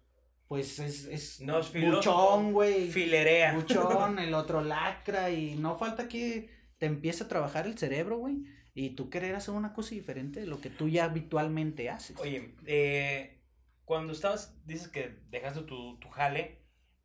pues 0.48 0.78
es, 0.80 1.06
es 1.06 1.40
No 1.40 1.60
es 1.60 1.72
buchón, 1.72 2.52
güey. 2.52 2.90
Filerea. 2.90 3.54
Buchón, 3.54 4.18
el 4.18 4.34
otro 4.34 4.62
lacra 4.62 5.30
y 5.30 5.54
no 5.54 5.78
falta 5.78 6.08
que 6.08 6.50
te 6.78 6.86
empiece 6.86 7.24
a 7.24 7.28
trabajar 7.28 7.66
el 7.66 7.78
cerebro, 7.78 8.18
güey, 8.18 8.44
y 8.74 8.90
tú 8.90 9.10
querer 9.10 9.34
hacer 9.34 9.54
una 9.54 9.72
cosa 9.72 9.94
diferente 9.94 10.40
de 10.40 10.46
lo 10.46 10.60
que 10.60 10.70
tú 10.70 10.88
ya 10.88 11.04
habitualmente 11.04 11.90
haces. 11.90 12.18
Oye, 12.18 12.54
eh, 12.66 13.40
cuando 13.84 14.12
estabas, 14.12 14.54
dices 14.66 14.88
que 14.88 15.16
dejaste 15.30 15.62
tu, 15.62 15.98
tu 15.98 16.08
jale, 16.08 16.59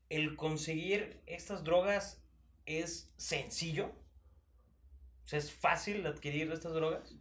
¿el 0.09 0.35
conseguir 0.35 1.21
estas 1.25 1.63
drogas 1.63 2.23
es 2.65 3.13
sencillo? 3.17 3.87
O 5.23 5.27
sea, 5.27 5.39
¿es 5.39 5.51
fácil 5.51 6.05
adquirir 6.05 6.51
estas 6.51 6.73
drogas? 6.73 7.15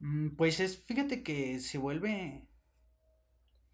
Mm, 0.00 0.36
Pues 0.36 0.60
es, 0.60 0.78
fíjate 0.84 1.22
que 1.22 1.58
se 1.60 1.78
vuelve. 1.78 2.48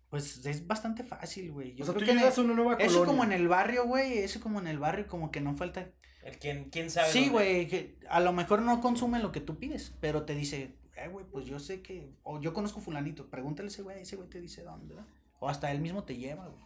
Pues 0.09 0.45
es 0.47 0.67
bastante 0.67 1.03
fácil, 1.03 1.51
güey. 1.53 1.75
Yo 1.75 1.83
o 1.83 1.87
sea, 1.87 1.95
creo 1.95 2.07
tú 2.07 2.13
que 2.13 2.19
llegas 2.19 2.39
a 2.39 2.43
una 2.43 2.55
nueva 2.55 2.75
eso 2.75 3.01
colonia. 3.01 3.07
como 3.07 3.25
en 3.25 3.33
el 3.33 3.49
barrio, 3.49 3.87
güey. 3.87 4.19
Eso 4.19 4.41
como 4.41 4.61
en 4.61 4.69
el 4.69 4.79
barrio, 4.79 5.09
como 5.09 5.31
que 5.31 5.41
no 5.41 5.55
falta. 5.57 5.91
El 6.23 6.39
quién, 6.39 6.71
quién 6.71 6.91
sabe. 6.91 7.11
Sí, 7.11 7.29
güey. 7.29 7.67
Que 7.69 7.99
a 8.09 8.21
lo 8.21 8.33
mejor 8.33 8.63
no 8.63 8.81
consume 8.81 9.19
lo 9.19 9.33
que 9.33 9.41
tú 9.41 9.59
pides, 9.59 9.93
pero 10.01 10.25
te 10.25 10.35
dice, 10.35 10.79
eh, 10.97 11.09
güey, 11.09 11.27
pues 11.27 11.47
yo 11.47 11.59
sé 11.59 11.83
que. 11.83 12.15
O 12.23 12.41
yo 12.41 12.53
conozco 12.55 12.81
fulanito, 12.81 13.29
pregúntale 13.29 13.67
a 13.67 13.71
ese 13.71 13.83
güey, 13.83 14.01
ese 14.03 14.17
güey 14.17 14.29
te 14.29 14.41
dice 14.41 14.63
dónde, 14.63 14.95
¿verdad? 14.95 15.11
O 15.41 15.49
hasta 15.49 15.71
él 15.73 15.81
mismo 15.81 16.05
te 16.05 16.17
lleva, 16.17 16.47
güey. 16.47 16.63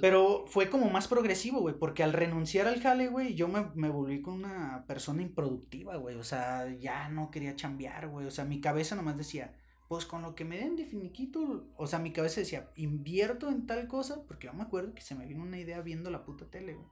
Pero 0.00 0.44
fue 0.46 0.68
como 0.70 0.90
más 0.90 1.08
progresivo, 1.08 1.60
güey, 1.60 1.78
porque 1.78 2.02
al 2.02 2.12
renunciar 2.12 2.66
al 2.66 2.80
jale, 2.80 3.08
güey, 3.08 3.34
yo 3.34 3.48
me, 3.48 3.70
me 3.74 3.88
volví 3.88 4.22
con 4.22 4.34
una 4.34 4.84
persona 4.86 5.22
improductiva, 5.22 5.96
güey. 5.96 6.16
O 6.16 6.24
sea, 6.24 6.68
ya 6.78 7.08
no 7.08 7.30
quería 7.30 7.56
chambear, 7.56 8.08
güey. 8.08 8.26
O 8.26 8.30
sea, 8.30 8.44
mi 8.44 8.60
cabeza 8.60 8.96
nomás 8.96 9.16
decía, 9.16 9.54
pues 9.88 10.04
con 10.04 10.22
lo 10.22 10.34
que 10.34 10.44
me 10.44 10.58
den 10.58 10.76
de 10.76 10.84
finiquito, 10.84 11.68
o 11.76 11.86
sea, 11.86 11.98
mi 11.98 12.12
cabeza 12.12 12.40
decía, 12.40 12.70
invierto 12.74 13.48
en 13.48 13.66
tal 13.66 13.86
cosa, 13.86 14.24
porque 14.26 14.48
yo 14.48 14.52
me 14.52 14.64
acuerdo 14.64 14.94
que 14.94 15.02
se 15.02 15.14
me 15.14 15.26
vino 15.26 15.42
una 15.42 15.58
idea 15.58 15.80
viendo 15.80 16.10
la 16.10 16.24
puta 16.24 16.50
tele, 16.50 16.74
güey. 16.74 16.88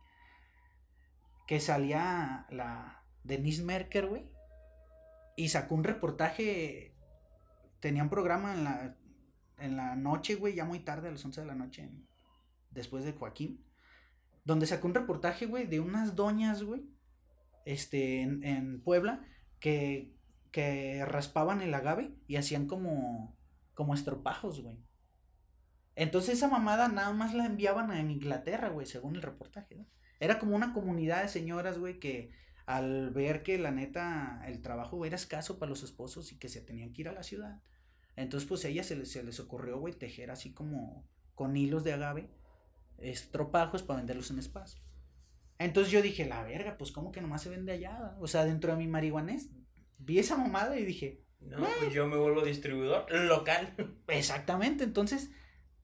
Que 1.46 1.60
salía 1.60 2.46
la 2.50 3.04
Denise 3.24 3.62
Merker, 3.62 4.06
güey. 4.06 4.24
Y 5.36 5.48
sacó 5.48 5.74
un 5.74 5.84
reportaje, 5.84 6.94
tenía 7.80 8.04
un 8.04 8.10
programa 8.10 8.54
en 8.54 8.64
la, 8.64 8.96
en 9.58 9.76
la 9.76 9.96
noche, 9.96 10.36
güey, 10.36 10.54
ya 10.54 10.64
muy 10.64 10.78
tarde, 10.78 11.08
a 11.08 11.10
las 11.10 11.24
11 11.24 11.40
de 11.40 11.46
la 11.46 11.54
noche, 11.56 11.90
después 12.74 13.04
de 13.04 13.12
Joaquín, 13.12 13.64
donde 14.44 14.66
sacó 14.66 14.86
un 14.86 14.94
reportaje, 14.94 15.46
güey, 15.46 15.66
de 15.66 15.80
unas 15.80 16.14
doñas, 16.14 16.62
güey, 16.62 16.82
este, 17.64 18.20
en, 18.20 18.44
en 18.44 18.82
Puebla, 18.82 19.24
que, 19.60 20.12
que 20.50 21.04
raspaban 21.06 21.62
el 21.62 21.72
agave 21.72 22.14
y 22.26 22.36
hacían 22.36 22.66
como, 22.66 23.36
como 23.74 23.94
estropajos, 23.94 24.60
güey. 24.60 24.76
Entonces 25.96 26.34
esa 26.34 26.48
mamada 26.48 26.88
nada 26.88 27.12
más 27.12 27.34
la 27.34 27.46
enviaban 27.46 27.90
a 27.90 28.00
Inglaterra, 28.00 28.68
güey, 28.68 28.86
según 28.86 29.16
el 29.16 29.22
reportaje. 29.22 29.86
Era 30.20 30.38
como 30.38 30.56
una 30.56 30.72
comunidad 30.72 31.22
de 31.22 31.28
señoras, 31.28 31.78
güey, 31.78 32.00
que 32.00 32.32
al 32.66 33.10
ver 33.10 33.42
que 33.42 33.58
la 33.58 33.70
neta 33.70 34.42
el 34.46 34.62
trabajo 34.62 35.04
era 35.04 35.16
escaso 35.16 35.58
para 35.58 35.70
los 35.70 35.82
esposos 35.82 36.32
y 36.32 36.38
que 36.38 36.48
se 36.48 36.60
tenían 36.60 36.92
que 36.92 37.02
ir 37.02 37.08
a 37.08 37.12
la 37.12 37.22
ciudad, 37.22 37.60
entonces 38.16 38.48
pues 38.48 38.64
a 38.64 38.68
ellas 38.68 38.86
se 38.86 38.96
les, 38.96 39.10
se 39.10 39.22
les 39.22 39.40
ocurrió, 39.40 39.78
güey, 39.78 39.94
tejer 39.94 40.30
así 40.30 40.52
como 40.52 41.04
con 41.34 41.56
hilos 41.56 41.84
de 41.84 41.92
agave, 41.92 42.30
estropajos 42.98 43.82
para 43.82 43.98
venderlos 43.98 44.30
en 44.30 44.42
spas. 44.42 44.80
Entonces 45.58 45.92
yo 45.92 46.02
dije, 46.02 46.26
la 46.26 46.42
verga, 46.42 46.76
pues 46.76 46.90
cómo 46.90 47.12
que 47.12 47.20
nomás 47.20 47.42
se 47.42 47.50
vende 47.50 47.72
allá, 47.72 48.16
o 48.20 48.26
sea, 48.26 48.44
dentro 48.44 48.72
de 48.72 48.78
mi 48.78 48.88
marihuanés. 48.88 49.50
Vi 49.98 50.18
esa 50.18 50.36
mamada 50.36 50.78
y 50.78 50.84
dije, 50.84 51.24
No, 51.40 51.66
pues 51.78 51.92
yo 51.92 52.06
me 52.06 52.16
vuelvo 52.16 52.42
distribuidor 52.42 53.10
local. 53.12 53.74
Exactamente, 54.08 54.84
entonces, 54.84 55.30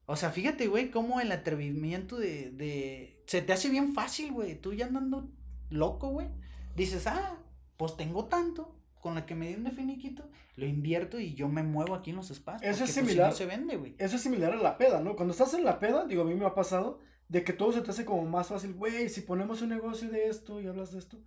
o 0.05 0.15
sea, 0.15 0.31
fíjate, 0.31 0.67
güey, 0.67 0.91
cómo 0.91 1.21
el 1.21 1.31
atrevimiento 1.31 2.17
de, 2.17 2.51
de, 2.51 3.23
se 3.27 3.41
te 3.41 3.53
hace 3.53 3.69
bien 3.69 3.93
fácil, 3.93 4.33
güey, 4.33 4.55
tú 4.55 4.73
ya 4.73 4.85
andando 4.87 5.31
loco, 5.69 6.09
güey, 6.09 6.27
dices, 6.75 7.07
ah, 7.07 7.37
pues 7.77 7.95
tengo 7.95 8.25
tanto, 8.25 8.80
con 9.01 9.15
la 9.15 9.25
que 9.25 9.35
me 9.35 9.49
den 9.49 9.63
de 9.63 9.71
finiquito, 9.71 10.29
lo 10.55 10.65
invierto 10.65 11.19
y 11.19 11.33
yo 11.33 11.49
me 11.49 11.63
muevo 11.63 11.95
aquí 11.95 12.11
en 12.11 12.17
los 12.17 12.31
espacios. 12.31 12.63
Eso 12.63 12.83
es 12.83 12.91
pues, 12.91 12.93
si 12.93 12.99
similar. 13.01 13.29
no 13.31 13.35
se 13.35 13.45
vende, 13.45 13.75
güey. 13.75 13.95
Eso 13.97 14.15
es 14.15 14.21
similar 14.21 14.53
a 14.53 14.57
la 14.57 14.77
peda, 14.77 15.01
¿no? 15.01 15.15
Cuando 15.15 15.31
estás 15.33 15.53
en 15.53 15.65
la 15.65 15.79
peda, 15.79 16.05
digo, 16.05 16.21
a 16.21 16.25
mí 16.25 16.35
me 16.35 16.45
ha 16.45 16.53
pasado, 16.53 16.99
de 17.27 17.43
que 17.43 17.53
todo 17.53 17.71
se 17.71 17.81
te 17.81 17.91
hace 17.91 18.05
como 18.05 18.23
más 18.25 18.47
fácil, 18.47 18.73
güey, 18.73 19.09
si 19.09 19.21
ponemos 19.21 19.61
un 19.61 19.69
negocio 19.69 20.09
de 20.09 20.27
esto 20.27 20.61
y 20.61 20.67
hablas 20.67 20.91
de 20.91 20.99
esto, 20.99 21.17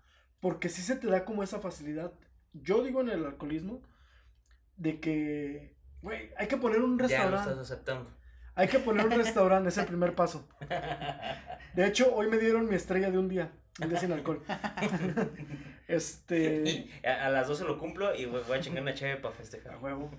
porque 0.41 0.69
sí 0.69 0.83
se 0.83 0.97
te 0.97 1.09
da 1.09 1.25
como 1.25 1.43
esa 1.43 1.61
facilidad. 1.61 2.13
Yo 2.53 2.83
digo 2.85 3.01
en 3.01 3.11
el 3.11 3.25
alcoholismo, 3.25 3.83
de 4.77 5.01
que, 5.01 5.77
güey, 6.03 6.31
hay 6.37 6.47
que 6.47 6.57
poner 6.57 6.81
un 6.81 6.97
Ya 6.99 7.03
lo 7.03 7.09
restaurante. 7.09 7.51
estás 7.51 7.71
aceptando. 7.71 8.11
Hay 8.57 8.69
que 8.69 8.79
poner 8.79 9.07
un 9.07 9.13
restaurante, 9.13 9.69
es 9.71 9.79
el 9.79 9.87
primer 9.87 10.15
paso. 10.15 10.49
De 11.75 11.87
hecho, 11.87 12.15
hoy 12.15 12.29
me 12.29 12.39
dieron 12.39 12.69
mi 12.69 12.77
estrella 12.77 13.11
de 13.11 13.19
un 13.19 13.29
día, 13.29 13.53
día 13.79 13.99
sin 13.99 14.13
alcohol. 14.13 14.43
Este, 15.87 16.63
Y 16.65 17.07
a, 17.07 17.27
a 17.27 17.29
las 17.29 17.47
12 17.47 17.65
lo 17.65 17.77
cumplo 17.77 18.15
y 18.15 18.25
voy, 18.25 18.41
voy 18.49 18.57
a 18.57 18.61
chingar 18.61 18.83
una 18.83 18.95
chave 18.95 19.17
para 19.17 19.35
a 19.35 19.37
festejar. 19.37 19.77
huevo. 19.83 20.11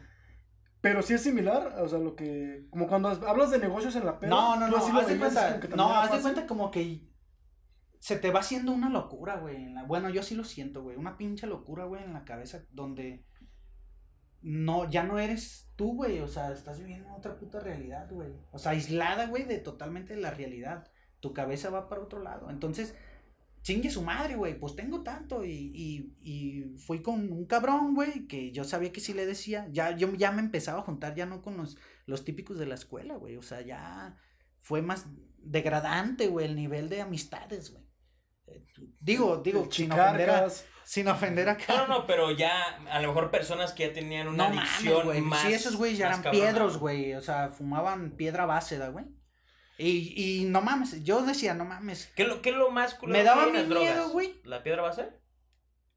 Pero 0.86 1.02
sí 1.02 1.16
es 1.16 1.24
similar, 1.24 1.80
o 1.80 1.90
sea, 1.90 1.98
lo 1.98 2.16
que, 2.16 2.68
como 2.70 2.88
cuando 2.88 3.10
hablas 3.10 3.50
de 3.50 3.58
negocios 3.58 3.96
en 3.96 4.06
la 4.06 4.20
peda. 4.20 4.30
No, 4.30 4.56
no, 4.56 4.68
no, 4.68 4.78
lo 4.78 4.78
haz 4.78 5.08
de 5.08 5.18
cuenta, 5.18 5.60
no, 5.76 5.96
haz 5.96 6.12
de 6.12 6.22
cuenta 6.22 6.46
como 6.46 6.70
que 6.70 7.10
se 8.00 8.18
te 8.18 8.30
va 8.30 8.42
haciendo 8.42 8.72
una 8.72 8.90
locura, 8.92 9.38
güey. 9.38 9.74
Bueno, 9.88 10.12
yo 10.12 10.22
sí 10.22 10.36
lo 10.36 10.44
siento, 10.44 10.84
güey, 10.84 10.96
una 10.96 11.18
pinche 11.18 11.48
locura, 11.48 11.86
güey, 11.86 12.04
en 12.04 12.14
la 12.14 12.24
cabeza 12.24 12.62
donde 12.70 13.26
no, 14.44 14.88
ya 14.88 15.02
no 15.02 15.18
eres 15.18 15.72
tú, 15.76 15.96
güey, 15.96 16.20
o 16.20 16.28
sea, 16.28 16.52
estás 16.52 16.78
viviendo 16.78 17.12
otra 17.16 17.36
puta 17.36 17.60
realidad, 17.60 18.08
güey. 18.12 18.36
O 18.52 18.60
sea, 18.60 18.74
aislada, 18.74 19.26
güey, 19.26 19.46
de 19.46 19.58
totalmente 19.58 20.14
de 20.14 20.22
la 20.22 20.30
realidad. 20.30 20.88
Tu 21.20 21.34
cabeza 21.34 21.72
va 21.72 21.90
para 21.90 22.04
otro 22.04 22.22
lado. 22.22 22.52
Entonces, 22.52 22.94
chingue 23.66 23.90
su 23.90 24.04
madre, 24.04 24.36
güey, 24.36 24.60
pues 24.60 24.76
tengo 24.76 25.02
tanto 25.02 25.44
y, 25.44 25.50
y, 25.52 26.14
y 26.22 26.78
fui 26.78 27.02
con 27.02 27.32
un 27.32 27.46
cabrón, 27.48 27.96
güey, 27.96 28.28
que 28.28 28.52
yo 28.52 28.64
sabía 28.64 28.92
que 28.92 29.00
si 29.00 29.16
le 29.16 29.26
decía, 29.26 29.68
ya, 29.72 29.98
yo 29.98 30.14
ya 30.14 30.32
me 30.32 30.42
empezaba 30.42 30.80
a 30.82 30.84
juntar 30.84 31.16
ya 31.16 31.26
no 31.26 31.42
con 31.42 31.58
los, 31.58 31.76
los 32.06 32.24
típicos 32.24 32.60
de 32.60 32.68
la 32.68 32.76
escuela, 32.76 33.16
güey, 33.16 33.38
o 33.38 33.42
sea, 33.42 33.62
ya 33.62 34.18
fue 34.62 34.84
más 34.84 35.08
degradante, 35.40 36.28
güey, 36.28 36.46
el 36.46 36.56
nivel 36.56 36.90
de 36.90 37.02
amistades, 37.02 37.72
güey. 37.72 37.84
Eh, 38.46 38.64
Digo, 39.00 39.38
digo, 39.44 39.68
sin 39.72 39.92
ofender, 39.92 40.30
a, 40.30 40.48
sin 40.84 41.08
ofender 41.08 41.50
a 41.50 41.58
No, 41.68 41.78
no, 41.78 41.88
no, 41.88 42.06
pero 42.08 42.30
ya 42.30 42.78
a 42.92 43.02
lo 43.02 43.08
mejor 43.08 43.32
personas 43.32 43.74
que 43.74 43.88
ya 43.88 43.94
tenían 43.94 44.28
una 44.28 44.50
no 44.50 44.56
mames, 44.56 44.70
adicción 44.76 45.06
güey. 45.06 45.22
más. 45.22 45.42
Sí, 45.42 45.54
esos 45.54 45.76
güeyes 45.76 45.98
ya 45.98 46.08
eran 46.10 46.22
cabrona. 46.22 46.46
piedros, 46.46 46.78
güey. 46.78 47.16
O 47.16 47.22
sea, 47.22 47.50
fumaban 47.50 48.12
piedra 48.12 48.46
base, 48.46 48.78
¿da, 48.78 48.90
güey? 48.90 49.06
Y, 49.78 50.42
y 50.42 50.46
no 50.46 50.62
mames, 50.62 51.04
yo 51.04 51.22
decía, 51.26 51.54
no 51.54 51.66
mames. 51.66 52.12
¿Qué 52.16 52.24
es 52.24 52.30
lo, 52.30 52.42
qué 52.42 52.50
es 52.52 52.56
lo 52.56 52.72
más 52.72 52.94
culero 52.96 53.18
Me 53.20 53.24
daba 53.26 53.48
mi 53.48 53.64
miedo, 53.64 54.10
güey. 54.10 54.40
¿La 54.44 54.64
piedra 54.64 54.82
base? 54.82 55.10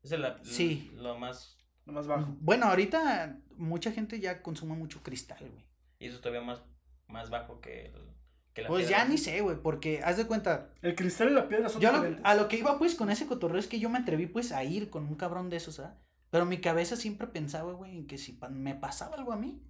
¿Es 0.03 0.13
el- 0.13 0.27
Sí. 0.43 0.91
lo 0.97 1.17
más. 1.19 1.57
Lo 1.85 1.93
más 1.93 2.07
bajo. 2.07 2.37
Bueno, 2.41 2.67
ahorita 2.67 3.39
mucha 3.57 3.93
gente 3.93 4.21
ya 4.21 4.43
consume 4.43 4.75
mucho 4.75 5.03
cristal, 5.03 5.39
güey. 5.41 5.65
Y 5.99 6.07
eso 6.07 6.17
es 6.17 6.21
todavía 6.21 6.43
más, 6.43 6.61
más 7.07 7.31
bajo 7.31 7.61
que, 7.61 7.87
el, 7.87 8.15
que 8.53 8.63
la 8.63 8.69
Pues 8.69 8.83
piedra 8.87 8.99
ya 8.99 9.05
base. 9.05 9.11
ni 9.13 9.19
sé, 9.19 9.41
güey, 9.41 9.57
porque 9.63 10.03
haz 10.05 10.17
de 10.17 10.27
cuenta, 10.27 10.71
El 10.83 10.95
cristal 10.95 11.31
y 11.31 11.35
la 11.35 11.49
piedra 11.49 11.69
son 11.69 11.81
yo 11.81 11.91
lo- 11.93 12.19
a 12.25 12.35
lo 12.35 12.49
que 12.49 12.59
iba 12.59 12.79
pues 12.79 12.95
con 12.95 13.11
ese 13.11 13.27
cotorreo 13.27 13.59
es 13.59 13.67
que 13.69 13.79
yo 13.81 13.89
me 13.89 13.99
atreví 13.99 14.27
pues 14.27 14.53
a 14.53 14.63
ir 14.65 14.91
con 14.91 15.05
un 15.07 15.15
cabrón 15.15 15.51
de 15.51 15.57
esos, 15.57 15.77
¿sabes? 15.77 15.93
Pero 16.31 16.45
mi 16.47 16.61
cabeza 16.61 16.95
siempre 16.97 17.27
pensaba, 17.29 17.73
güey, 17.73 17.97
en 17.97 18.07
que 18.07 18.19
si 18.19 18.33
pa- 18.33 18.49
me 18.51 18.75
pasaba 18.75 19.17
algo 19.17 19.33
a 19.33 19.37
mí, 19.37 19.63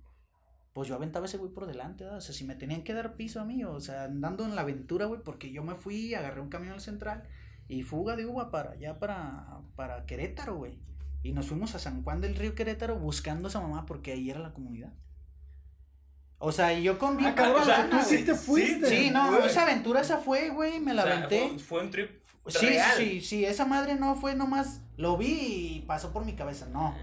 pues 0.79 0.89
yo 0.89 0.95
aventaba 0.95 1.27
ese 1.27 1.39
güey 1.39 1.51
por 1.51 1.67
delante, 1.67 2.05
¿verdad? 2.05 2.19
O 2.19 2.21
sea, 2.21 2.33
si 2.33 2.45
me 2.45 2.55
tenían 2.55 2.85
que 2.85 2.95
dar 2.95 3.17
piso 3.17 3.41
a 3.41 3.45
mí, 3.45 3.65
o 3.65 3.81
sea, 3.81 4.05
andando 4.05 4.45
en 4.45 4.55
la 4.55 4.61
aventura, 4.61 5.07
güey, 5.07 5.21
porque 5.25 5.51
yo 5.51 5.65
me 5.65 5.75
fui, 5.75 6.15
agarré 6.15 6.41
un 6.41 6.51
camión 6.51 6.75
al 6.75 6.81
central 6.81 7.25
y 7.67 7.83
fuga 7.83 8.15
de 8.15 8.27
uva 8.27 8.53
para 8.53 8.71
allá, 8.71 8.97
para, 9.01 9.59
para 9.75 10.07
Querétaro, 10.07 10.55
güey. 10.55 10.79
Y 11.25 11.33
nos 11.33 11.47
fuimos 11.47 11.75
a 11.75 11.81
San 11.81 12.05
Juan 12.05 12.21
del 12.21 12.37
Río 12.37 12.55
Querétaro 12.55 12.97
buscando 12.97 13.49
a 13.49 13.51
esa 13.51 13.61
mamá 13.61 13.87
porque 13.87 14.13
ahí 14.13 14.31
era 14.31 14.39
la 14.39 14.53
comunidad. 14.53 14.93
O 16.39 16.53
sea, 16.53 16.73
y 16.79 16.85
yo 16.85 16.97
con 16.97 17.17
bien 17.17 17.31
Ah, 17.31 17.35
cabrón, 17.35 17.63
o 17.63 17.65
sea, 17.65 17.79
gana, 17.79 17.99
tú 17.99 18.07
sí 18.09 18.25
te 18.25 18.37
fuiste. 18.37 18.89
Sí, 18.89 19.11
no, 19.11 19.33
güey. 19.33 19.47
esa 19.49 19.63
aventura 19.63 20.01
esa 20.03 20.19
fue, 20.19 20.51
güey, 20.51 20.79
me 20.79 20.95
la 20.95 21.03
O 21.03 21.07
sea, 21.07 21.17
aventé. 21.17 21.49
Fue, 21.49 21.59
fue 21.59 21.81
un 21.83 21.91
trip 21.91 22.11
Sí, 22.47 22.67
real. 22.67 22.97
sí, 22.97 23.21
sí, 23.21 23.45
esa 23.45 23.65
madre 23.65 23.97
no 23.97 24.15
fue 24.15 24.37
nomás, 24.37 24.81
lo 24.97 25.17
vi 25.17 25.79
y 25.79 25.85
pasó 25.89 26.13
por 26.13 26.25
mi 26.25 26.35
cabeza, 26.35 26.69
no. 26.73 26.95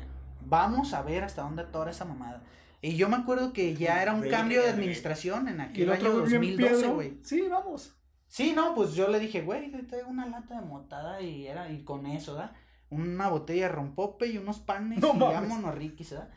Vamos 0.45 0.93
a 0.93 1.01
ver 1.01 1.25
hasta 1.25 1.41
dónde 1.41 1.63
atora 1.63 1.91
esa 1.91 2.05
mamada. 2.05 2.41
Y 2.81 2.95
yo 2.97 3.09
me 3.09 3.15
acuerdo 3.17 3.53
que 3.53 3.75
ya 3.75 4.01
era 4.01 4.13
un 4.13 4.27
cambio 4.29 4.61
de 4.61 4.69
administración 4.69 5.47
en 5.47 5.61
aquel 5.61 5.83
el 5.83 5.91
año 5.91 6.11
otro 6.11 6.13
güey 6.13 6.38
bien 6.38 6.57
2012, 6.57 6.76
piedro. 6.76 6.93
güey. 6.95 7.19
Sí, 7.23 7.41
vamos. 7.49 7.95
Sí, 8.28 8.53
no, 8.53 8.76
pues 8.76 8.93
yo 8.93 9.07
le 9.07 9.19
dije, 9.19 9.41
güey, 9.41 9.71
te 9.71 9.84
traigo 9.84 10.09
una 10.09 10.26
lata 10.26 10.59
de 10.59 10.65
motada 10.67 11.21
y 11.21 11.47
era, 11.47 11.71
y 11.71 11.84
con 11.84 12.05
eso, 12.05 12.34
¿da? 12.36 12.53
Una 12.89 13.30
botella 13.30 13.67
de 13.67 13.73
rompope 13.73 14.28
y 14.28 14.38
unos 14.38 14.59
panes 14.59 14.99
No 14.99 15.15
y 15.15 15.19
vámonos 15.19 15.73
riquis, 15.76 16.11
¿da? 16.11 16.30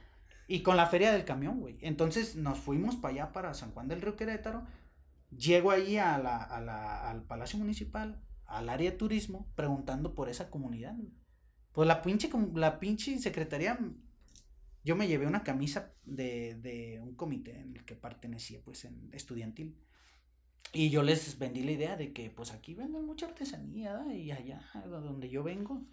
Y 0.47 0.63
con 0.63 0.77
la 0.77 0.87
feria 0.87 1.13
del 1.13 1.25
camión, 1.25 1.61
güey. 1.61 1.79
Entonces 1.83 2.37
nos 2.37 2.59
fuimos 2.59 2.97
para 2.97 3.13
allá, 3.15 3.33
para 3.33 3.55
San 3.55 3.73
Juan 3.73 3.89
del 3.89 4.01
Río 4.01 4.17
Querétaro. 4.17 4.65
Llego 5.37 5.71
ahí 5.71 5.99
a 5.99 6.17
la, 6.19 6.39
a 6.43 6.61
la, 6.61 7.11
al 7.11 7.23
Palacio 7.25 7.59
Municipal, 7.59 8.23
al 8.47 8.71
área 8.71 8.91
de 8.91 8.97
turismo, 8.97 9.47
preguntando 9.55 10.15
por 10.15 10.31
esa 10.31 10.49
comunidad. 10.49 10.95
Pues 11.73 11.87
la 11.87 12.01
pinche, 12.01 12.31
la 12.55 12.81
pinche 12.81 13.19
secretaría, 13.19 13.79
yo 14.89 14.97
me 14.97 15.07
llevé 15.07 15.27
una 15.27 15.43
camisa 15.43 15.93
de, 16.07 16.55
de 16.55 16.99
un 16.99 17.15
comité 17.15 17.61
en 17.61 17.77
el 17.77 17.85
que 17.85 17.95
pertenecía, 17.95 18.63
pues, 18.65 18.87
en 18.87 19.11
estudiantil. 19.13 19.77
Y 20.73 20.89
yo 20.89 21.03
les 21.03 21.39
vendí 21.39 21.63
la 21.63 21.73
idea 21.73 21.97
de 21.99 22.15
que, 22.15 22.31
pues, 22.31 22.53
aquí 22.53 22.73
venden 22.73 23.05
mucha 23.05 23.27
artesanía. 23.27 24.03
Y 24.15 24.31
allá, 24.31 24.63
de 24.73 24.89
donde 24.89 25.29
yo 25.29 25.43
vengo, 25.43 25.85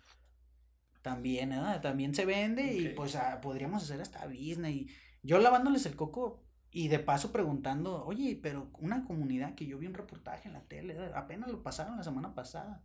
también. 1.02 1.50
También 1.82 2.16
se 2.16 2.24
vende 2.24 2.74
y, 2.74 2.88
pues, 2.94 3.18
ah, 3.18 3.42
podríamos 3.42 3.84
hacer 3.84 4.00
hasta 4.00 4.28
business. 4.28 4.74
Y 4.74 4.88
yo 5.24 5.40
lavándoles 5.40 5.86
el 5.88 5.98
coco 5.98 6.46
y 6.72 6.88
de 6.88 7.00
paso 7.00 7.34
preguntando, 7.34 8.06
oye, 8.06 8.40
pero 8.42 8.72
una 8.80 9.04
comunidad 9.04 9.56
que 9.56 9.66
yo 9.66 9.78
vi 9.78 9.88
un 9.88 9.94
reportaje 9.94 10.48
en 10.48 10.54
la 10.54 10.64
tele, 10.70 10.96
apenas 11.16 11.52
lo 11.52 11.64
pasaron 11.64 11.98
la 11.98 12.04
semana 12.04 12.34
pasada. 12.34 12.82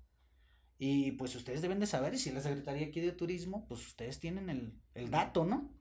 Y 0.76 1.12
pues 1.12 1.36
ustedes 1.36 1.62
deben 1.62 1.78
de 1.78 1.86
saber, 1.86 2.14
y 2.14 2.18
si 2.18 2.32
la 2.32 2.40
Secretaría 2.40 2.88
aquí 2.88 3.00
de 3.00 3.12
Turismo, 3.12 3.68
pues 3.68 3.86
ustedes 3.86 4.18
tienen 4.18 4.50
el, 4.50 4.74
el 4.94 5.08
dato, 5.12 5.44
¿no? 5.44 5.78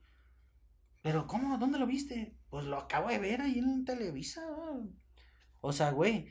Pero 1.02 1.26
¿cómo? 1.26 1.58
¿Dónde 1.58 1.78
lo 1.78 1.86
viste? 1.86 2.36
Pues 2.50 2.64
lo 2.66 2.78
acabo 2.78 3.08
de 3.08 3.18
ver 3.18 3.40
ahí 3.40 3.58
en 3.58 3.84
Televisa. 3.84 4.42
O 5.60 5.72
sea, 5.72 5.90
güey, 5.90 6.28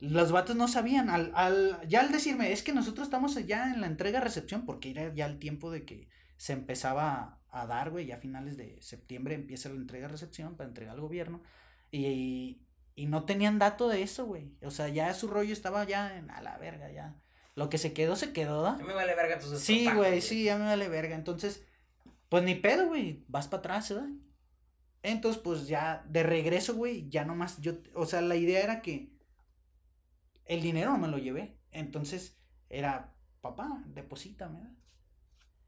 los 0.00 0.32
vatos 0.32 0.56
no 0.56 0.68
sabían. 0.68 1.10
Al, 1.10 1.32
al, 1.34 1.80
ya 1.88 2.00
al 2.00 2.12
decirme, 2.12 2.52
es 2.52 2.62
que 2.62 2.72
nosotros 2.72 3.06
estamos 3.06 3.34
ya 3.46 3.72
en 3.72 3.80
la 3.80 3.86
entrega-recepción, 3.86 4.64
porque 4.64 4.90
era 4.90 5.14
ya 5.14 5.26
el 5.26 5.38
tiempo 5.38 5.70
de 5.70 5.84
que 5.84 6.08
se 6.36 6.52
empezaba 6.52 7.40
a 7.50 7.66
dar, 7.66 7.90
güey, 7.90 8.06
ya 8.06 8.16
a 8.16 8.18
finales 8.18 8.56
de 8.56 8.80
septiembre 8.80 9.34
empieza 9.34 9.68
la 9.68 9.76
entrega-recepción 9.76 10.56
para 10.56 10.68
entregar 10.68 10.94
al 10.94 11.00
gobierno. 11.00 11.42
Y, 11.90 12.62
y 12.94 13.06
no 13.06 13.24
tenían 13.24 13.58
dato 13.58 13.88
de 13.88 14.02
eso, 14.02 14.26
güey. 14.26 14.52
O 14.62 14.70
sea, 14.70 14.88
ya 14.88 15.12
su 15.14 15.28
rollo 15.28 15.52
estaba 15.52 15.84
ya 15.84 16.16
en 16.16 16.30
a 16.30 16.40
la 16.42 16.58
verga, 16.58 16.90
ya. 16.90 17.14
Lo 17.54 17.68
que 17.68 17.78
se 17.78 17.92
quedó, 17.92 18.14
se 18.14 18.32
quedó, 18.32 18.62
¿da? 18.62 18.76
Ya 18.78 18.84
me 18.84 18.94
vale 18.94 19.14
verga 19.16 19.38
tus 19.38 19.58
Sí, 19.58 19.88
güey, 19.92 20.20
sí, 20.20 20.44
ya 20.44 20.58
me 20.58 20.64
vale 20.64 20.88
verga. 20.88 21.16
Entonces, 21.16 21.64
pues 22.28 22.44
ni 22.44 22.54
pedo, 22.54 22.88
güey. 22.88 23.24
Vas 23.28 23.48
para 23.48 23.58
atrás, 23.60 23.90
¿verdad? 23.90 24.08
Entonces, 25.02 25.40
pues 25.42 25.68
ya 25.68 26.04
de 26.08 26.22
regreso, 26.22 26.74
güey, 26.74 27.08
ya 27.08 27.24
nomás 27.24 27.60
yo, 27.60 27.74
o 27.94 28.04
sea, 28.04 28.20
la 28.20 28.36
idea 28.36 28.62
era 28.62 28.82
que 28.82 29.12
el 30.44 30.62
dinero 30.62 30.92
no 30.92 30.98
me 30.98 31.08
lo 31.08 31.18
llevé. 31.18 31.58
Entonces, 31.70 32.38
era, 32.68 33.14
papá, 33.40 33.84
deposítame, 33.86 34.58
¿verdad? 34.58 34.78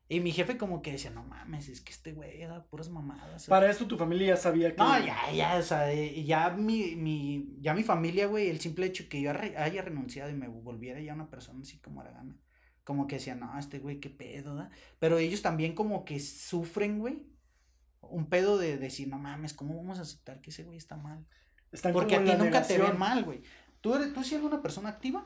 Y 0.08 0.18
mi 0.18 0.32
jefe 0.32 0.58
como 0.58 0.82
que 0.82 0.90
decía, 0.90 1.10
no 1.10 1.22
mames, 1.22 1.68
es 1.68 1.80
que 1.80 1.92
este 1.92 2.12
güey 2.12 2.40
da 2.40 2.66
puras 2.66 2.88
mamadas. 2.90 3.30
¿verdad?". 3.30 3.46
Para 3.48 3.70
esto 3.70 3.86
tu 3.86 3.96
familia 3.96 4.34
ya 4.34 4.36
sabía 4.36 4.74
que. 4.74 4.76
No, 4.76 4.98
ya, 4.98 5.30
ya, 5.32 5.56
o 5.56 5.62
sea, 5.62 5.92
eh, 5.92 6.24
ya 6.24 6.50
mi, 6.50 6.96
mi, 6.96 7.54
ya 7.60 7.74
mi 7.74 7.84
familia, 7.84 8.26
güey, 8.26 8.50
el 8.50 8.58
simple 8.58 8.86
hecho 8.86 9.08
que 9.08 9.22
yo 9.22 9.30
haya 9.30 9.82
renunciado 9.82 10.28
y 10.28 10.34
me 10.34 10.48
volviera 10.48 11.00
ya 11.00 11.14
una 11.14 11.30
persona 11.30 11.60
así 11.62 11.78
como 11.78 12.02
gana 12.02 12.36
como 12.90 13.06
que 13.06 13.14
decían, 13.14 13.38
no, 13.38 13.56
este 13.56 13.78
güey, 13.78 14.00
qué 14.00 14.10
pedo, 14.10 14.56
¿da? 14.56 14.68
Pero 14.98 15.18
ellos 15.18 15.42
también 15.42 15.76
como 15.76 16.04
que 16.04 16.18
sufren, 16.18 16.98
güey, 16.98 17.22
un 18.00 18.28
pedo 18.28 18.58
de 18.58 18.78
decir, 18.78 19.06
no 19.06 19.16
mames, 19.16 19.54
¿cómo 19.54 19.76
vamos 19.76 20.00
a 20.00 20.02
aceptar 20.02 20.40
que 20.40 20.50
ese 20.50 20.64
güey 20.64 20.76
está 20.76 20.96
mal? 20.96 21.24
Están 21.70 21.92
Porque 21.92 22.16
a 22.16 22.24
ti 22.24 22.32
nunca 22.36 22.66
te 22.66 22.78
ven 22.78 22.98
mal, 22.98 23.22
güey. 23.22 23.42
Tú, 23.80 23.94
eres, 23.94 24.12
tú 24.12 24.24
siendo 24.24 24.48
una 24.48 24.60
persona 24.60 24.88
activa, 24.88 25.24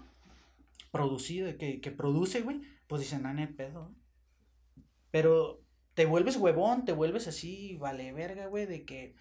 producida, 0.90 1.56
que, 1.56 1.80
que 1.80 1.90
produce, 1.90 2.42
güey, 2.42 2.60
pues 2.86 3.00
dicen, 3.00 3.22
no, 3.22 3.32
ni 3.32 3.46
pedo. 3.46 3.90
¿eh?". 3.90 4.82
Pero 5.10 5.64
te 5.94 6.04
vuelves 6.04 6.36
huevón, 6.36 6.84
te 6.84 6.92
vuelves 6.92 7.28
así, 7.28 7.78
vale 7.80 8.12
verga, 8.12 8.44
güey, 8.44 8.66
de 8.66 8.84
que 8.84 9.14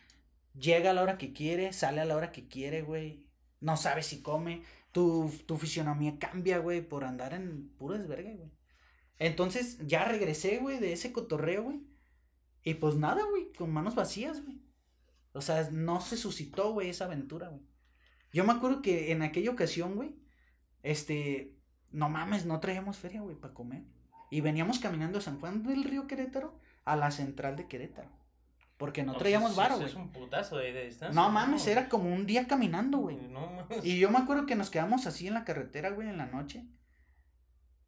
llega 0.53 0.89
a 0.89 0.93
la 0.93 1.01
hora 1.01 1.17
que 1.17 1.31
quiere, 1.31 1.71
sale 1.71 2.01
a 2.01 2.05
la 2.05 2.17
hora 2.17 2.33
que 2.33 2.49
quiere, 2.49 2.81
güey. 2.81 3.25
No 3.61 3.77
sabes 3.77 4.07
si 4.07 4.21
come. 4.21 4.63
Tu, 4.93 5.29
tu 5.45 5.57
fisionomía 5.57 6.17
cambia, 6.17 6.59
güey, 6.59 6.81
por 6.87 7.03
andar 7.03 7.33
en 7.33 7.67
pura 7.77 7.97
desverga, 7.97 8.31
güey. 8.31 8.51
Entonces, 9.19 9.77
ya 9.85 10.05
regresé, 10.05 10.59
güey, 10.59 10.79
de 10.79 10.93
ese 10.93 11.11
cotorreo, 11.11 11.63
güey. 11.63 11.81
Y 12.63 12.75
pues 12.75 12.95
nada, 12.95 13.23
güey, 13.29 13.51
con 13.51 13.71
manos 13.73 13.95
vacías, 13.95 14.41
güey. 14.41 14.61
O 15.33 15.41
sea, 15.41 15.69
no 15.71 15.99
se 15.99 16.15
suscitó, 16.15 16.71
güey, 16.71 16.89
esa 16.89 17.05
aventura, 17.05 17.49
güey. 17.49 17.61
Yo 18.31 18.45
me 18.45 18.53
acuerdo 18.53 18.81
que 18.81 19.11
en 19.11 19.21
aquella 19.21 19.51
ocasión, 19.51 19.95
güey, 19.95 20.15
este, 20.81 21.55
no 21.91 22.09
mames, 22.09 22.45
no 22.45 22.59
traíamos 22.59 22.97
feria, 22.97 23.21
güey, 23.21 23.35
para 23.35 23.53
comer. 23.53 23.83
Y 24.29 24.41
veníamos 24.41 24.79
caminando 24.79 25.19
de 25.19 25.25
San 25.25 25.39
Juan 25.39 25.63
del 25.63 25.83
Río 25.83 26.07
Querétaro 26.07 26.59
a 26.85 26.95
la 26.95 27.11
central 27.11 27.55
de 27.55 27.67
Querétaro. 27.67 28.09
Porque 28.77 29.03
no 29.03 29.13
No, 29.13 29.17
traíamos 29.19 29.51
sí, 29.51 29.57
varo, 29.57 29.75
sí, 29.75 29.81
güey. 29.81 29.91
Es 29.91 29.95
un 29.97 30.11
putazo 30.11 30.57
de, 30.57 30.73
de 30.73 30.85
distancia. 30.85 31.13
No 31.21 31.29
mames, 31.29 31.67
era 31.67 31.87
como 31.89 32.11
un 32.13 32.25
día 32.25 32.47
caminando, 32.47 32.97
güey. 32.97 33.17
No 33.27 33.49
mames. 33.51 33.85
Y 33.85 33.99
yo 33.99 34.09
me 34.09 34.17
acuerdo 34.17 34.45
que 34.45 34.55
nos 34.55 34.69
quedamos 34.69 35.05
así 35.05 35.27
en 35.27 35.35
la 35.35 35.45
carretera, 35.45 35.91
güey, 35.91 36.09
en 36.09 36.17
la 36.17 36.25
noche. 36.25 36.65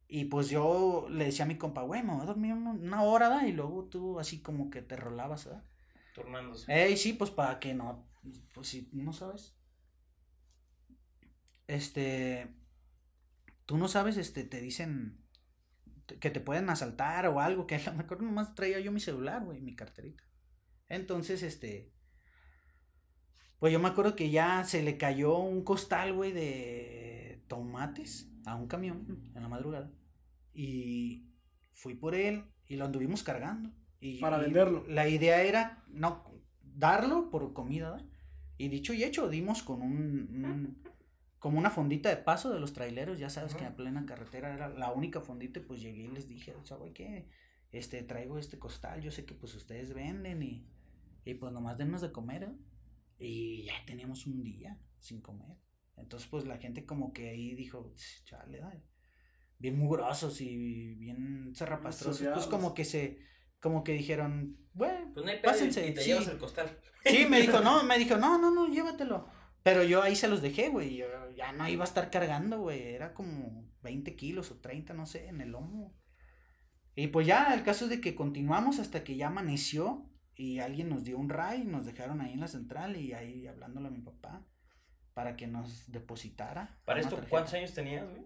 Y 0.08 0.26
pues 0.26 0.48
yo 0.48 1.08
le 1.10 1.24
decía 1.24 1.44
a 1.44 1.48
mi 1.48 1.58
compa, 1.58 1.82
güey, 1.82 2.02
me 2.04 2.12
voy 2.12 2.22
a 2.22 2.26
dormir 2.26 2.54
una- 2.54 3.02
hora, 3.02 3.28
¿da? 3.28 3.46
Y 3.48 3.52
luego 3.52 3.84
tú 3.86 4.20
así 4.20 4.40
como 4.40 4.70
que 4.70 4.80
te 4.80 4.94
rolabas, 4.96 5.46
¿verdad? 5.46 5.64
Turnándose. 6.14 6.72
Ey, 6.72 6.96
sí, 6.96 7.12
pues 7.12 7.30
para 7.30 7.58
que 7.58 7.74
no, 7.74 8.06
pues 8.54 8.68
si 8.68 8.88
no 8.92 9.12
sabes. 9.12 9.54
Este, 11.66 12.46
tú 13.66 13.76
no 13.76 13.88
sabes, 13.88 14.16
este, 14.16 14.44
te 14.44 14.60
dicen 14.60 15.18
que 16.20 16.30
te 16.30 16.38
pueden 16.40 16.70
asaltar 16.70 17.26
o 17.26 17.40
algo, 17.40 17.66
que 17.66 17.74
a 17.74 17.84
lo 17.90 17.94
mejor 17.94 18.22
nomás 18.22 18.54
traía 18.54 18.78
yo 18.78 18.92
mi 18.92 19.00
celular, 19.00 19.44
güey, 19.44 19.60
mi 19.60 19.74
carterita. 19.74 20.22
Entonces, 20.88 21.42
este, 21.42 21.92
pues 23.58 23.72
yo 23.72 23.80
me 23.80 23.88
acuerdo 23.88 24.14
que 24.16 24.30
ya 24.30 24.64
se 24.64 24.82
le 24.82 24.98
cayó 24.98 25.36
un 25.38 25.64
costal, 25.64 26.12
güey, 26.12 26.32
de 26.32 27.42
tomates 27.48 28.28
a 28.44 28.54
un 28.54 28.68
camión 28.68 29.30
en 29.34 29.42
la 29.42 29.48
madrugada. 29.48 29.90
Y 30.52 31.30
fui 31.72 31.94
por 31.94 32.14
él 32.14 32.44
y 32.66 32.76
lo 32.76 32.84
anduvimos 32.84 33.22
cargando. 33.22 33.70
Y, 34.00 34.20
Para 34.20 34.38
y 34.38 34.42
venderlo. 34.42 34.84
La 34.88 35.08
idea 35.08 35.42
era 35.42 35.84
no 35.88 36.24
darlo 36.62 37.30
por 37.30 37.52
comida, 37.52 37.92
¿verdad? 37.92 38.06
Y 38.58 38.68
dicho 38.68 38.92
y 38.92 39.04
hecho, 39.04 39.28
dimos 39.28 39.62
con 39.62 39.82
un, 39.82 40.44
un- 40.44 40.82
como 41.38 41.58
una 41.58 41.70
fondita 41.70 42.08
de 42.08 42.16
paso 42.16 42.52
de 42.52 42.58
los 42.60 42.72
traileros, 42.72 43.18
ya 43.18 43.30
sabes 43.30 43.54
que 43.54 43.64
a 43.64 43.76
plena 43.76 44.04
carretera 44.06 44.52
era 44.52 44.68
la 44.68 44.92
única 44.92 45.20
fondita, 45.20 45.60
y 45.60 45.62
pues 45.62 45.80
llegué 45.80 46.04
y 46.04 46.08
les 46.08 46.26
dije, 46.28 46.54
güey, 46.78 46.92
que 46.92 47.28
este 47.72 48.02
traigo 48.02 48.38
este 48.38 48.58
costal, 48.58 49.02
yo 49.02 49.10
sé 49.10 49.24
que 49.26 49.34
pues 49.34 49.54
ustedes 49.54 49.92
venden 49.94 50.42
y, 50.42 50.66
y 51.26 51.34
pues 51.34 51.52
nomás 51.52 51.76
denos 51.76 52.00
de 52.00 52.12
comer, 52.12 52.44
¿eh? 52.44 52.56
Y 53.18 53.64
ya 53.64 53.74
teníamos 53.84 54.26
un 54.26 54.42
día 54.44 54.78
sin 55.00 55.20
comer. 55.20 55.56
Entonces, 55.96 56.28
pues 56.28 56.46
la 56.46 56.58
gente 56.58 56.86
como 56.86 57.12
que 57.12 57.30
ahí 57.30 57.54
dijo, 57.54 57.92
chale, 58.24 58.58
da", 58.60 58.72
bien 59.58 59.76
mugrosos 59.78 60.40
y 60.40 60.94
bien 60.94 61.52
zarrapastrosos. 61.54 62.28
Pues 62.32 62.46
como 62.46 62.74
que 62.74 62.84
se, 62.84 63.18
como 63.60 63.82
que 63.82 63.92
dijeron, 63.92 64.56
bueno, 64.72 65.10
Pues 65.14 65.26
no 65.26 65.32
hay 65.32 65.40
Pásense, 65.40 65.86
y 65.88 65.94
te 65.94 66.02
sí. 66.02 66.10
llevas 66.10 66.28
el 66.28 66.38
costal. 66.38 66.78
Sí, 67.04 67.26
me 67.28 67.40
dijo, 67.40 67.60
no, 67.60 67.82
me 67.84 67.98
dijo, 67.98 68.16
no, 68.18 68.38
no, 68.38 68.50
no, 68.52 68.68
llévatelo. 68.68 69.28
Pero 69.64 69.82
yo 69.82 70.02
ahí 70.02 70.14
se 70.14 70.28
los 70.28 70.42
dejé, 70.42 70.68
güey. 70.68 70.96
Yo 70.96 71.06
ya 71.34 71.52
no 71.52 71.68
iba 71.68 71.82
a 71.82 71.88
estar 71.88 72.08
cargando, 72.10 72.60
güey. 72.60 72.94
Era 72.94 73.14
como 73.14 73.68
20 73.82 74.14
kilos 74.14 74.52
o 74.52 74.60
30, 74.60 74.94
no 74.94 75.06
sé, 75.06 75.26
en 75.26 75.40
el 75.40 75.50
lomo. 75.50 75.92
Y 76.94 77.08
pues 77.08 77.26
ya, 77.26 77.52
el 77.52 77.64
caso 77.64 77.84
es 77.86 77.90
de 77.90 78.00
que 78.00 78.14
continuamos 78.14 78.78
hasta 78.78 79.02
que 79.02 79.16
ya 79.16 79.26
amaneció 79.26 80.08
y 80.36 80.60
alguien 80.60 80.88
nos 80.88 81.04
dio 81.04 81.18
un 81.18 81.28
ray, 81.30 81.64
nos 81.64 81.86
dejaron 81.86 82.20
ahí 82.20 82.32
en 82.34 82.40
la 82.40 82.48
central 82.48 82.96
y 82.96 83.12
ahí 83.14 83.46
hablándole 83.46 83.88
a 83.88 83.90
mi 83.90 84.00
papá 84.00 84.46
para 85.14 85.34
que 85.36 85.46
nos 85.46 85.90
depositara. 85.90 86.78
Para 86.84 87.00
esto, 87.00 87.16
tarjeta. 87.16 87.30
¿cuántos 87.30 87.54
años 87.54 87.72
tenías, 87.72 88.08
güey? 88.08 88.22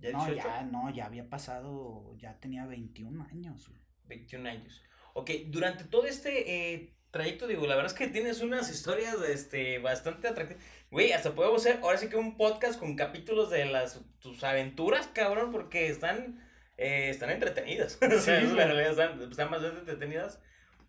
¿Ya 0.00 0.12
No, 0.12 0.24
18? 0.26 0.36
ya, 0.36 0.62
no, 0.62 0.90
ya 0.90 1.06
había 1.06 1.28
pasado, 1.28 2.14
ya 2.18 2.38
tenía 2.40 2.66
21 2.66 3.24
años, 3.30 3.68
güey. 3.68 3.80
21 4.04 4.48
años. 4.48 4.82
Ok, 5.14 5.30
durante 5.46 5.84
todo 5.84 6.06
este 6.06 6.74
eh, 6.74 6.94
trayecto, 7.10 7.46
digo, 7.46 7.66
la 7.66 7.74
verdad 7.74 7.92
es 7.92 7.98
que 7.98 8.08
tienes 8.08 8.40
unas 8.42 8.70
historias 8.70 9.16
este, 9.28 9.78
bastante 9.78 10.28
atractivas. 10.28 10.62
Güey, 10.90 11.12
hasta 11.12 11.34
podemos 11.34 11.64
hacer 11.64 11.80
ahora 11.82 11.98
sí 11.98 12.08
que 12.08 12.16
un 12.16 12.36
podcast 12.36 12.78
con 12.78 12.96
capítulos 12.96 13.50
de 13.50 13.64
las 13.64 14.00
tus 14.20 14.44
aventuras, 14.44 15.06
cabrón, 15.08 15.52
porque 15.52 15.88
están, 15.88 16.40
eh, 16.76 17.08
están 17.10 17.30
entretenidas. 17.30 17.98
o 18.02 18.18
sea, 18.20 18.40
Sí, 18.40 18.46
güey. 18.46 18.56
realidad, 18.56 18.90
están, 18.90 19.30
están 19.30 19.50
bastante 19.50 19.80
entretenidas. 19.80 20.40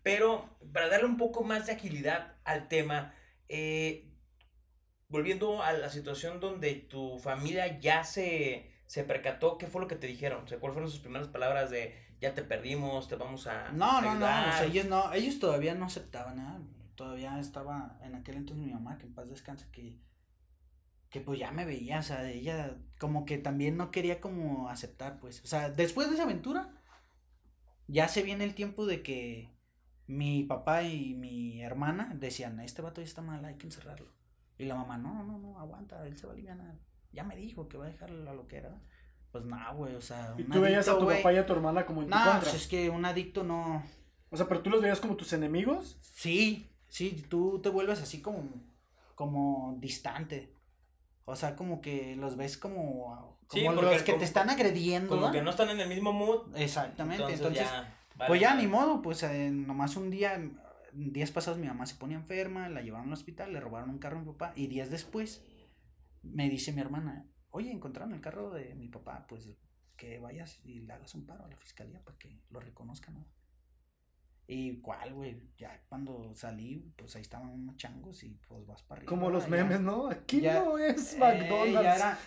Pero 0.02 0.48
para 0.72 0.88
darle 0.88 1.06
un 1.06 1.16
poco 1.16 1.44
más 1.44 1.66
de 1.66 1.72
agilidad 1.72 2.34
al 2.44 2.68
tema, 2.68 3.14
eh, 3.48 4.08
volviendo 5.08 5.62
a 5.62 5.72
la 5.72 5.90
situación 5.90 6.40
donde 6.40 6.74
tu 6.74 7.18
familia 7.18 7.78
ya 7.80 8.02
se, 8.04 8.70
se 8.86 9.04
percató, 9.04 9.58
¿qué 9.58 9.66
fue 9.66 9.80
lo 9.80 9.88
que 9.88 9.96
te 9.96 10.06
dijeron? 10.06 10.44
O 10.44 10.48
sea, 10.48 10.58
¿cuáles 10.58 10.74
fueron 10.74 10.90
sus 10.90 11.00
primeras 11.00 11.28
palabras 11.28 11.70
de 11.70 11.94
ya 12.20 12.34
te 12.34 12.42
perdimos, 12.42 13.08
te 13.08 13.16
vamos 13.16 13.46
a 13.46 13.70
No, 13.72 14.00
no, 14.00 14.14
no, 14.14 14.26
o 14.26 14.28
ayudar"? 14.28 14.52
sea, 14.58 14.64
ellos 14.64 14.86
no, 14.86 15.12
ellos 15.12 15.38
todavía 15.38 15.74
no 15.74 15.86
aceptaban 15.86 16.36
nada, 16.36 16.60
todavía 16.94 17.38
estaba 17.38 17.98
en 18.02 18.14
aquel 18.14 18.36
entonces 18.36 18.64
mi 18.64 18.72
mamá, 18.72 18.98
que 18.98 19.06
en 19.06 19.14
paz 19.14 19.28
descanse, 19.28 19.66
que, 19.70 19.98
que 21.10 21.20
pues 21.20 21.38
ya 21.38 21.50
me 21.50 21.64
veía, 21.64 21.98
o 21.98 22.02
sea, 22.02 22.28
ella 22.30 22.76
como 22.98 23.24
que 23.26 23.38
también 23.38 23.76
no 23.76 23.90
quería 23.90 24.20
como 24.20 24.68
aceptar, 24.68 25.18
pues, 25.20 25.42
o 25.44 25.46
sea, 25.46 25.68
después 25.70 26.08
de 26.08 26.14
esa 26.14 26.24
aventura, 26.24 26.70
ya 27.88 28.08
se 28.08 28.22
viene 28.22 28.44
el 28.44 28.54
tiempo 28.54 28.86
de 28.86 29.02
que 29.02 29.50
mi 30.06 30.44
papá 30.44 30.82
y 30.82 31.14
mi 31.14 31.62
hermana 31.62 32.12
decían, 32.14 32.60
este 32.60 32.82
vato 32.82 33.00
ya 33.00 33.06
está 33.06 33.22
mal, 33.22 33.44
hay 33.44 33.54
que 33.56 33.66
encerrarlo, 33.66 34.10
y 34.58 34.64
la 34.64 34.74
mamá, 34.74 34.98
no, 34.98 35.24
no, 35.24 35.38
no, 35.38 35.58
aguanta, 35.58 36.06
él 36.06 36.16
se 36.16 36.26
va 36.26 36.32
a 36.32 36.34
aliviar, 36.34 36.58
ya 37.12 37.24
me 37.24 37.36
dijo 37.36 37.68
que 37.68 37.76
va 37.78 37.86
a 37.86 37.88
dejar 37.88 38.10
la 38.10 38.32
loquera, 38.34 38.80
pues 39.30 39.44
no, 39.46 39.56
güey, 39.74 39.94
o 39.94 40.00
sea, 40.00 40.34
Y 40.36 40.44
tú 40.44 40.60
veías 40.60 40.86
a 40.88 40.98
tu 40.98 41.06
papá 41.06 41.32
y 41.32 41.38
a 41.38 41.46
tu 41.46 41.54
hermana 41.54 41.86
como 41.86 42.02
en 42.02 42.08
tu 42.08 42.14
no, 42.14 42.22
contra. 42.22 42.40
pues 42.40 42.54
es 42.54 42.66
que 42.66 42.90
un 42.90 43.04
adicto 43.06 43.44
no. 43.44 43.82
O 44.28 44.36
sea, 44.36 44.46
pero 44.46 44.60
tú 44.60 44.68
los 44.68 44.82
veías 44.82 45.00
como 45.00 45.16
tus 45.16 45.32
enemigos. 45.32 45.98
Sí, 46.02 46.70
sí, 46.88 47.24
tú 47.30 47.60
te 47.62 47.70
vuelves 47.70 48.02
así 48.02 48.20
como, 48.20 48.44
como 49.14 49.76
distante. 49.80 50.54
O 51.24 51.34
sea, 51.34 51.56
como 51.56 51.80
que 51.80 52.14
los 52.16 52.36
ves 52.36 52.58
como, 52.58 53.38
como 53.46 53.72
los 53.72 54.02
que 54.02 54.12
como- 54.12 54.18
te 54.18 54.24
están 54.24 54.50
agrediendo. 54.50 55.08
Como 55.08 55.22
¿va? 55.22 55.32
que 55.32 55.40
no 55.40 55.50
están 55.50 55.70
en 55.70 55.80
el 55.80 55.88
mismo 55.88 56.12
mood. 56.12 56.54
Exactamente, 56.56 57.22
Entonces, 57.22 57.40
entonces, 57.40 57.64
ya, 57.64 57.96
vale, 58.16 58.28
pues 58.28 58.40
ya 58.40 58.54
ni 58.54 58.66
modo, 58.66 59.02
pues 59.02 59.22
eh, 59.22 59.50
nomás 59.50 59.96
un 59.96 60.10
día, 60.10 60.40
días 60.92 61.30
pasados 61.30 61.58
mi 61.58 61.66
mamá 61.66 61.86
se 61.86 61.94
ponía 61.96 62.16
enferma, 62.16 62.68
la 62.68 62.82
llevaron 62.82 63.08
al 63.08 63.12
hospital, 63.14 63.52
le 63.52 63.60
robaron 63.60 63.90
un 63.90 63.98
carro 63.98 64.18
a 64.18 64.20
mi 64.20 64.26
papá 64.32 64.52
y 64.56 64.66
días 64.66 64.90
después 64.90 65.44
me 66.22 66.48
dice 66.48 66.72
mi 66.72 66.80
hermana, 66.80 67.26
oye, 67.50 67.70
encontraron 67.72 68.14
el 68.14 68.20
carro 68.20 68.50
de 68.50 68.74
mi 68.74 68.88
papá, 68.88 69.26
pues 69.28 69.48
que 69.96 70.18
vayas 70.18 70.60
y 70.64 70.80
le 70.80 70.92
hagas 70.92 71.14
un 71.14 71.26
paro 71.26 71.44
a 71.44 71.48
la 71.48 71.56
fiscalía 71.56 72.02
para 72.04 72.16
que 72.18 72.40
lo 72.50 72.60
reconozcan, 72.60 73.14
¿no? 73.14 73.26
Y 74.48 74.80
cuál, 74.80 75.14
güey, 75.14 75.40
ya 75.56 75.82
cuando 75.88 76.34
salí, 76.34 76.92
pues 76.96 77.14
ahí 77.16 77.22
estaban 77.22 77.48
unos 77.48 77.76
changos 77.76 78.22
y 78.24 78.30
pues 78.48 78.66
vas 78.66 78.82
para 78.82 78.98
arriba. 78.98 79.08
Como 79.08 79.30
los 79.30 79.44
ya- 79.44 79.50
memes, 79.50 79.80
¿no? 79.80 80.08
Aquí 80.08 80.40
ya- 80.40 80.62
no 80.64 80.76
es 80.78 81.14
eh, 81.14 81.18
McDonald's. 81.18 81.72
ya, 81.82 81.96
era- 81.96 82.18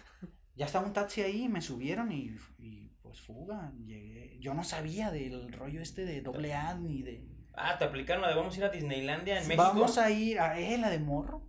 ya 0.55 0.65
estaba 0.65 0.87
un 0.87 0.93
taxi 0.93 1.21
ahí, 1.21 1.49
me 1.49 1.61
subieron 1.61 2.11
y, 2.11 2.35
y 2.57 2.84
pues 3.15 3.25
fuga, 3.25 3.71
llegué. 3.85 4.37
Yo 4.39 4.53
no 4.53 4.63
sabía 4.63 5.09
del 5.11 5.51
rollo 5.53 5.81
este 5.81 6.05
de 6.05 6.21
doble 6.21 6.53
A 6.53 6.75
ni 6.75 7.01
de... 7.01 7.25
Ah, 7.53 7.77
te 7.77 7.85
aplicaron 7.85 8.21
la 8.21 8.29
de 8.29 8.35
vamos 8.35 8.53
a 8.55 8.57
ir 8.57 8.63
a 8.65 8.69
Disneylandia 8.69 9.39
en 9.39 9.47
México. 9.47 9.63
Vamos 9.63 9.97
a 9.97 10.11
ir 10.11 10.39
a 10.39 10.59
eh, 10.59 10.77
la 10.77 10.89
de 10.89 10.99
morro. 10.99 11.47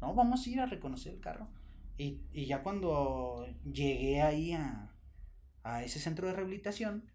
No, 0.00 0.14
vamos 0.14 0.46
a 0.46 0.50
ir 0.50 0.60
a 0.60 0.66
reconocer 0.66 1.12
el 1.14 1.20
carro. 1.20 1.48
Y, 1.98 2.22
y 2.32 2.46
ya 2.46 2.62
cuando 2.62 3.46
llegué 3.70 4.22
ahí 4.22 4.52
a, 4.52 4.96
a 5.62 5.84
ese 5.84 6.00
centro 6.00 6.26
de 6.26 6.32
rehabilitación, 6.32 7.12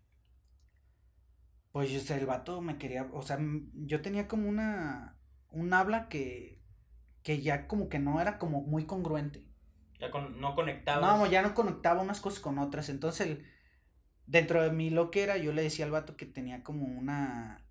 pues 1.72 1.96
o 1.96 2.00
sea, 2.00 2.18
el 2.18 2.28
vato 2.28 2.62
me 2.62 2.78
quería, 2.78 3.10
o 3.12 3.22
sea, 3.24 3.40
yo 3.74 4.02
tenía 4.02 4.28
como 4.28 4.48
una, 4.48 5.18
un 5.50 5.74
habla 5.74 6.08
que, 6.10 6.62
que 7.24 7.42
ya 7.42 7.68
como 7.68 7.90
que 7.90 7.98
no 8.00 8.22
era 8.22 8.38
como 8.38 8.62
muy 8.62 8.86
congruente. 8.86 9.44
Ya 10.00 10.12
con, 10.12 10.40
no 10.40 10.56
conectados. 10.56 11.02
No, 11.02 11.26
ya 11.26 11.42
no 11.42 11.54
conectaba 11.56 12.02
unas 12.04 12.22
cosas 12.22 12.40
con 12.40 12.60
otras. 12.60 12.90
Entonces, 12.90 13.28
el- 13.28 13.46
dentro 14.30 14.62
de 14.64 14.72
mi 14.72 14.90
loquera, 14.90 15.38
yo 15.38 15.52
le 15.54 15.64
decía 15.64 15.86
al 15.86 15.92
vato 15.92 16.16
que 16.16 16.26
tenía 16.26 16.64
como 16.64 16.86
una, 16.86 17.66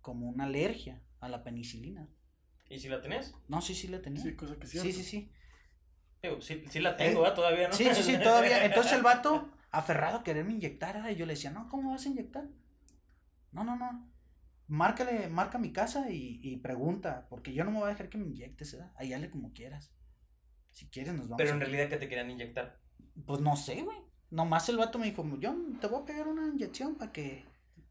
como 0.00 0.28
una 0.28 0.44
alergia 0.44 1.02
a 1.20 1.28
la 1.28 1.42
penicilina. 1.44 2.08
¿Y 2.70 2.78
si 2.78 2.88
la 2.88 3.00
tenés? 3.00 3.34
No, 3.48 3.60
sí, 3.60 3.74
sí 3.74 3.88
la 3.88 4.00
tenía. 4.00 4.22
Sí, 4.22 4.36
cosa 4.36 4.56
que 4.58 4.66
sí. 4.66 4.78
Sí, 4.78 4.92
sí, 4.92 5.02
sí. 5.04 5.30
Sí, 6.40 6.64
sí 6.70 6.80
la 6.80 6.96
tengo, 6.96 7.20
¿verdad? 7.20 7.34
Todavía, 7.36 7.68
¿no? 7.68 7.74
Sí, 7.76 7.84
sí, 7.94 8.02
sí, 8.02 8.18
todavía. 8.22 8.64
Entonces 8.64 8.92
el 8.92 9.02
vato, 9.02 9.50
aferrado 9.70 10.18
a 10.18 10.24
quererme 10.24 10.52
inyectar, 10.52 11.00
y 11.10 11.16
yo 11.16 11.26
le 11.26 11.34
decía, 11.34 11.50
no, 11.50 11.68
¿cómo 11.68 11.90
vas 11.92 12.06
a 12.06 12.08
inyectar? 12.08 12.44
No, 13.52 13.64
no, 13.64 13.76
no. 13.76 14.10
Márcale, 14.68 15.28
marca 15.28 15.58
mi 15.58 15.72
casa 15.72 16.10
y, 16.10 16.40
y 16.42 16.56
pregunta, 16.58 17.26
porque 17.30 17.54
yo 17.54 17.64
no 17.64 17.70
me 17.70 17.78
voy 17.78 17.86
a 17.86 17.92
dejar 17.92 18.08
que 18.10 18.18
me 18.18 18.26
inyectes, 18.26 18.72
¿verdad? 18.72 18.92
Ahí 18.96 19.12
hazle 19.12 19.30
como 19.30 19.52
quieras. 19.52 19.92
Si 20.72 20.88
quieres 20.88 21.14
nos 21.14 21.28
vamos. 21.28 21.38
Pero 21.38 21.50
en 21.52 21.56
a- 21.62 21.64
realidad, 21.64 21.88
¿qué 21.88 21.96
te 21.96 22.08
querían 22.08 22.30
inyectar? 22.30 22.78
Pues 23.26 23.40
no 23.40 23.56
sé, 23.56 23.82
güey. 23.82 23.98
Nomás 24.30 24.68
el 24.68 24.76
vato 24.76 24.98
me 24.98 25.06
dijo, 25.06 25.24
yo 25.38 25.54
te 25.80 25.86
voy 25.86 26.02
a 26.02 26.04
pegar 26.04 26.28
una 26.28 26.46
inyección 26.48 26.94
para 26.96 27.12
que... 27.12 27.44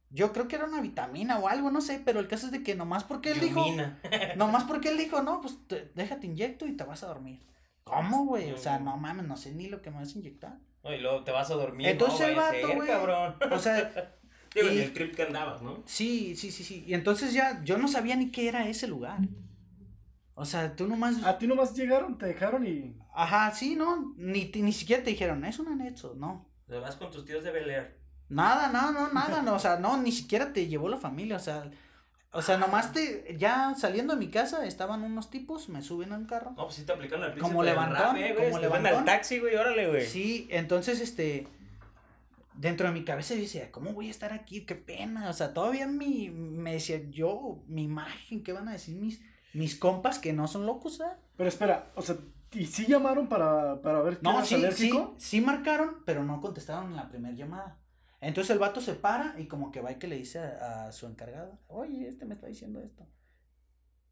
Yo 0.09 0.31
creo 0.31 0.47
que 0.47 0.55
era 0.55 0.65
una 0.65 0.79
vitamina 0.81 1.37
o 1.39 1.49
algo, 1.49 1.69
no 1.69 1.81
sé, 1.81 2.01
pero 2.03 2.19
el 2.21 2.27
caso 2.29 2.45
es 2.45 2.51
de 2.53 2.63
que 2.63 2.75
nomás 2.75 3.03
porque 3.03 3.31
él 3.31 3.39
dijo... 3.41 3.65
Yumina. 3.65 3.99
Nomás 4.37 4.63
porque 4.63 4.89
él 4.89 4.97
dijo, 4.97 5.21
no, 5.21 5.41
pues 5.41 5.57
te- 5.67 5.91
déjate 5.95 6.27
inyecto 6.27 6.65
y 6.65 6.77
te 6.77 6.83
vas 6.85 7.03
a 7.03 7.07
dormir. 7.07 7.41
¿Cómo, 7.83 8.25
güey? 8.25 8.51
O 8.51 8.57
sea, 8.57 8.79
no 8.79 8.95
mames, 8.97 9.25
no 9.27 9.35
sé 9.35 9.53
ni 9.53 9.67
lo 9.67 9.81
que 9.81 9.91
me 9.91 9.97
vas 9.97 10.15
a 10.15 10.19
inyectar. 10.19 10.57
No, 10.83 10.93
y 10.93 10.99
luego 10.99 11.23
te 11.23 11.31
vas 11.31 11.51
a 11.51 11.55
dormir. 11.55 11.87
Entonces 11.87 12.21
no, 12.21 12.27
el 12.27 12.35
vato, 12.35 12.75
güey. 12.75 12.87
cabrón. 12.87 13.35
O 13.51 13.59
sea, 13.59 14.13
Digo, 14.55 14.69
y- 14.69 14.77
en 14.77 14.83
el 14.83 14.93
trip 14.93 15.13
que 15.15 15.23
andabas, 15.23 15.61
¿no? 15.61 15.83
sí, 15.85 16.35
sí, 16.37 16.51
sí, 16.51 16.63
sí. 16.63 16.83
Y 16.87 16.93
entonces 16.93 17.33
ya 17.33 17.61
yo 17.65 17.77
no 17.77 17.87
sabía 17.89 18.15
ni 18.15 18.29
qué 18.31 18.47
era 18.47 18.67
ese 18.69 18.87
lugar. 18.87 19.19
O 20.39 20.45
sea, 20.45 20.75
tú 20.75 20.87
nomás... 20.87 21.23
A 21.23 21.39
ti 21.39 21.47
nomás 21.47 21.73
llegaron, 21.73 22.15
te 22.19 22.27
dejaron 22.27 22.65
y. 22.67 22.95
Ajá, 23.15 23.49
sí, 23.51 23.75
no, 23.75 24.13
ni, 24.17 24.45
ti- 24.45 24.61
ni 24.61 24.71
siquiera 24.71 25.03
te 25.03 25.09
dijeron, 25.09 25.43
es 25.45 25.57
un 25.57 25.67
anexo, 25.67 26.13
no. 26.15 26.47
Te 26.67 26.77
vas 26.77 26.95
con 26.95 27.09
tus 27.09 27.25
tíos 27.25 27.43
de 27.43 27.49
Bel 27.51 27.69
Air. 27.71 27.97
Nada, 28.29 28.67
no, 28.71 28.91
no, 28.91 29.11
nada, 29.11 29.41
no, 29.41 29.55
o 29.55 29.59
sea, 29.59 29.77
no, 29.79 29.97
ni 29.97 30.11
siquiera 30.11 30.53
te 30.53 30.67
llevó 30.67 30.89
la 30.89 30.97
familia, 30.97 31.37
o 31.37 31.39
sea, 31.39 31.71
o 32.31 32.41
sea, 32.43 32.57
nomás 32.57 32.91
te, 32.93 33.35
ya 33.39 33.73
saliendo 33.75 34.13
de 34.13 34.19
mi 34.19 34.29
casa 34.29 34.63
estaban 34.67 35.01
unos 35.01 35.31
tipos, 35.31 35.69
me 35.69 35.81
suben 35.81 36.11
a 36.13 36.17
un 36.17 36.25
carro. 36.25 36.51
No, 36.51 36.65
pues 36.65 36.75
sí 36.75 36.83
te 36.83 36.91
aplicaron 36.91 37.31
el 37.31 37.39
Como 37.39 37.63
levantón, 37.63 38.11
güey. 38.17 38.35
como 38.35 38.59
levantón. 38.59 38.93
al 38.95 39.05
taxi, 39.05 39.39
güey, 39.39 39.55
órale, 39.55 39.87
güey. 39.87 40.05
Sí, 40.05 40.47
entonces, 40.51 40.99
este, 41.01 41.47
dentro 42.53 42.85
de 42.87 42.93
mi 42.93 43.03
cabeza 43.03 43.33
yo 43.33 43.41
decía, 43.41 43.71
¿cómo 43.71 43.93
voy 43.93 44.07
a 44.09 44.11
estar 44.11 44.33
aquí? 44.33 44.65
Qué 44.65 44.75
pena, 44.75 45.29
o 45.29 45.33
sea, 45.33 45.53
todavía 45.53 45.87
mi, 45.87 46.29
me 46.29 46.73
decía 46.73 46.99
yo, 47.09 47.63
mi 47.67 47.83
imagen, 47.85 48.43
¿qué 48.43 48.51
van 48.53 48.67
a 48.67 48.73
decir 48.73 48.95
mis, 48.97 49.21
mis 49.53 49.75
compas 49.75 50.19
que 50.19 50.33
no 50.33 50.47
son 50.47 50.65
locos, 50.65 50.99
¿verdad? 50.99 51.17
Pero 51.35 51.49
espera, 51.49 51.91
o 51.95 52.01
sea, 52.01 52.17
¿y 52.51 52.65
sí 52.65 52.85
llamaron 52.87 53.27
para, 53.27 53.81
para 53.81 54.01
ver 54.01 54.19
No, 54.21 54.41
sí, 54.41 54.47
sí, 54.49 54.55
alérgico? 54.55 55.15
sí 55.17 55.41
marcaron, 55.41 55.97
pero 56.05 56.23
no 56.23 56.41
contestaron 56.41 56.91
en 56.91 56.95
la 56.95 57.09
primera 57.09 57.35
llamada. 57.35 57.77
Entonces 58.19 58.49
el 58.51 58.59
vato 58.59 58.81
se 58.81 58.93
para 58.95 59.39
y 59.39 59.45
como 59.47 59.71
que 59.71 59.81
va 59.81 59.91
y 59.91 59.95
que 59.95 60.07
le 60.07 60.17
dice 60.17 60.39
a, 60.39 60.87
a 60.87 60.91
su 60.91 61.05
encargado, 61.05 61.59
oye, 61.67 62.07
este 62.07 62.25
me 62.25 62.33
está 62.33 62.47
diciendo 62.47 62.81
esto. 62.81 63.05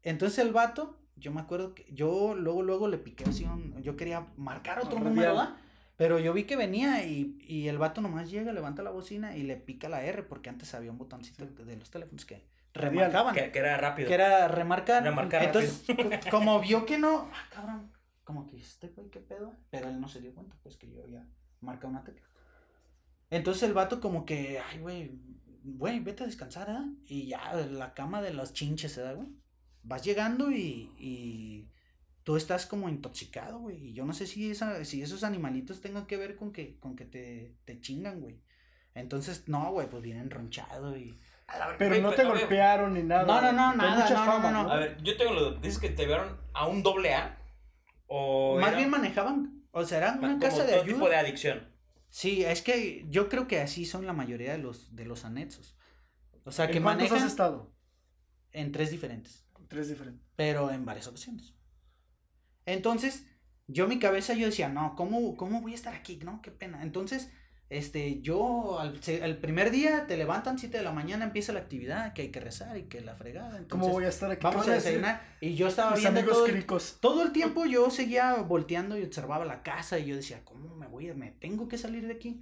Entonces 0.02 0.38
el 0.38 0.52
vato, 0.52 0.96
yo 1.16 1.32
me 1.32 1.40
acuerdo 1.40 1.74
que 1.74 1.84
yo 1.92 2.34
luego, 2.34 2.62
luego 2.62 2.88
le 2.88 2.98
piqué 2.98 3.24
así 3.24 3.44
un, 3.44 3.80
yo 3.82 3.96
quería 3.96 4.26
marcar 4.36 4.78
otro 4.78 5.00
número, 5.00 5.30
¿verdad? 5.34 5.56
Pero 5.96 6.18
yo 6.18 6.32
vi 6.34 6.44
que 6.44 6.56
venía 6.56 7.04
y, 7.06 7.38
y 7.40 7.68
el 7.68 7.78
vato 7.78 8.00
nomás 8.02 8.30
llega, 8.30 8.52
levanta 8.52 8.82
la 8.82 8.90
bocina 8.90 9.36
y 9.36 9.42
le 9.42 9.56
pica 9.56 9.88
la 9.88 10.04
R, 10.04 10.22
porque 10.24 10.50
antes 10.50 10.74
había 10.74 10.90
un 10.90 10.98
botoncito 10.98 11.46
de 11.46 11.76
los 11.76 11.90
teléfonos 11.90 12.24
que. 12.26 12.44
Remarcaban. 12.76 13.34
Que, 13.34 13.50
que 13.50 13.58
era 13.58 13.76
rápido. 13.76 14.08
Que 14.08 14.14
era 14.14 14.48
remarcar. 14.48 15.02
Remarcar 15.02 15.44
Entonces, 15.44 15.82
co- 15.86 16.30
como 16.30 16.60
vio 16.60 16.86
que 16.86 16.98
no, 16.98 17.28
ah, 17.32 17.48
cabrón, 17.52 17.92
como 18.24 18.46
que 18.46 18.56
este 18.58 18.88
güey, 18.88 19.10
qué 19.10 19.20
pedo. 19.20 19.54
Pero 19.70 19.88
él 19.88 20.00
no 20.00 20.08
se 20.08 20.20
dio 20.20 20.34
cuenta, 20.34 20.56
pues 20.62 20.76
que 20.76 20.90
yo 20.90 21.06
ya 21.06 21.26
marca 21.60 21.86
una 21.88 22.04
tecla. 22.04 22.26
Entonces 23.30 23.62
el 23.64 23.74
vato, 23.74 24.00
como 24.00 24.24
que, 24.24 24.60
ay, 24.60 24.78
güey, 24.78 25.18
güey, 25.64 26.00
vete 26.00 26.22
a 26.22 26.26
descansar, 26.26 26.68
¿eh? 26.70 26.94
Y 27.06 27.26
ya, 27.26 27.54
la 27.54 27.92
cama 27.94 28.22
de 28.22 28.32
los 28.32 28.52
chinches, 28.52 28.98
¿eh, 28.98 29.14
güey? 29.14 29.34
Vas 29.82 30.02
llegando 30.04 30.50
y, 30.50 30.92
y 30.98 31.68
tú 32.22 32.36
estás 32.36 32.66
como 32.66 32.88
intoxicado, 32.88 33.58
güey. 33.58 33.88
Y 33.88 33.92
yo 33.94 34.04
no 34.04 34.12
sé 34.12 34.26
si, 34.26 34.50
esa, 34.50 34.84
si 34.84 35.02
esos 35.02 35.24
animalitos 35.24 35.80
tengan 35.80 36.06
que 36.06 36.16
ver 36.16 36.36
con 36.36 36.52
que, 36.52 36.78
con 36.78 36.94
que 36.96 37.04
te, 37.04 37.56
te 37.64 37.80
chingan, 37.80 38.20
güey. 38.20 38.40
Entonces, 38.94 39.48
no, 39.48 39.72
güey, 39.72 39.88
pues 39.90 40.02
vienen 40.02 40.30
ronchado 40.30 40.96
y. 40.96 41.18
Ver, 41.48 41.76
Pero 41.78 41.98
no 42.02 42.12
te 42.12 42.22
a 42.22 42.24
ver, 42.24 42.38
golpearon 42.40 42.94
ni 42.94 43.02
nada. 43.02 43.24
No, 43.24 43.40
no, 43.40 43.52
no, 43.52 43.68
Con 43.68 43.78
nada, 43.78 44.02
mucha 44.02 44.14
no, 44.14 44.24
no, 44.26 44.32
fama, 44.32 44.50
no, 44.50 44.62
no. 44.64 44.70
A 44.70 44.76
ver, 44.76 45.02
yo 45.02 45.16
tengo 45.16 45.32
lo. 45.32 45.52
Dices 45.52 45.78
que 45.78 45.90
te 45.90 46.06
vieron 46.06 46.36
a 46.52 46.66
un 46.66 46.82
doble 46.82 47.14
A. 47.14 47.38
O. 48.06 48.58
Más 48.58 48.68
era 48.68 48.76
bien 48.78 48.90
manejaban, 48.90 49.62
o 49.70 49.84
sea, 49.84 49.98
era 49.98 50.12
una 50.20 50.38
casa 50.38 50.64
de 50.64 50.72
todo 50.72 50.82
ayuda. 50.82 50.94
tipo 50.94 51.08
de 51.08 51.16
adicción. 51.16 51.72
Sí, 52.08 52.44
es 52.44 52.62
que 52.62 53.04
yo 53.10 53.28
creo 53.28 53.46
que 53.46 53.60
así 53.60 53.84
son 53.84 54.06
la 54.06 54.12
mayoría 54.12 54.52
de 54.52 54.58
los, 54.58 54.94
de 54.96 55.04
los 55.04 55.24
anexos. 55.24 55.76
O 56.44 56.52
sea, 56.52 56.70
que 56.70 56.78
¿En 56.78 56.82
cuántos 56.82 57.10
manejan 57.10 57.26
has 57.26 57.30
estado? 57.32 57.72
en 58.52 58.72
tres 58.72 58.90
diferentes, 58.90 59.46
Tres 59.68 59.88
diferentes. 59.88 60.24
pero 60.36 60.70
en 60.70 60.84
varias 60.84 61.06
ocasiones. 61.08 61.54
Entonces, 62.64 63.26
yo 63.66 63.86
mi 63.88 63.98
cabeza 63.98 64.34
yo 64.34 64.46
decía, 64.46 64.68
no, 64.68 64.94
¿cómo, 64.96 65.36
cómo 65.36 65.60
voy 65.60 65.72
a 65.72 65.74
estar 65.76 65.94
aquí? 65.94 66.16
No, 66.24 66.40
qué 66.42 66.50
pena. 66.50 66.82
Entonces, 66.82 67.30
este, 67.68 68.20
yo, 68.20 68.78
al, 68.78 69.00
al 69.22 69.36
primer 69.38 69.70
día 69.70 70.06
te 70.06 70.16
levantan 70.16 70.58
7 70.58 70.78
de 70.78 70.84
la 70.84 70.92
mañana, 70.92 71.24
empieza 71.24 71.52
la 71.52 71.60
actividad, 71.60 72.12
que 72.12 72.22
hay 72.22 72.28
que 72.30 72.40
rezar 72.40 72.76
y 72.76 72.84
que 72.84 73.00
la 73.00 73.16
fregada. 73.16 73.50
¿Cómo 73.50 73.86
Entonces, 73.86 73.92
voy 73.92 74.04
a 74.04 74.08
estar 74.08 74.30
aquí? 74.30 74.42
Vamos 74.44 74.64
¿Qué 74.64 74.70
a 74.70 74.74
decir 74.74 74.92
desayunar. 74.92 75.22
Y 75.40 75.54
yo 75.56 75.66
estaba 75.68 75.92
Mis 75.92 76.00
viendo 76.00 76.22
todo 76.30 76.46
el, 76.46 76.52
cricos. 76.52 76.98
todo 77.00 77.22
el 77.22 77.32
tiempo 77.32 77.66
yo 77.66 77.90
seguía 77.90 78.34
volteando 78.34 78.96
y 78.96 79.02
observaba 79.02 79.44
la 79.44 79.62
casa 79.62 79.98
y 79.98 80.06
yo 80.06 80.16
decía, 80.16 80.44
¿cómo 80.44 80.76
me 80.76 80.86
voy 80.86 81.12
me 81.14 81.32
tengo 81.32 81.68
que 81.68 81.78
salir 81.78 82.06
de 82.06 82.14
aquí? 82.14 82.40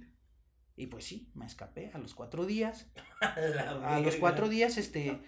Y 0.77 0.87
pues 0.87 1.05
sí, 1.05 1.29
me 1.33 1.45
escapé 1.45 1.91
a 1.93 1.97
los 1.97 2.13
cuatro 2.13 2.45
días. 2.45 2.87
A 3.21 3.99
los 4.01 4.17
cuatro 4.17 4.49
días, 4.49 4.77
este, 4.77 5.21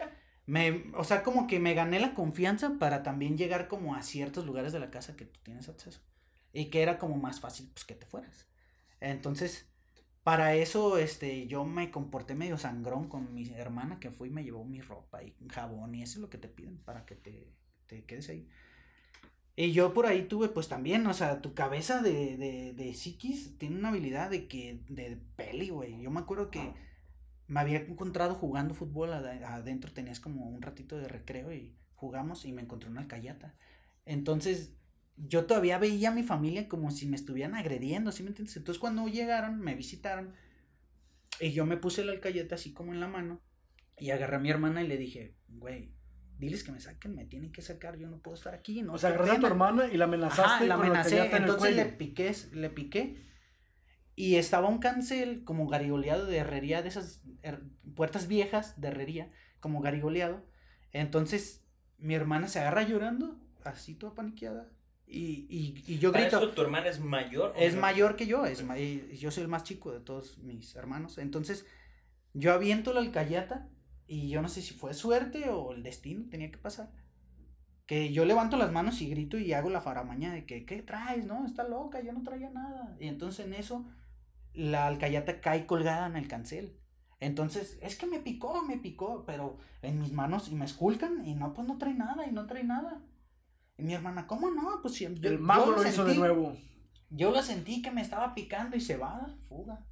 me, 0.45 0.91
o 0.95 1.03
sea, 1.03 1.23
como 1.23 1.47
que 1.47 1.59
me 1.59 1.73
gané 1.73 1.99
la 1.99 2.13
confianza 2.13 2.73
para 2.79 3.01
también 3.01 3.37
llegar 3.37 3.67
como 3.67 3.95
a 3.95 4.01
ciertos 4.01 4.45
lugares 4.45 4.73
de 4.73 4.79
la 4.79 4.91
casa 4.91 5.15
que 5.15 5.25
tú 5.25 5.39
tienes 5.43 5.69
acceso. 5.69 6.01
Y 6.53 6.65
que 6.65 6.81
era 6.81 6.97
como 6.97 7.15
más 7.17 7.39
fácil, 7.39 7.69
pues, 7.73 7.85
que 7.85 7.95
te 7.95 8.05
fueras. 8.05 8.47
Entonces, 8.99 9.67
para 10.27 10.55
eso, 10.55 10.97
este, 10.97 11.47
yo 11.47 11.63
me 11.65 11.89
comporté 11.91 12.35
medio 12.35 12.57
sangrón 12.57 13.07
con 13.07 13.33
mi 13.33 13.49
hermana 13.55 13.99
que 14.01 14.11
fue 14.11 14.27
y 14.27 14.31
me 14.31 14.43
llevó 14.43 14.65
mi 14.65 14.81
ropa 14.81 15.23
y 15.23 15.33
jabón 15.49 15.95
y 15.95 16.03
eso 16.03 16.15
es 16.19 16.21
lo 16.21 16.29
que 16.29 16.37
te 16.37 16.49
piden 16.49 16.77
para 16.79 17.05
que 17.05 17.15
te, 17.15 17.47
te 17.87 18.03
quedes 18.05 18.29
ahí. 18.29 18.47
Y 19.55 19.71
yo 19.71 19.93
por 19.93 20.05
ahí 20.05 20.23
tuve, 20.27 20.49
pues 20.49 20.67
también, 20.67 21.07
o 21.07 21.13
sea, 21.13 21.41
tu 21.41 21.55
cabeza 21.55 22.01
de, 22.01 22.37
de, 22.37 22.73
de 22.73 22.93
psiquis 22.93 23.57
tiene 23.57 23.77
una 23.77 23.89
habilidad 23.89 24.29
de 24.29 24.47
que, 24.47 24.81
de 24.87 25.17
peli, 25.35 25.69
güey. 25.69 25.99
Yo 26.01 26.11
me 26.11 26.19
acuerdo 26.19 26.51
que 26.51 26.73
me 27.47 27.59
había 27.61 27.79
encontrado 27.79 28.35
jugando 28.35 28.73
fútbol 28.75 29.13
ad- 29.13 29.43
adentro, 29.43 29.93
tenías 29.93 30.19
como 30.19 30.47
un 30.49 30.61
ratito 30.61 30.97
de 30.97 31.07
recreo 31.09 31.53
y 31.53 31.75
jugamos 31.95 32.45
y 32.45 32.53
me 32.53 32.63
encontré 32.63 32.89
una 32.89 33.01
alcayata. 33.01 33.55
Entonces, 34.05 34.73
yo 35.17 35.45
todavía 35.45 35.77
veía 35.79 36.09
a 36.09 36.13
mi 36.13 36.23
familia 36.23 36.67
como 36.67 36.91
si 36.91 37.07
me 37.07 37.15
estuvieran 37.15 37.55
agrediendo, 37.55 38.11
¿sí 38.11 38.23
me 38.23 38.29
entiendes? 38.29 38.55
Entonces, 38.57 38.79
cuando 38.79 39.07
llegaron, 39.07 39.59
me 39.59 39.73
visitaron 39.75 40.33
y 41.39 41.51
yo 41.51 41.65
me 41.65 41.77
puse 41.77 42.05
la 42.05 42.11
alcayata 42.11 42.55
así 42.55 42.73
como 42.73 42.93
en 42.93 42.99
la 42.99 43.07
mano 43.07 43.41
y 43.97 44.11
agarré 44.11 44.35
a 44.35 44.39
mi 44.39 44.49
hermana 44.49 44.83
y 44.83 44.87
le 44.87 44.97
dije, 44.97 45.35
güey, 45.47 45.91
diles 46.37 46.63
que 46.63 46.71
me 46.71 46.79
saquen, 46.79 47.15
me 47.15 47.25
tienen 47.25 47.51
que 47.51 47.61
sacar, 47.63 47.97
yo 47.97 48.07
no 48.09 48.19
puedo 48.21 48.35
estar 48.37 48.53
aquí, 48.53 48.83
no 48.83 48.93
O 48.93 48.97
sea, 48.99 49.09
agarraste 49.09 49.31
a 49.31 49.35
tu 49.35 49.41
pena". 49.41 49.51
hermana 49.53 49.87
y 49.91 49.97
la 49.97 50.05
amenazaste 50.05 50.41
Ajá, 50.43 50.65
la 50.65 50.75
con 50.75 50.85
amenacé, 50.85 51.19
en 51.19 51.25
el 51.35 51.41
entonces 51.41 51.75
le 51.75 51.85
piqué, 51.85 52.35
le 52.53 52.69
piqué. 52.69 53.25
Y 54.15 54.35
estaba 54.35 54.67
un 54.67 54.79
cancel 54.79 55.43
como 55.43 55.67
garigoleado 55.67 56.25
de 56.25 56.37
herrería, 56.37 56.81
de 56.81 56.89
esas 56.89 57.23
her- 57.43 57.63
puertas 57.95 58.27
viejas 58.27 58.79
de 58.81 58.87
herrería, 58.89 59.31
como 59.59 59.81
garigoleado. 59.81 60.43
Entonces 60.91 61.63
mi 61.97 62.13
hermana 62.15 62.47
se 62.47 62.59
agarra 62.59 62.83
llorando, 62.83 63.39
así 63.63 63.95
toda 63.95 64.13
paniqueada. 64.15 64.71
Y, 65.09 65.47
y, 65.49 65.83
y 65.87 65.99
yo 65.99 66.11
Para 66.11 66.25
grito, 66.25 66.37
eso 66.39 66.51
tu 66.51 66.61
hermana 66.61 66.87
es 66.89 66.99
mayor. 66.99 67.53
es 67.57 67.75
no? 67.75 67.81
mayor 67.81 68.15
que 68.17 68.27
yo, 68.27 68.45
es 68.45 68.63
ma- 68.63 68.77
y 68.77 69.15
yo 69.17 69.31
soy 69.31 69.43
el 69.43 69.49
más 69.49 69.63
chico 69.63 69.91
de 69.91 70.01
todos 70.01 70.37
mis 70.39 70.75
hermanos. 70.75 71.17
Entonces 71.17 71.65
yo 72.33 72.53
aviento 72.53 72.93
la 72.93 72.99
alcayata 72.99 73.69
y 74.05 74.29
yo 74.29 74.41
no 74.41 74.49
sé 74.49 74.61
si 74.61 74.73
fue 74.73 74.93
suerte 74.93 75.49
o 75.49 75.71
el 75.71 75.81
destino 75.83 76.25
tenía 76.29 76.51
que 76.51 76.57
pasar. 76.57 76.91
Que 77.85 78.11
yo 78.11 78.25
levanto 78.25 78.57
las 78.57 78.71
manos 78.73 79.01
y 79.01 79.09
grito 79.09 79.37
y 79.37 79.53
hago 79.53 79.69
la 79.69 79.79
faramaña 79.81 80.33
de 80.33 80.45
que, 80.45 80.65
¿qué 80.65 80.81
traes? 80.81 81.25
No, 81.25 81.45
está 81.45 81.63
loca, 81.67 82.01
yo 82.01 82.11
no 82.11 82.21
traía 82.23 82.49
nada. 82.49 82.97
Y 82.99 83.07
entonces 83.07 83.45
en 83.45 83.53
eso 83.53 83.85
la 84.53 84.87
alcayata 84.87 85.39
cae 85.41 85.65
colgada 85.65 86.07
en 86.07 86.17
el 86.17 86.27
cancel. 86.27 86.77
Entonces, 87.19 87.79
es 87.81 87.95
que 87.97 88.05
me 88.05 88.19
picó, 88.19 88.61
me 88.63 88.77
picó, 88.77 89.23
pero 89.25 89.57
en 89.81 89.99
mis 89.99 90.11
manos 90.11 90.49
y 90.49 90.55
me 90.55 90.65
esculcan 90.65 91.25
y 91.25 91.33
no, 91.35 91.53
pues 91.53 91.67
no 91.67 91.77
trae 91.77 91.93
nada 91.93 92.27
y 92.27 92.31
no 92.31 92.45
trae 92.45 92.63
nada. 92.63 93.01
Y 93.77 93.83
mi 93.83 93.93
hermana, 93.93 94.27
¿cómo 94.27 94.49
no? 94.49 94.79
Pues 94.81 94.95
siempre. 94.95 95.29
El 95.29 95.39
mago 95.39 95.71
lo 95.71 95.87
hizo 95.87 96.03
de 96.05 96.15
nuevo. 96.15 96.57
Yo 97.09 97.31
lo 97.31 97.41
sentí 97.41 97.81
que 97.81 97.91
me 97.91 98.01
estaba 98.01 98.33
picando 98.33 98.75
y 98.75 98.81
se 98.81 98.97
va, 98.97 99.37
fuga. 99.47 99.85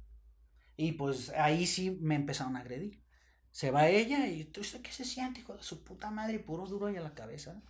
Y 0.76 0.92
pues 0.92 1.30
ahí 1.30 1.66
sí 1.66 1.98
me 2.00 2.14
empezaron 2.14 2.56
a 2.56 2.60
agredir. 2.60 3.02
Se 3.50 3.70
va 3.70 3.88
ella 3.88 4.26
y 4.26 4.44
tú 4.44 4.62
sabes 4.62 4.86
qué 4.86 4.92
se 4.92 5.04
siente, 5.04 5.40
hijo 5.40 5.54
de 5.56 5.62
su 5.62 5.82
puta 5.82 6.10
madre, 6.10 6.38
puro 6.38 6.66
duro 6.66 6.90
y 6.90 6.96
a 6.96 7.00
la 7.00 7.14
cabeza. 7.14 7.62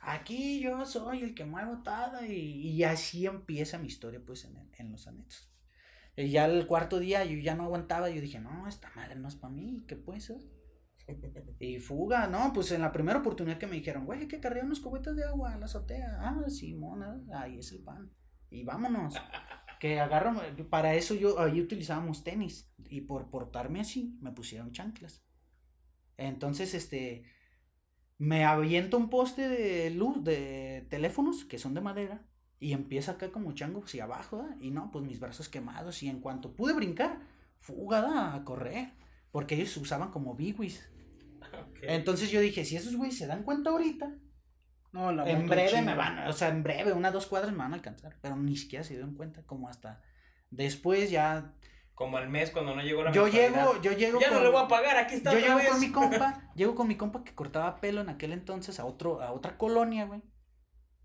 Aquí 0.00 0.60
yo 0.60 0.84
soy 0.84 1.22
el 1.22 1.34
que 1.34 1.46
muevo 1.46 1.82
todo 1.82 2.24
y, 2.26 2.32
y 2.32 2.84
así 2.84 3.24
empieza 3.24 3.78
mi 3.78 3.86
historia 3.86 4.20
pues 4.24 4.44
en, 4.44 4.70
en 4.76 4.92
los 4.92 5.06
anexos. 5.06 5.50
Y 6.14 6.28
ya 6.28 6.44
el 6.44 6.66
cuarto 6.66 6.98
día 6.98 7.24
yo 7.24 7.38
ya 7.38 7.54
no 7.54 7.64
aguantaba, 7.64 8.10
yo 8.10 8.20
dije, 8.20 8.38
no, 8.38 8.68
esta 8.68 8.90
madre 8.94 9.16
no 9.16 9.28
es 9.28 9.36
para 9.36 9.54
mí, 9.54 9.84
¿qué 9.88 9.96
puede 9.96 10.20
ser? 10.20 10.42
Y 11.58 11.78
fuga, 11.78 12.26
no, 12.26 12.52
pues 12.52 12.72
en 12.72 12.80
la 12.80 12.92
primera 12.92 13.20
oportunidad 13.20 13.58
que 13.58 13.66
me 13.66 13.76
dijeron, 13.76 14.04
güey, 14.04 14.26
que 14.26 14.40
cargar 14.40 14.64
unos 14.64 14.80
cubetas 14.80 15.16
de 15.16 15.24
agua 15.24 15.52
en 15.54 15.60
la 15.60 15.66
azotea. 15.66 16.18
Ah, 16.20 16.44
sí, 16.48 16.74
mona, 16.74 17.20
ahí 17.34 17.58
es 17.58 17.72
el 17.72 17.82
pan. 17.82 18.10
Y 18.50 18.64
vámonos. 18.64 19.14
Que 19.80 19.98
agarro, 19.98 20.40
para 20.70 20.94
eso 20.94 21.14
yo, 21.14 21.40
ahí 21.40 21.60
utilizábamos 21.60 22.22
tenis. 22.22 22.72
Y 22.88 23.00
por 23.00 23.30
portarme 23.30 23.80
así, 23.80 24.16
me 24.20 24.32
pusieron 24.32 24.72
chanclas. 24.72 25.24
Entonces, 26.16 26.74
este, 26.74 27.24
me 28.18 28.44
aviento 28.44 28.96
un 28.96 29.10
poste 29.10 29.48
de 29.48 29.90
luz, 29.90 30.22
de 30.22 30.86
teléfonos, 30.90 31.44
que 31.44 31.58
son 31.58 31.74
de 31.74 31.80
madera. 31.80 32.24
Y 32.60 32.72
empieza 32.74 33.12
acá 33.12 33.32
como 33.32 33.52
chango 33.52 33.82
hacia 33.82 34.04
abajo, 34.04 34.46
Y 34.60 34.70
no, 34.70 34.90
pues 34.92 35.04
mis 35.04 35.18
brazos 35.18 35.48
quemados. 35.48 36.02
Y 36.02 36.08
en 36.08 36.20
cuanto 36.20 36.54
pude 36.54 36.74
brincar, 36.74 37.20
fugada 37.58 38.34
a 38.34 38.44
correr. 38.44 38.92
Porque 39.32 39.56
ellos 39.56 39.76
usaban 39.78 40.10
como 40.10 40.36
biguis. 40.36 40.91
Entonces 41.82 42.30
yo 42.30 42.40
dije, 42.40 42.64
si 42.64 42.76
esos 42.76 42.96
güeyes 42.96 43.18
se 43.18 43.26
dan 43.26 43.42
cuenta 43.42 43.70
ahorita, 43.70 44.14
no, 44.92 45.10
la 45.10 45.28
en 45.28 45.48
breve 45.48 45.80
me 45.80 45.94
van, 45.94 46.18
o 46.28 46.32
sea, 46.32 46.48
en 46.48 46.62
breve, 46.62 46.92
unas 46.92 47.12
dos 47.12 47.26
cuadras 47.26 47.50
me 47.52 47.58
van 47.58 47.72
a 47.72 47.76
alcanzar. 47.76 48.16
Pero 48.20 48.36
ni 48.36 48.56
siquiera 48.56 48.84
se 48.84 48.94
dieron 48.94 49.14
cuenta, 49.14 49.42
como 49.44 49.68
hasta 49.68 50.02
después 50.50 51.10
ya. 51.10 51.54
Como 51.94 52.16
al 52.16 52.28
mes 52.28 52.50
cuando 52.50 52.74
no 52.74 52.82
llegó 52.82 53.02
la 53.02 53.12
Yo 53.12 53.26
llego, 53.26 53.80
yo 53.80 53.92
llego. 53.92 54.20
Ya 54.20 54.30
no 54.30 54.42
le 54.42 54.50
voy 54.50 54.62
a 54.62 54.68
pagar, 54.68 54.96
aquí 54.96 55.14
está. 55.14 55.32
Yo 55.32 55.38
llego 55.38 55.70
con 55.70 55.80
mi 55.80 55.90
compa, 55.90 56.50
llego 56.54 56.74
con 56.74 56.88
mi 56.88 56.96
compa 56.96 57.24
que 57.24 57.34
cortaba 57.34 57.80
pelo 57.80 58.00
en 58.00 58.10
aquel 58.10 58.32
entonces 58.32 58.80
a 58.80 58.84
otro, 58.84 59.22
a 59.22 59.32
otra 59.32 59.56
colonia, 59.56 60.04
güey. 60.04 60.22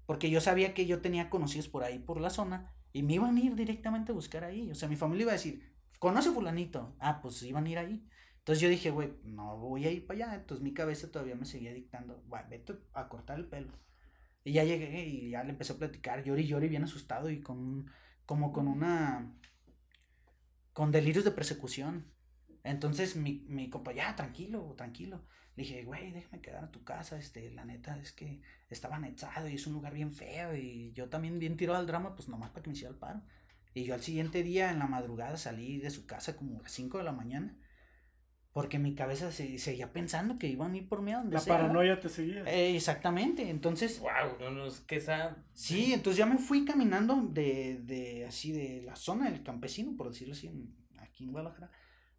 Porque 0.05 0.29
yo 0.29 0.41
sabía 0.41 0.73
que 0.73 0.85
yo 0.85 1.01
tenía 1.01 1.29
conocidos 1.29 1.67
por 1.67 1.83
ahí, 1.83 1.99
por 1.99 2.19
la 2.19 2.29
zona, 2.29 2.73
y 2.93 3.03
me 3.03 3.13
iban 3.13 3.35
a 3.35 3.39
ir 3.39 3.55
directamente 3.55 4.11
a 4.11 4.15
buscar 4.15 4.43
ahí. 4.43 4.71
O 4.71 4.75
sea, 4.75 4.89
mi 4.89 4.95
familia 4.95 5.23
iba 5.23 5.31
a 5.31 5.35
decir, 5.35 5.61
¿conoce 5.99 6.31
fulanito? 6.31 6.95
Ah, 6.99 7.19
pues 7.21 7.41
iban 7.43 7.65
a 7.65 7.69
ir 7.69 7.77
ahí. 7.77 8.07
Entonces 8.47 8.61
yo 8.61 8.69
dije, 8.69 8.91
güey, 8.91 9.11
no 9.25 9.57
voy 9.57 9.85
a 9.87 9.91
ir 9.91 10.07
para 10.07 10.27
allá. 10.27 10.35
Entonces 10.35 10.63
mi 10.63 10.73
cabeza 10.73 11.11
todavía 11.11 11.35
me 11.35 11.45
seguía 11.45 11.73
dictando, 11.73 12.23
vete 12.49 12.77
a 12.93 13.09
cortar 13.09 13.39
el 13.39 13.45
pelo. 13.45 13.73
Y 14.45 14.53
ya 14.53 14.63
llegué 14.63 15.05
y 15.05 15.31
ya 15.31 15.43
le 15.43 15.49
empecé 15.49 15.73
a 15.73 15.77
platicar, 15.77 16.23
llori 16.23 16.47
llori, 16.47 16.69
bien 16.69 16.85
asustado 16.85 17.29
y 17.29 17.41
con, 17.41 17.91
como 18.25 18.53
con 18.53 18.69
una, 18.69 19.33
con 20.71 20.93
delirios 20.93 21.25
de 21.25 21.31
persecución. 21.31 22.09
Entonces 22.63 23.17
mi, 23.17 23.45
mi 23.49 23.69
compa, 23.69 23.91
ya, 23.91 24.15
tranquilo, 24.15 24.75
tranquilo. 24.77 25.25
Le 25.57 25.63
dije, 25.63 25.83
güey, 25.83 26.13
déjame 26.13 26.41
quedar 26.41 26.63
a 26.63 26.71
tu 26.71 26.85
casa, 26.85 27.17
este, 27.17 27.51
la 27.51 27.65
neta 27.65 27.97
es 27.97 28.13
que 28.13 28.41
estaba 28.69 28.95
anexado 28.95 29.49
y 29.49 29.55
es 29.55 29.67
un 29.67 29.73
lugar 29.73 29.93
bien 29.93 30.13
feo 30.13 30.55
y 30.55 30.93
yo 30.93 31.09
también 31.09 31.37
bien 31.37 31.57
tirado 31.57 31.79
al 31.79 31.85
drama, 31.85 32.15
pues 32.15 32.29
nomás 32.29 32.51
para 32.51 32.63
que 32.63 32.69
me 32.69 32.75
hiciera 32.77 32.93
el 32.93 32.99
paro. 32.99 33.23
Y 33.73 33.83
yo 33.83 33.93
al 33.93 34.03
siguiente 34.03 34.41
día 34.41 34.71
en 34.71 34.79
la 34.79 34.87
madrugada 34.87 35.35
salí 35.35 35.79
de 35.79 35.89
su 35.89 36.05
casa 36.05 36.37
como 36.37 36.59
a 36.59 36.63
las 36.63 36.71
5 36.71 36.97
de 36.97 37.03
la 37.03 37.11
mañana. 37.11 37.57
Porque 38.57 38.79
mi 38.79 38.95
cabeza 38.95 39.31
se, 39.31 39.59
seguía 39.59 39.93
pensando 39.93 40.39
que 40.39 40.47
iban 40.47 40.73
a 40.73 40.77
ir 40.77 40.89
por 40.89 41.03
mí 41.03 41.13
a 41.13 41.19
donde 41.19 41.35
La 41.35 41.43
paranoia 41.43 41.99
te 41.99 42.09
seguía. 42.09 42.41
Eh, 42.45 42.75
exactamente, 42.75 43.51
entonces... 43.51 43.99
Wow, 43.99 44.39
no, 44.39 44.49
no, 44.49 44.65
es 44.65 44.79
que 44.79 44.95
esa... 44.95 45.37
Sí, 45.53 45.93
entonces 45.93 46.17
ya 46.17 46.25
me 46.25 46.39
fui 46.39 46.65
caminando 46.65 47.21
de, 47.21 47.79
de 47.83 48.25
así 48.25 48.51
de 48.51 48.81
la 48.81 48.95
zona 48.95 49.29
del 49.29 49.43
campesino, 49.43 49.95
por 49.95 50.09
decirlo 50.09 50.33
así, 50.33 50.49
aquí 50.97 51.25
en 51.25 51.33
Guadalajara, 51.33 51.69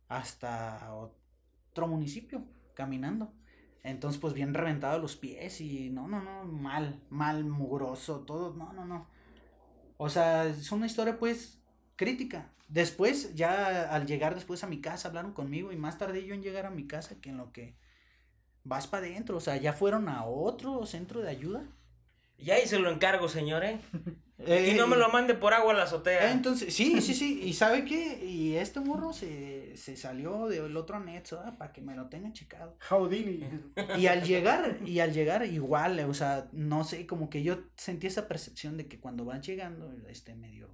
hasta 0.07 0.95
otro 0.95 1.89
municipio 1.89 2.45
caminando. 2.72 3.34
Entonces, 3.82 4.20
pues 4.20 4.32
bien 4.32 4.55
reventado 4.55 5.01
los 5.01 5.16
pies 5.16 5.61
y 5.61 5.91
no, 5.91 6.07
no, 6.07 6.22
no, 6.22 6.45
mal, 6.45 7.03
mal, 7.11 7.47
mugroso, 7.47 8.20
todo, 8.20 8.55
no, 8.55 8.72
no, 8.72 8.84
no. 8.84 9.09
O 9.97 10.09
sea, 10.09 10.47
es 10.47 10.70
una 10.70 10.86
historia 10.86 11.18
pues 11.18 11.58
crítica. 11.99 12.51
Después, 12.68 13.34
ya 13.34 13.94
al 13.94 14.07
llegar 14.07 14.34
después 14.34 14.64
a 14.64 14.66
mi 14.66 14.80
casa, 14.80 15.09
hablaron 15.09 15.34
conmigo 15.34 15.72
y 15.72 15.76
más 15.76 15.99
tarde 15.99 16.24
yo 16.24 16.34
en 16.34 16.42
llegar 16.42 16.64
a 16.64 16.70
mi 16.70 16.86
casa 16.86 17.20
que 17.20 17.28
en 17.28 17.36
lo 17.36 17.53
que 17.53 17.76
vas 18.64 18.86
para 18.86 19.07
adentro, 19.07 19.36
o 19.36 19.40
sea, 19.40 19.59
ya 19.59 19.74
fueron 19.74 20.09
a 20.09 20.24
otro 20.24 20.86
centro 20.86 21.20
de 21.20 21.28
ayuda 21.28 21.64
ya 22.38 22.55
ahí 22.55 22.66
se 22.66 22.78
lo 22.78 22.90
encargo, 22.90 23.28
señor, 23.28 23.64
¿eh? 23.64 23.80
y 24.70 24.74
no 24.74 24.86
me 24.86 24.96
lo 24.96 25.09
mande 25.09 25.34
por 25.34 25.53
agua 25.55 25.72
a 25.72 25.76
la 25.76 25.82
azotea. 25.84 26.30
Entonces, 26.30 26.72
sí, 26.72 27.01
sí, 27.01 27.14
sí. 27.14 27.40
¿Y 27.42 27.53
sabe 27.53 27.84
qué? 27.84 28.24
Y 28.24 28.55
este 28.55 28.78
morro 28.78 29.12
se, 29.12 29.76
se 29.76 29.96
salió 29.96 30.46
del 30.46 30.76
otro 30.76 30.96
anexo 30.96 31.42
para 31.59 31.72
que 31.72 31.80
me 31.80 31.96
lo 31.96 32.09
tenga 32.09 32.32
checado. 32.32 32.76
Houdini. 32.88 33.44
Y 33.99 34.07
al 34.07 34.22
llegar, 34.22 34.78
y 34.86 35.01
al 35.01 35.12
llegar 35.12 35.44
igual, 35.46 35.99
o 36.01 36.14
sea, 36.14 36.49
no 36.53 36.84
sé, 36.84 37.07
como 37.07 37.28
que 37.28 37.42
yo 37.42 37.59
sentí 37.76 38.07
esa 38.07 38.28
percepción 38.28 38.76
de 38.76 38.86
que 38.86 39.01
cuando 39.01 39.24
van 39.24 39.42
llegando, 39.42 39.92
este 40.09 40.36
medio, 40.36 40.68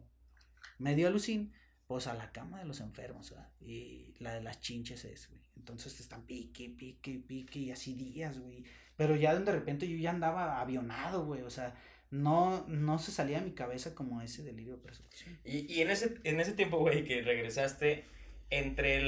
medio 0.78 1.08
alucín, 1.08 1.52
pues 1.86 2.06
a 2.06 2.14
la 2.14 2.32
cama 2.32 2.60
de 2.60 2.64
los 2.64 2.80
enfermos, 2.80 3.30
¿verdad? 3.30 3.50
Y 3.60 4.14
la 4.18 4.34
de 4.34 4.42
las 4.42 4.60
chinches 4.60 5.04
es, 5.04 5.28
güey. 5.28 5.42
Entonces 5.56 5.94
te 5.96 6.02
están 6.02 6.26
pique, 6.26 6.68
pique, 6.70 7.18
pique, 7.18 7.58
y 7.58 7.70
así 7.70 7.94
días, 7.94 8.38
güey. 8.38 8.64
Pero 8.96 9.16
ya 9.16 9.34
de 9.34 9.52
repente 9.52 9.88
yo 9.88 9.96
ya 9.96 10.10
andaba 10.10 10.60
avionado, 10.60 11.24
güey. 11.24 11.42
O 11.42 11.50
sea, 11.50 11.74
no, 12.10 12.66
no 12.68 12.98
se 12.98 13.12
salía 13.12 13.40
de 13.40 13.46
mi 13.46 13.52
cabeza 13.52 13.94
como 13.94 14.22
ese 14.22 14.42
delirio 14.42 14.76
de 14.76 14.82
persecución. 14.82 15.38
Y, 15.44 15.72
y 15.72 15.80
en, 15.82 15.90
ese, 15.90 16.16
en 16.24 16.40
ese 16.40 16.52
tiempo, 16.52 16.78
güey, 16.78 17.04
que 17.04 17.22
regresaste, 17.22 18.04
entre 18.50 19.00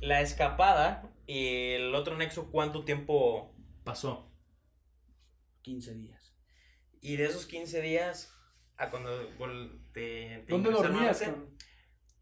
la 0.00 0.20
escapada 0.20 1.10
y 1.26 1.72
el 1.72 1.94
otro 1.94 2.16
nexo, 2.16 2.50
¿cuánto 2.50 2.84
tiempo 2.84 3.54
pasó? 3.84 4.30
15 5.62 5.94
días. 5.94 6.34
Y 7.00 7.16
de 7.16 7.26
esos 7.26 7.46
15 7.46 7.82
días, 7.82 8.33
a 8.76 8.90
cuando 8.90 9.10
te, 9.92 10.44
te 10.46 10.46
¿Dónde 10.48 10.70
dormías? 10.70 11.22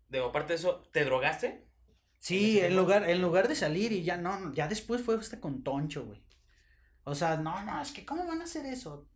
De 0.09 0.18
aparte 0.18 0.53
de 0.53 0.59
eso, 0.59 0.82
¿te 0.92 1.05
drogaste? 1.05 1.66
Sí, 2.18 2.61
en, 2.61 2.76
lugar, 2.76 3.09
en 3.09 3.20
lugar 3.20 3.48
de 3.48 3.55
salir 3.55 3.90
y 3.92 4.05
ya 4.05 4.16
no, 4.16 4.53
ya 4.53 4.68
después 4.68 5.03
fue 5.03 5.16
hasta 5.16 5.40
con 5.40 5.64
Toncho, 5.64 6.05
güey. 6.05 6.22
O 7.05 7.14
sea, 7.14 7.36
no, 7.36 7.64
no, 7.64 7.82
es 7.82 7.90
que 7.90 8.05
¿cómo 8.05 8.26
van 8.26 8.40
a 8.40 8.44
hacer 8.44 8.64
eso? 8.66 9.09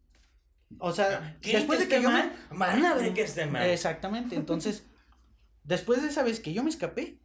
O 0.78 0.92
sea, 0.92 1.38
después 1.40 1.78
de 1.78 1.88
que 1.88 2.02
yo 2.02 2.10
mal, 2.10 2.34
van 2.50 2.84
a 2.84 2.94
ver 2.94 3.14
que 3.14 3.22
esté 3.22 3.46
mal. 3.46 3.68
Exactamente, 3.70 4.34
entonces, 4.34 4.84
después 5.64 6.02
de 6.02 6.08
esa 6.08 6.24
vez 6.24 6.40
que 6.40 6.52
yo 6.52 6.64
me 6.64 6.70
escapé, 6.70 7.20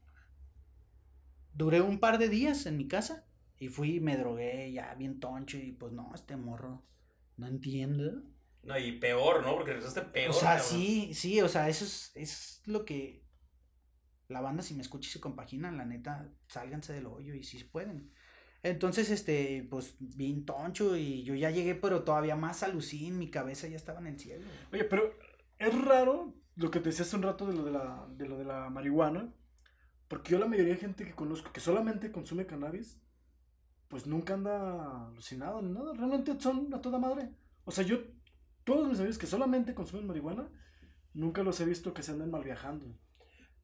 duré 1.53 1.82
un 1.82 1.99
par 1.99 2.18
de 2.20 2.30
días 2.30 2.66
en 2.66 2.78
mi 2.78 2.88
casa 2.88 3.26
y 3.57 3.70
fui 3.70 3.95
y 3.95 3.99
me 3.99 4.18
drogué 4.18 4.72
ya 4.72 4.93
bien 4.95 5.20
toncho 5.20 5.57
y 5.57 5.72
pues 5.72 5.93
no, 5.93 6.12
este 6.14 6.36
morro 6.36 6.84
no 7.38 7.47
entiende. 7.47 8.12
No, 8.64 8.78
y 8.78 8.93
peor, 8.93 9.43
¿no? 9.43 9.55
Porque 9.55 9.72
regresaste 9.72 10.01
peor. 10.01 10.30
O 10.30 10.34
sea, 10.34 10.59
sí, 10.59 11.14
sí, 11.14 11.41
o 11.41 11.49
sea, 11.49 11.68
eso 11.68 11.84
es, 11.84 12.12
es 12.16 12.62
lo 12.66 12.86
que 12.86 13.26
la 14.28 14.41
banda 14.41 14.64
si 14.64 14.74
me 14.74 14.82
escucha 14.82 15.09
y 15.09 15.12
se 15.12 15.20
compagina, 15.20 15.72
la 15.72 15.86
neta, 15.86 16.30
sálganse 16.47 16.93
del 16.93 17.07
hoyo 17.07 17.34
y 17.34 17.43
si 17.43 17.64
pueden. 17.64 18.12
Entonces, 18.64 19.09
este, 19.09 19.68
pues, 19.70 19.95
bien 19.99 20.45
toncho 20.45 20.95
y 20.95 21.24
yo 21.24 21.34
ya 21.34 21.49
llegué, 21.49 21.76
pero 21.76 22.03
todavía 22.03 22.36
más 22.36 22.62
alucín, 22.64 23.18
mi 23.18 23.30
cabeza 23.32 23.68
ya 23.68 23.76
estaba 23.76 23.99
en 23.99 24.07
el 24.07 24.20
cielo. 24.20 24.45
Oye, 24.72 24.84
pero 24.84 25.18
es 25.57 25.86
raro 25.86 26.36
lo 26.55 26.70
que 26.70 26.80
te 26.80 26.89
decía 26.89 27.05
hace 27.05 27.16
un 27.16 27.24
rato 27.24 27.47
de 27.47 27.53
lo 27.53 27.64
de 27.64 27.72
la, 27.72 28.07
de 28.12 28.28
lo 28.28 28.38
de 28.38 28.45
la 28.45 28.70
marihuana, 28.70 29.34
porque 30.07 30.32
yo 30.32 30.39
la 30.39 30.45
mayoría 30.45 30.74
de 30.74 30.80
gente 30.80 31.05
que 31.05 31.16
conozco 31.16 31.51
que 31.51 31.59
solamente 31.59 32.12
consume 32.12 32.45
cannabis, 32.45 32.99
pues 33.88 34.05
nunca 34.05 34.36
anda 34.36 35.07
alucinado 35.07 35.62
ni 35.62 35.72
nada, 35.72 35.93
realmente 35.93 36.39
son 36.39 36.74
a 36.74 36.82
toda 36.82 36.99
madre. 36.99 37.30
O 37.66 37.72
sea, 37.72 37.84
yo, 37.84 37.97
todos 38.64 38.88
mis 38.88 38.99
amigos 38.99 39.18
que 39.18 39.28
solamente 39.28 39.74
consumen 39.74 40.07
marihuana, 40.07 40.49
nunca 41.14 41.43
los 41.43 41.59
he 41.59 41.66
visto 41.66 41.93
que 41.93 42.03
se 42.03 42.12
anden 42.12 42.32
mal 42.32 42.43
viajando. 42.43 42.95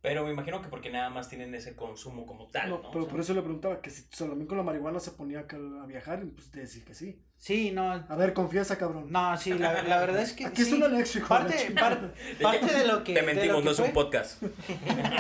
Pero 0.02 0.24
me 0.24 0.32
imagino 0.32 0.62
que 0.62 0.70
porque 0.70 0.92
nada 0.92 1.10
más 1.10 1.28
tienen 1.28 1.54
ese 1.56 1.76
consumo 1.76 2.26
como 2.26 2.48
tal, 2.50 2.70
¿no? 2.70 2.76
No, 2.78 2.92
pero 2.92 3.00
O 3.00 3.02
sea, 3.04 3.12
por 3.12 3.20
eso 3.20 3.34
le 3.34 3.42
preguntaba 3.42 3.82
que 3.82 3.90
si 3.90 4.04
Salomón 4.12 4.46
con 4.46 4.58
la 4.58 4.64
marihuana 4.64 5.00
se 5.00 5.12
ponía 5.12 5.48
a 5.50 5.86
viajar, 5.86 6.24
y 6.24 6.32
pues 6.32 6.52
te 6.52 6.60
decía 6.60 6.86
que 6.86 6.94
sí. 6.94 7.24
Sí, 7.36 7.72
no. 7.72 7.92
A 7.92 8.16
ver, 8.16 8.34
confiesa, 8.34 8.78
cabrón. 8.78 9.12
No, 9.12 9.36
sí, 9.38 9.54
la, 9.54 9.82
la 9.84 10.00
verdad 10.00 10.22
es 10.22 10.34
que. 10.34 10.46
Aquí 10.46 10.64
sí. 10.64 10.70
es 10.70 10.74
un 10.74 10.84
anexo, 10.84 11.18
hijo 11.18 11.28
Parte, 11.28 12.74
de 12.74 12.88
lo 12.88 13.04
que. 13.04 13.16
Te 13.16 13.24
mentimos, 13.24 13.64
no 13.64 13.72
es 13.72 13.80
un 13.80 13.92
podcast. 13.92 14.42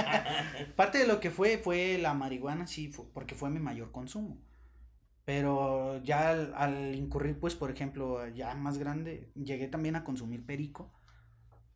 Parte 0.75 0.99
de 0.99 1.07
lo 1.07 1.19
que 1.19 1.31
fue, 1.31 1.57
fue 1.57 1.97
la 1.97 2.13
marihuana, 2.13 2.67
sí, 2.67 2.91
porque 3.13 3.35
fue 3.35 3.49
mi 3.49 3.59
mayor 3.59 3.91
consumo. 3.91 4.39
Pero 5.27 6.01
ya 6.03 6.29
al, 6.55 6.95
incurrir, 6.95 7.37
pues, 7.37 7.53
por 7.53 7.69
ejemplo, 7.69 8.25
ya 8.29 8.55
más 8.55 8.77
grande, 8.77 9.29
llegué 9.35 9.67
también 9.67 9.97
a 9.97 10.05
consumir 10.05 10.45
perico. 10.45 10.93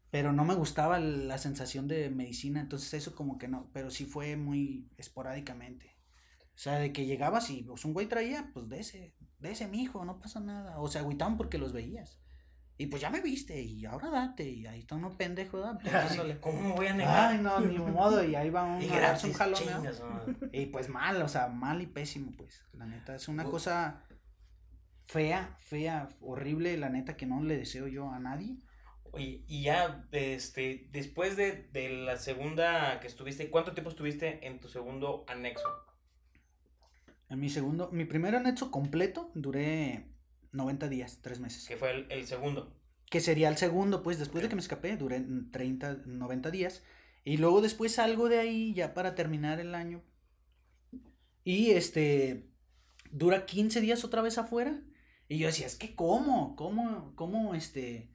Pero 0.09 0.31
no 0.31 0.45
me 0.45 0.55
gustaba 0.55 0.99
la 0.99 1.37
sensación 1.37 1.89
de 1.89 2.09
medicina, 2.09 2.61
entonces 2.61 2.93
eso 2.93 3.13
como 3.13 3.37
que 3.37 3.49
no, 3.49 3.69
pero 3.73 3.89
sí 3.91 4.05
fue 4.05 4.37
muy 4.37 4.89
esporádicamente. 4.95 5.97
O 6.55 6.57
sea, 6.57 6.75
de 6.75 6.93
que 6.93 7.05
llegabas 7.05 7.49
y 7.49 7.63
pues, 7.63 7.83
un 7.83 7.91
güey 7.91 8.07
traía, 8.07 8.51
pues 8.53 8.69
de 8.69 8.79
ese, 8.79 9.15
de 9.39 9.51
ese 9.51 9.67
mijo, 9.67 10.05
no 10.05 10.17
pasa 10.17 10.39
nada. 10.39 10.79
O 10.79 10.87
sea, 10.87 11.01
agüitaban 11.01 11.35
porque 11.35 11.57
los 11.57 11.73
veías. 11.73 12.20
Y 12.82 12.88
pues 12.88 12.99
ya 12.99 13.11
me 13.11 13.21
viste, 13.21 13.61
y 13.61 13.86
ahora 13.86 14.09
date, 14.09 14.49
y 14.49 14.65
ahí 14.65 14.79
está 14.79 14.95
uno 14.95 15.15
pendejo, 15.15 15.57
¿verdad? 15.57 15.79
Pues, 15.84 15.93
dándole. 15.93 16.39
¿Cómo 16.39 16.59
me 16.61 16.71
voy 16.73 16.88
a 16.88 16.95
negar? 16.95 17.32
Ay, 17.32 17.38
no, 17.38 17.59
ni 17.59 17.77
modo, 17.77 18.23
y 18.23 18.34
ahí 18.34 18.49
va 18.49 18.63
uno 18.63 18.82
y 18.82 18.89
a 18.89 18.99
darse 19.01 19.27
un 19.27 19.34
jalón, 19.34 19.59
chingas. 19.59 20.01
Y 20.51 20.65
pues 20.65 20.89
mal, 20.89 21.21
o 21.21 21.27
sea, 21.27 21.47
mal 21.47 21.79
y 21.84 21.86
pésimo, 21.86 22.32
pues. 22.36 22.63
La 22.73 22.88
neta, 22.88 23.13
es 23.13 23.27
una 23.27 23.43
Uf. 23.45 23.51
cosa 23.51 24.03
fea, 25.05 25.55
fea, 25.59 26.07
horrible, 26.21 26.75
la 26.77 26.89
neta, 26.89 27.15
que 27.15 27.27
no 27.27 27.43
le 27.43 27.55
deseo 27.55 27.88
yo 27.88 28.09
a 28.09 28.17
nadie. 28.17 28.57
Oye, 29.11 29.45
y 29.47 29.61
ya, 29.61 30.07
este, 30.11 30.88
después 30.91 31.38
de, 31.38 31.69
de 31.71 31.89
la 31.89 32.17
segunda 32.17 32.99
que 32.99 33.05
estuviste, 33.05 33.51
¿cuánto 33.51 33.73
tiempo 33.73 33.91
estuviste 33.91 34.47
en 34.47 34.59
tu 34.59 34.69
segundo 34.69 35.23
anexo? 35.27 35.67
En 37.29 37.39
mi 37.39 37.51
segundo, 37.51 37.91
mi 37.91 38.05
primer 38.05 38.36
anexo 38.36 38.71
completo 38.71 39.29
duré 39.36 40.11
90 40.51 40.87
días, 40.89 41.19
tres 41.21 41.39
meses. 41.39 41.67
Que 41.67 41.77
fue 41.77 41.91
el, 41.91 42.11
el 42.11 42.27
segundo. 42.27 42.73
Que 43.09 43.19
sería 43.19 43.49
el 43.49 43.57
segundo, 43.57 44.03
pues 44.03 44.19
después 44.19 44.41
de 44.43 44.49
que 44.49 44.55
me 44.55 44.61
escapé, 44.61 44.95
duré 44.97 45.21
30, 45.51 46.03
90 46.05 46.51
días. 46.51 46.83
Y 47.23 47.37
luego 47.37 47.61
después 47.61 47.95
salgo 47.95 48.29
de 48.29 48.39
ahí 48.39 48.73
ya 48.73 48.93
para 48.93 49.15
terminar 49.15 49.59
el 49.59 49.75
año. 49.75 50.01
Y 51.43 51.71
este, 51.71 52.49
dura 53.11 53.45
15 53.45 53.81
días 53.81 54.03
otra 54.03 54.21
vez 54.21 54.37
afuera. 54.37 54.81
Y 55.27 55.37
yo 55.37 55.47
decía, 55.47 55.67
es 55.67 55.75
que 55.75 55.95
cómo, 55.95 56.55
cómo, 56.55 57.13
cómo 57.15 57.55
este, 57.55 58.09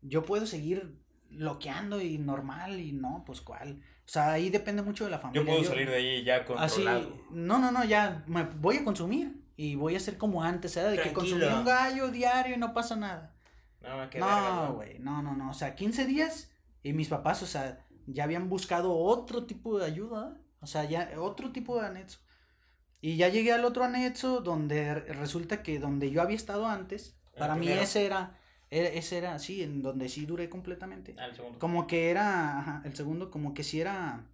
yo 0.00 0.24
puedo 0.24 0.46
seguir 0.46 0.98
bloqueando 1.30 2.00
y 2.00 2.18
normal 2.18 2.80
y 2.80 2.92
no, 2.92 3.22
pues 3.26 3.40
cuál. 3.40 3.82
O 4.06 4.08
sea, 4.10 4.32
ahí 4.32 4.50
depende 4.50 4.82
mucho 4.82 5.04
de 5.04 5.10
la 5.10 5.18
familia. 5.18 5.42
Yo 5.42 5.46
puedo 5.46 5.64
salir 5.64 5.88
de 5.88 5.96
ahí 5.96 6.24
ya 6.24 6.36
Así, 6.56 6.82
controlado. 6.82 7.26
no, 7.30 7.58
no, 7.58 7.70
no, 7.70 7.84
ya 7.84 8.24
me 8.26 8.44
voy 8.44 8.78
a 8.78 8.84
consumir 8.84 9.37
y 9.58 9.74
voy 9.74 9.96
a 9.96 10.00
ser 10.00 10.16
como 10.18 10.44
antes, 10.44 10.76
¿eh? 10.76 10.84
De 10.84 10.96
que 11.02 11.12
consumí 11.12 11.42
un 11.58 11.64
gallo 11.64 12.08
diario 12.12 12.54
y 12.54 12.58
no 12.58 12.72
pasa 12.72 12.94
nada. 12.94 13.34
No, 13.82 14.08
qué 14.08 14.20
No, 14.20 14.74
güey, 14.74 15.00
no, 15.00 15.20
no, 15.20 15.34
no, 15.34 15.50
o 15.50 15.52
sea, 15.54 15.74
15 15.74 16.06
días 16.06 16.50
y 16.84 16.92
mis 16.92 17.08
papás, 17.08 17.42
o 17.42 17.46
sea, 17.46 17.84
ya 18.06 18.22
habían 18.22 18.48
buscado 18.48 18.96
otro 18.96 19.46
tipo 19.46 19.76
de 19.76 19.84
ayuda, 19.86 20.38
o 20.60 20.66
sea, 20.68 20.84
ya 20.84 21.10
otro 21.18 21.50
tipo 21.50 21.78
de 21.80 21.86
anexo. 21.88 22.20
Y 23.00 23.16
ya 23.16 23.28
llegué 23.30 23.52
al 23.52 23.64
otro 23.64 23.82
anexo 23.82 24.40
donde 24.42 24.94
re- 24.94 25.12
resulta 25.14 25.62
que 25.64 25.80
donde 25.80 26.10
yo 26.12 26.22
había 26.22 26.36
estado 26.36 26.66
antes, 26.68 27.16
El 27.32 27.40
para 27.40 27.56
mí 27.56 27.66
ese 27.68 28.06
era, 28.06 28.38
era- 28.70 28.88
ese 28.90 29.18
era, 29.18 29.38
sí, 29.40 29.62
en 29.64 29.82
donde 29.82 30.08
sí 30.08 30.24
duré 30.24 30.48
completamente. 30.48 31.16
Ah, 31.18 31.26
el 31.26 31.34
segundo. 31.34 31.58
Como 31.58 31.88
que 31.88 32.10
era, 32.10 32.58
ajá, 32.60 32.82
el 32.84 32.94
segundo, 32.94 33.30
como 33.32 33.54
que 33.54 33.64
sí 33.64 33.80
era, 33.80 34.24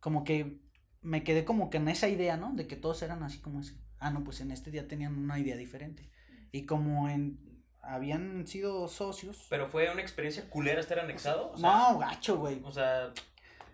como 0.00 0.24
que 0.24 0.60
me 1.00 1.22
quedé 1.22 1.44
como 1.44 1.70
que 1.70 1.76
en 1.78 1.88
esa 1.88 2.08
idea, 2.08 2.36
¿no? 2.36 2.52
De 2.54 2.66
que 2.66 2.76
todos 2.76 3.02
eran 3.02 3.22
así 3.22 3.38
como 3.38 3.60
ese. 3.60 3.74
Ah, 3.98 4.10
no, 4.10 4.24
pues 4.24 4.40
en 4.40 4.50
este 4.50 4.70
día 4.70 4.86
tenían 4.88 5.16
una 5.16 5.38
idea 5.38 5.56
diferente. 5.56 6.10
Y 6.52 6.66
como 6.66 7.08
en, 7.08 7.38
habían 7.82 8.46
sido 8.46 8.88
socios. 8.88 9.46
Pero 9.50 9.68
fue 9.68 9.90
una 9.90 10.02
experiencia 10.02 10.48
culera 10.48 10.80
estar 10.80 10.98
anexado. 10.98 11.52
O 11.52 11.58
sea, 11.58 11.68
no, 11.68 11.98
gacho, 11.98 12.38
güey. 12.38 12.60
O 12.64 12.70
sea, 12.70 13.12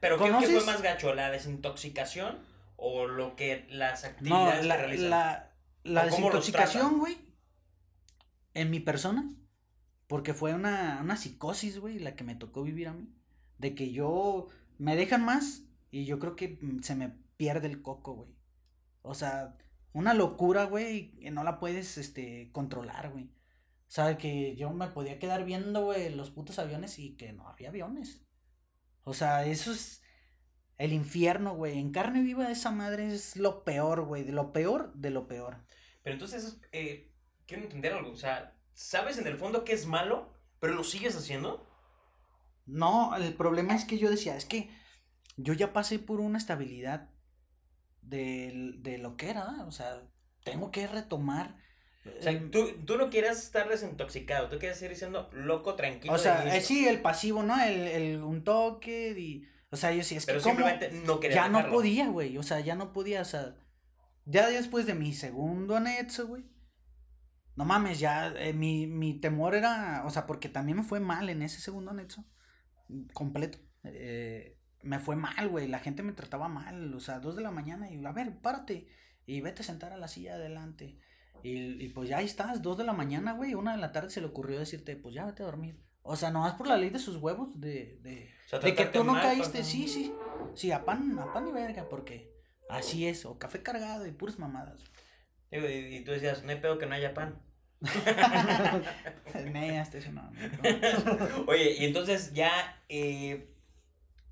pero 0.00 0.18
¿qué, 0.18 0.24
qué 0.40 0.46
fue 0.46 0.64
más 0.64 0.82
gacho? 0.82 1.14
¿La 1.14 1.30
desintoxicación 1.30 2.38
o 2.76 3.06
lo 3.06 3.36
que 3.36 3.66
las 3.70 4.02
No, 4.02 4.08
actividades 4.08 4.66
la, 4.66 4.76
que 4.76 4.82
realizan? 4.82 5.10
la, 5.10 5.52
la 5.84 6.06
¿O 6.06 6.08
cómo 6.08 6.30
los 6.30 6.40
desintoxicación, 6.40 6.98
güey, 6.98 7.18
en 8.54 8.70
mi 8.70 8.80
persona, 8.80 9.28
porque 10.06 10.34
fue 10.34 10.54
una, 10.54 10.98
una 11.02 11.16
psicosis, 11.16 11.78
güey, 11.78 11.98
la 11.98 12.16
que 12.16 12.24
me 12.24 12.34
tocó 12.34 12.62
vivir 12.62 12.88
a 12.88 12.92
mí, 12.92 13.08
de 13.58 13.74
que 13.74 13.92
yo 13.92 14.48
me 14.78 14.96
dejan 14.96 15.24
más 15.24 15.62
y 15.90 16.06
yo 16.06 16.18
creo 16.18 16.36
que 16.36 16.58
mm, 16.60 16.82
se 16.82 16.94
me 16.94 17.12
pierde 17.36 17.66
el 17.68 17.82
coco, 17.82 18.14
güey. 18.14 18.30
O 19.02 19.14
sea, 19.14 19.56
una 19.92 20.14
locura, 20.14 20.64
güey, 20.64 21.12
que 21.18 21.30
no 21.30 21.44
la 21.44 21.58
puedes, 21.58 21.98
este, 21.98 22.50
controlar, 22.52 23.10
güey. 23.10 23.24
O 23.24 23.92
sea, 23.92 24.16
que 24.18 24.54
yo 24.56 24.70
me 24.70 24.88
podía 24.88 25.18
quedar 25.18 25.44
viendo, 25.44 25.84
güey, 25.84 26.14
los 26.14 26.30
putos 26.30 26.58
aviones 26.58 26.98
y 26.98 27.16
que 27.16 27.32
no 27.32 27.48
había 27.48 27.70
aviones. 27.70 28.24
O 29.02 29.14
sea, 29.14 29.44
eso 29.46 29.72
es 29.72 30.02
el 30.78 30.92
infierno, 30.92 31.54
güey. 31.54 31.78
En 31.78 31.90
carne 31.90 32.22
viva 32.22 32.50
esa 32.50 32.70
madre 32.70 33.12
es 33.12 33.36
lo 33.36 33.64
peor, 33.64 34.02
güey. 34.04 34.22
De 34.22 34.32
lo 34.32 34.52
peor 34.52 34.92
de 34.94 35.10
lo 35.10 35.26
peor. 35.26 35.64
Pero 36.02 36.14
entonces, 36.14 36.60
eh, 36.72 37.12
quiero 37.46 37.64
entender 37.64 37.92
algo. 37.92 38.12
O 38.12 38.16
sea, 38.16 38.56
¿sabes 38.72 39.18
en 39.18 39.26
el 39.26 39.36
fondo 39.36 39.64
que 39.64 39.72
es 39.72 39.86
malo, 39.86 40.32
pero 40.60 40.74
lo 40.74 40.84
sigues 40.84 41.16
haciendo? 41.16 41.66
No, 42.66 43.16
el 43.16 43.34
problema 43.34 43.74
es 43.74 43.84
que 43.84 43.98
yo 43.98 44.08
decía, 44.08 44.36
es 44.36 44.44
que 44.44 44.70
yo 45.36 45.52
ya 45.52 45.72
pasé 45.72 45.98
por 45.98 46.20
una 46.20 46.38
estabilidad 46.38 47.09
de, 48.10 48.74
de 48.78 48.98
lo 48.98 49.16
que 49.16 49.30
era. 49.30 49.64
O 49.66 49.72
sea, 49.72 50.02
tengo 50.44 50.70
que 50.70 50.86
retomar. 50.86 51.56
O 52.18 52.22
sea, 52.22 52.32
eh, 52.32 52.48
tú, 52.50 52.84
tú 52.86 52.96
no 52.96 53.10
quieres 53.10 53.38
estar 53.38 53.68
desintoxicado, 53.68 54.48
tú 54.48 54.58
quieres 54.58 54.80
ir 54.82 54.90
diciendo 54.90 55.30
loco, 55.32 55.74
tranquilo. 55.76 56.14
o 56.14 56.18
sea, 56.18 56.56
eh, 56.56 56.60
sí, 56.60 56.86
el 56.88 57.00
pasivo, 57.02 57.42
¿no? 57.42 57.62
El, 57.62 57.80
el 57.88 58.22
un 58.22 58.42
toque 58.44 59.14
y... 59.18 59.46
O 59.70 59.76
sea, 59.76 59.92
yo 59.92 60.02
sí, 60.02 60.16
es 60.16 60.26
que 60.26 60.32
Pero 60.32 60.40
simplemente 60.40 60.90
no 60.90 61.20
querías 61.20 61.44
ya 61.44 61.48
no 61.48 61.58
dejarlo. 61.58 61.76
podía, 61.76 62.08
güey. 62.08 62.36
O 62.38 62.42
sea, 62.42 62.60
ya 62.60 62.74
no 62.74 62.92
podía, 62.92 63.20
o 63.22 63.24
sea. 63.24 63.54
Ya 64.24 64.48
después 64.48 64.86
de 64.86 64.94
mi 64.94 65.12
segundo 65.12 65.76
anexo, 65.76 66.26
güey. 66.26 66.44
No 67.54 67.64
mames, 67.64 68.00
ya 68.00 68.28
eh, 68.36 68.52
mi, 68.52 68.86
mi 68.88 69.20
temor 69.20 69.54
era. 69.54 70.02
O 70.06 70.10
sea, 70.10 70.26
porque 70.26 70.48
también 70.48 70.78
me 70.78 70.82
fue 70.82 70.98
mal 71.00 71.28
en 71.28 71.42
ese 71.42 71.60
segundo 71.60 71.92
anexo. 71.92 72.24
Completo. 73.14 73.58
Eh, 73.84 74.58
me 74.82 74.98
fue 74.98 75.16
mal, 75.16 75.48
güey. 75.48 75.68
La 75.68 75.78
gente 75.80 76.02
me 76.02 76.12
trataba 76.12 76.48
mal. 76.48 76.94
O 76.94 77.00
sea, 77.00 77.20
dos 77.20 77.36
de 77.36 77.42
la 77.42 77.50
mañana 77.50 77.90
y 77.90 78.04
a 78.04 78.12
ver, 78.12 78.38
párate. 78.40 78.86
Y 79.26 79.40
vete 79.40 79.62
a 79.62 79.64
sentar 79.64 79.92
a 79.92 79.96
la 79.96 80.08
silla 80.08 80.36
de 80.36 80.44
adelante. 80.46 80.98
Y, 81.42 81.82
y 81.84 81.88
pues 81.90 82.08
ya 82.08 82.18
ahí 82.18 82.26
estás, 82.26 82.62
dos 82.62 82.76
de 82.78 82.84
la 82.84 82.92
mañana, 82.92 83.32
güey. 83.32 83.54
Una 83.54 83.72
de 83.72 83.78
la 83.78 83.92
tarde 83.92 84.10
se 84.10 84.20
le 84.20 84.26
ocurrió 84.26 84.58
decirte, 84.58 84.96
pues 84.96 85.14
ya 85.14 85.24
vete 85.26 85.42
a 85.42 85.46
dormir. 85.46 85.78
O 86.02 86.16
sea, 86.16 86.30
nomás 86.30 86.54
por 86.54 86.66
la 86.66 86.76
ley 86.76 86.90
de 86.90 86.98
sus 86.98 87.16
huevos 87.16 87.60
de- 87.60 87.98
de, 88.02 88.30
O 88.46 88.48
sea, 88.48 88.58
de 88.58 88.74
que 88.74 88.86
tú 88.86 89.04
no 89.04 89.12
mal, 89.12 89.22
caíste, 89.22 89.62
sí, 89.64 89.86
sí. 89.86 90.12
Sí, 90.54 90.72
a 90.72 90.84
pan, 90.84 91.18
a 91.18 91.32
pan 91.32 91.46
y 91.48 91.52
verga, 91.52 91.88
porque 91.88 92.32
así 92.68 93.06
es. 93.06 93.24
O 93.26 93.38
café 93.38 93.62
cargado 93.62 94.06
y 94.06 94.12
puras 94.12 94.38
mamadas. 94.38 94.82
Digo, 95.50 95.68
Y, 95.68 95.96
y 95.96 96.04
tú 96.04 96.10
decías, 96.12 96.42
no 96.42 96.50
hay 96.50 96.60
pedo 96.60 96.78
que 96.78 96.86
no 96.86 96.94
haya 96.94 97.14
pan. 97.14 97.40
Oye, 101.46 101.76
y 101.78 101.84
entonces 101.84 102.32
ya 102.32 102.50
eh, 102.88 103.54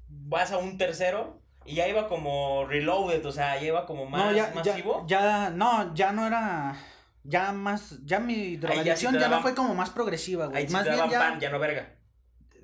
vas 0.08 0.52
a 0.52 0.58
un 0.58 0.78
tercero 0.78 1.40
y 1.64 1.74
ya 1.74 1.88
iba 1.88 2.08
como 2.08 2.66
reloaded, 2.66 3.24
o 3.26 3.32
sea, 3.32 3.60
ya 3.60 3.66
iba 3.68 3.86
como 3.86 4.06
más 4.06 4.24
no, 4.24 4.32
ya, 4.32 4.48
ya, 4.48 4.54
masivo. 4.54 5.04
ya, 5.06 5.50
no, 5.50 5.94
ya 5.94 6.12
no 6.12 6.26
era, 6.26 6.76
ya 7.24 7.52
más, 7.52 8.04
ya 8.04 8.20
mi 8.20 8.56
drogadicción 8.56 9.18
ya, 9.18 9.28
no 9.28 9.42
fue 9.42 9.54
como 9.54 9.74
más 9.74 9.90
progresiva, 9.90 10.46
güey. 10.46 10.58
Ahí 10.58 10.66
sí 10.66 10.72
más 10.72 10.84
te 10.84 10.90
bien 10.90 10.98
daban 10.98 11.12
ya, 11.12 11.18
pan, 11.18 11.40
ya 11.40 11.50
no 11.50 11.58
verga. 11.58 11.94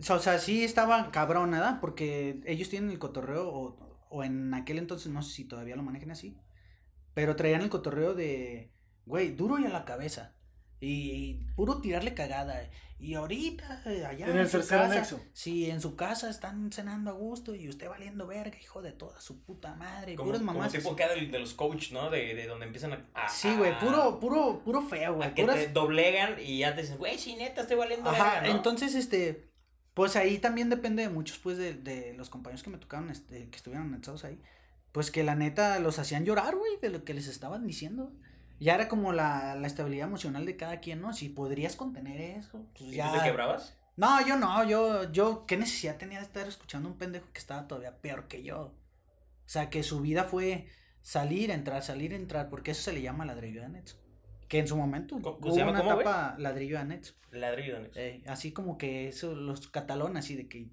o 0.09 0.19
sea, 0.19 0.39
sí 0.39 0.65
estaba 0.65 1.11
cabrón, 1.11 1.51
¿verdad? 1.51 1.81
Porque 1.81 2.41
ellos 2.47 2.71
tienen 2.71 2.91
el 2.91 2.99
cotorreo, 2.99 3.49
o, 3.49 3.77
o 4.09 4.25
en 4.25 4.55
aquel 4.55 4.79
entonces, 4.79 5.13
no 5.13 5.23
sé 5.23 5.35
si 5.35 5.45
todavía 5.45 5.77
lo 5.77 5.83
manejan 5.83 6.11
así, 6.11 6.39
pero 7.13 7.37
traían 7.37 7.61
el 7.61 7.69
cotorreo 7.69 8.15
de, 8.15 8.73
güey, 9.05 9.31
duro 9.31 9.59
y 9.59 9.67
a 9.67 9.71
la 9.71 9.85
cabeza. 9.85 10.35
Y 10.81 11.47
puro 11.57 11.81
tirarle 11.81 12.15
cagada. 12.15 12.69
Y 13.05 13.15
ahorita, 13.15 13.83
allá 13.85 14.27
En 14.29 14.39
el 14.39 14.47
su 14.49 14.59
tercer 14.59 14.79
casa, 14.79 14.93
anexo. 14.93 15.21
Sí, 15.33 15.71
en 15.71 15.81
su 15.81 15.95
casa 15.95 16.31
están 16.31 16.73
cenando 16.73 17.11
a 17.11 17.15
gusto 17.15 17.55
y 17.55 17.69
usted 17.69 17.89
valiendo 17.89 18.27
verga, 18.27 18.57
hijo 18.59 18.81
de 18.81 18.93
toda 18.93 19.21
su 19.21 19.43
puta 19.43 19.75
madre. 19.75 20.15
Como, 20.15 20.29
puras 20.29 20.41
como 20.41 20.53
mamás. 20.55 20.73
tipo 20.73 20.93
así. 20.93 21.03
acá 21.03 21.15
de, 21.15 21.27
de 21.27 21.39
los 21.39 21.53
coach, 21.55 21.93
¿no? 21.93 22.09
De, 22.11 22.35
de 22.35 22.47
donde 22.47 22.67
empiezan 22.67 22.93
a... 22.95 23.07
a- 23.15 23.29
Sí, 23.29 23.55
güey, 23.57 23.79
puro, 23.79 24.19
puro, 24.19 24.61
puro 24.65 24.81
feo, 24.83 25.15
güey. 25.17 25.35
que 25.35 25.43
puras- 25.45 25.57
te 25.57 25.69
doblegan 25.69 26.37
y 26.41 26.59
ya 26.61 26.75
te 26.75 26.81
dicen, 26.83 26.97
güey, 26.99 27.19
sí, 27.19 27.37
neta, 27.37 27.61
estoy 27.61 27.77
valiendo 27.77 28.09
Ajá, 28.09 28.35
verga, 28.37 28.49
¿no? 28.49 28.57
entonces, 28.57 28.95
este, 28.95 29.51
pues 29.93 30.17
ahí 30.17 30.39
también 30.39 30.71
depende 30.71 31.03
de 31.03 31.09
muchos, 31.11 31.39
pues, 31.39 31.59
de, 31.59 31.75
de 31.75 32.15
los 32.15 32.31
compañeros 32.31 32.63
que 32.63 32.71
me 32.71 32.79
tocaron, 32.79 33.11
este, 33.11 33.51
que 33.51 33.57
estuvieron 33.57 33.89
anexados 33.89 34.25
ahí. 34.25 34.41
Pues 34.93 35.11
que 35.11 35.25
la 35.25 35.35
neta 35.35 35.79
los 35.81 35.99
hacían 35.99 36.25
llorar, 36.25 36.55
güey, 36.57 36.79
de 36.81 36.89
lo 36.89 37.05
que 37.05 37.15
les 37.15 37.27
estaban 37.27 37.67
diciendo. 37.67 38.13
Ya 38.61 38.75
era 38.77 38.89
como 38.89 39.13
la, 39.13 39.55
la 39.57 39.67
estabilidad 39.67 40.07
emocional 40.09 40.47
de 40.47 40.57
cada 40.57 40.81
quien, 40.81 41.01
¿no? 41.01 41.13
Si 41.13 41.29
podrías 41.29 41.77
contener 41.77 42.21
eso, 42.21 42.67
pues 42.77 42.91
¿Y 42.93 42.97
ya. 42.97 43.13
tú 43.13 43.19
te 43.19 43.25
quebrabas? 43.25 43.77
No, 43.97 44.27
yo 44.27 44.37
no, 44.37 44.65
yo, 44.65 45.13
yo, 45.13 45.47
¿qué 45.47 45.57
necesidad 45.57 45.97
tenía 45.99 46.19
de 46.19 46.25
estar 46.25 46.47
escuchando 46.49 46.89
a 46.89 46.93
un 46.93 46.99
pendejo 46.99 47.27
que 47.33 47.39
estaba 47.39 47.67
todavía 47.69 48.01
peor 48.01 48.27
que 48.29 48.43
yo? 48.43 48.61
O 48.61 49.49
sea, 49.49 49.71
que 49.71 49.83
su 49.83 50.01
vida 50.01 50.25
fue 50.25 50.67
salir, 51.01 51.51
entrar, 51.51 51.83
salir, 51.83 52.13
entrar, 52.13 52.49
porque 52.49 52.71
eso 52.73 52.83
se 52.83 52.93
le 52.93 53.03
llama 53.03 53.25
ladrillo 53.25 53.61
de 53.61 53.67
anexo. 53.67 53.97
Que 54.49 54.59
en 54.61 54.69
su 54.69 54.77
momento 54.77 55.21
¿Cómo- 55.21 55.39
hubo 55.39 55.51
se 55.53 55.59
llama 55.59 55.73
una 55.73 55.81
cómo, 55.83 56.01
etapa 56.01 56.35
ladrillo 56.39 56.77
de 56.77 56.83
anexo. 56.83 57.15
Ladrillo. 57.31 57.81
¿no? 57.81 57.87
Eh, 57.95 58.23
así 58.27 58.53
como 58.53 58.79
que 58.79 59.09
eso, 59.09 59.35
los 59.35 59.69
catalones, 59.69 60.25
así 60.25 60.35
de 60.37 60.49
que 60.49 60.69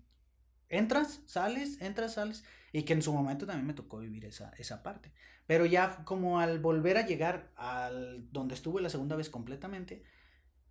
entras, 0.71 1.21
sales, 1.25 1.79
entras, 1.81 2.15
sales. 2.15 2.43
Y 2.73 2.83
que 2.83 2.93
en 2.93 3.01
su 3.01 3.13
momento 3.13 3.45
también 3.45 3.67
me 3.67 3.73
tocó 3.73 3.99
vivir 3.99 4.25
esa, 4.25 4.51
esa 4.57 4.81
parte. 4.81 5.11
Pero 5.45 5.65
ya 5.65 6.03
como 6.05 6.39
al 6.39 6.59
volver 6.59 6.97
a 6.97 7.05
llegar 7.05 7.51
al 7.57 8.31
donde 8.31 8.55
estuve 8.55 8.81
la 8.81 8.89
segunda 8.89 9.15
vez 9.15 9.29
completamente, 9.29 10.03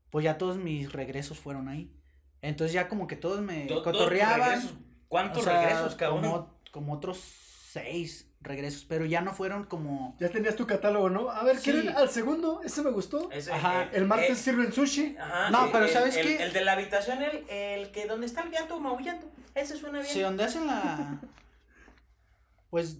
pues 0.08 0.24
ya 0.24 0.38
todos 0.38 0.56
mis 0.56 0.92
regresos 0.92 1.38
fueron 1.38 1.68
ahí. 1.68 1.94
Entonces 2.42 2.72
ya 2.72 2.88
como 2.88 3.06
que 3.06 3.16
todos 3.16 3.42
me 3.42 3.66
cotorreaban. 3.66 4.60
¿Cuántos 5.08 5.42
o 5.42 5.44
sea, 5.44 5.60
regresos, 5.60 5.94
cabrón? 5.96 6.22
Como, 6.22 6.60
como 6.70 6.92
otros 6.94 7.18
seis 7.18 8.29
regresos, 8.44 8.84
pero 8.86 9.04
ya 9.04 9.20
no 9.20 9.32
fueron 9.34 9.64
como... 9.64 10.16
Ya 10.18 10.30
tenías 10.30 10.56
tu 10.56 10.66
catálogo, 10.66 11.10
¿no? 11.10 11.30
A 11.30 11.44
ver, 11.44 11.58
Sí. 11.58 11.70
¿quieren 11.70 11.94
al 11.94 12.08
segundo? 12.08 12.62
Ese 12.64 12.82
me 12.82 12.90
gustó. 12.90 13.30
Ese, 13.30 13.52
Ajá. 13.52 13.84
eh, 13.84 13.90
El 13.92 14.06
martes 14.06 14.30
eh, 14.30 14.34
sirven 14.42 14.72
sushi. 14.72 15.16
Ajá, 15.18 15.50
No, 15.50 15.66
eh, 15.66 15.68
pero 15.72 15.84
el- 15.84 15.90
¿sabes 15.90 16.16
el, 16.16 16.26
qué? 16.26 16.42
El 16.42 16.52
de 16.52 16.64
la 16.64 16.72
habitación, 16.72 17.22
el, 17.22 17.44
el 17.50 17.90
que 17.90 18.06
donde 18.06 18.26
está 18.26 18.42
el 18.42 18.50
gato 18.50 18.80
maullando. 18.80 19.30
Ese 19.54 19.76
suena 19.76 20.00
bien. 20.00 20.10
Sí, 20.12 20.20
donde 20.20 20.44
hacen 20.44 20.66
la... 20.66 21.20
Pues... 22.70 22.98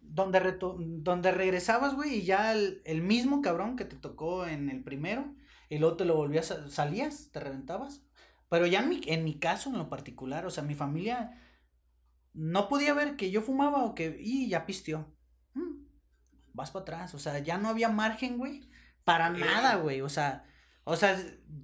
Donde, 0.00 0.40
reto- 0.40 0.76
donde 0.78 1.32
regresabas, 1.32 1.94
güey, 1.94 2.16
y 2.16 2.22
ya 2.22 2.52
el, 2.52 2.82
el 2.84 3.00
mismo 3.00 3.40
cabrón 3.40 3.76
que 3.76 3.86
te 3.86 3.96
tocó 3.96 4.46
en 4.46 4.68
el 4.68 4.84
primero, 4.84 5.34
y 5.70 5.78
luego 5.78 5.96
te 5.96 6.04
lo 6.04 6.14
volvías, 6.14 6.50
a- 6.50 6.68
salías, 6.68 7.30
te 7.32 7.40
reventabas. 7.40 8.02
Pero 8.50 8.66
ya 8.66 8.80
en 8.80 8.90
mi, 8.90 9.00
en 9.06 9.24
mi 9.24 9.38
caso, 9.38 9.70
en 9.70 9.78
lo 9.78 9.88
particular, 9.88 10.44
o 10.44 10.50
sea, 10.50 10.62
mi 10.62 10.74
familia 10.74 11.40
no 12.34 12.68
podía 12.68 12.94
ver 12.94 13.16
que 13.16 13.30
yo 13.30 13.42
fumaba 13.42 13.84
o 13.84 13.94
que, 13.94 14.16
y 14.18 14.48
ya 14.48 14.66
pisteó. 14.66 15.14
Mm, 15.54 15.84
vas 16.54 16.70
para 16.70 16.82
atrás, 16.82 17.14
o 17.14 17.18
sea, 17.18 17.38
ya 17.40 17.58
no 17.58 17.68
había 17.68 17.88
margen, 17.88 18.38
güey, 18.38 18.68
para 19.04 19.28
Eh. 19.28 19.38
nada, 19.38 19.76
güey, 19.76 20.00
o 20.00 20.08
sea, 20.08 20.44
o 20.84 20.96
sea, 20.96 21.16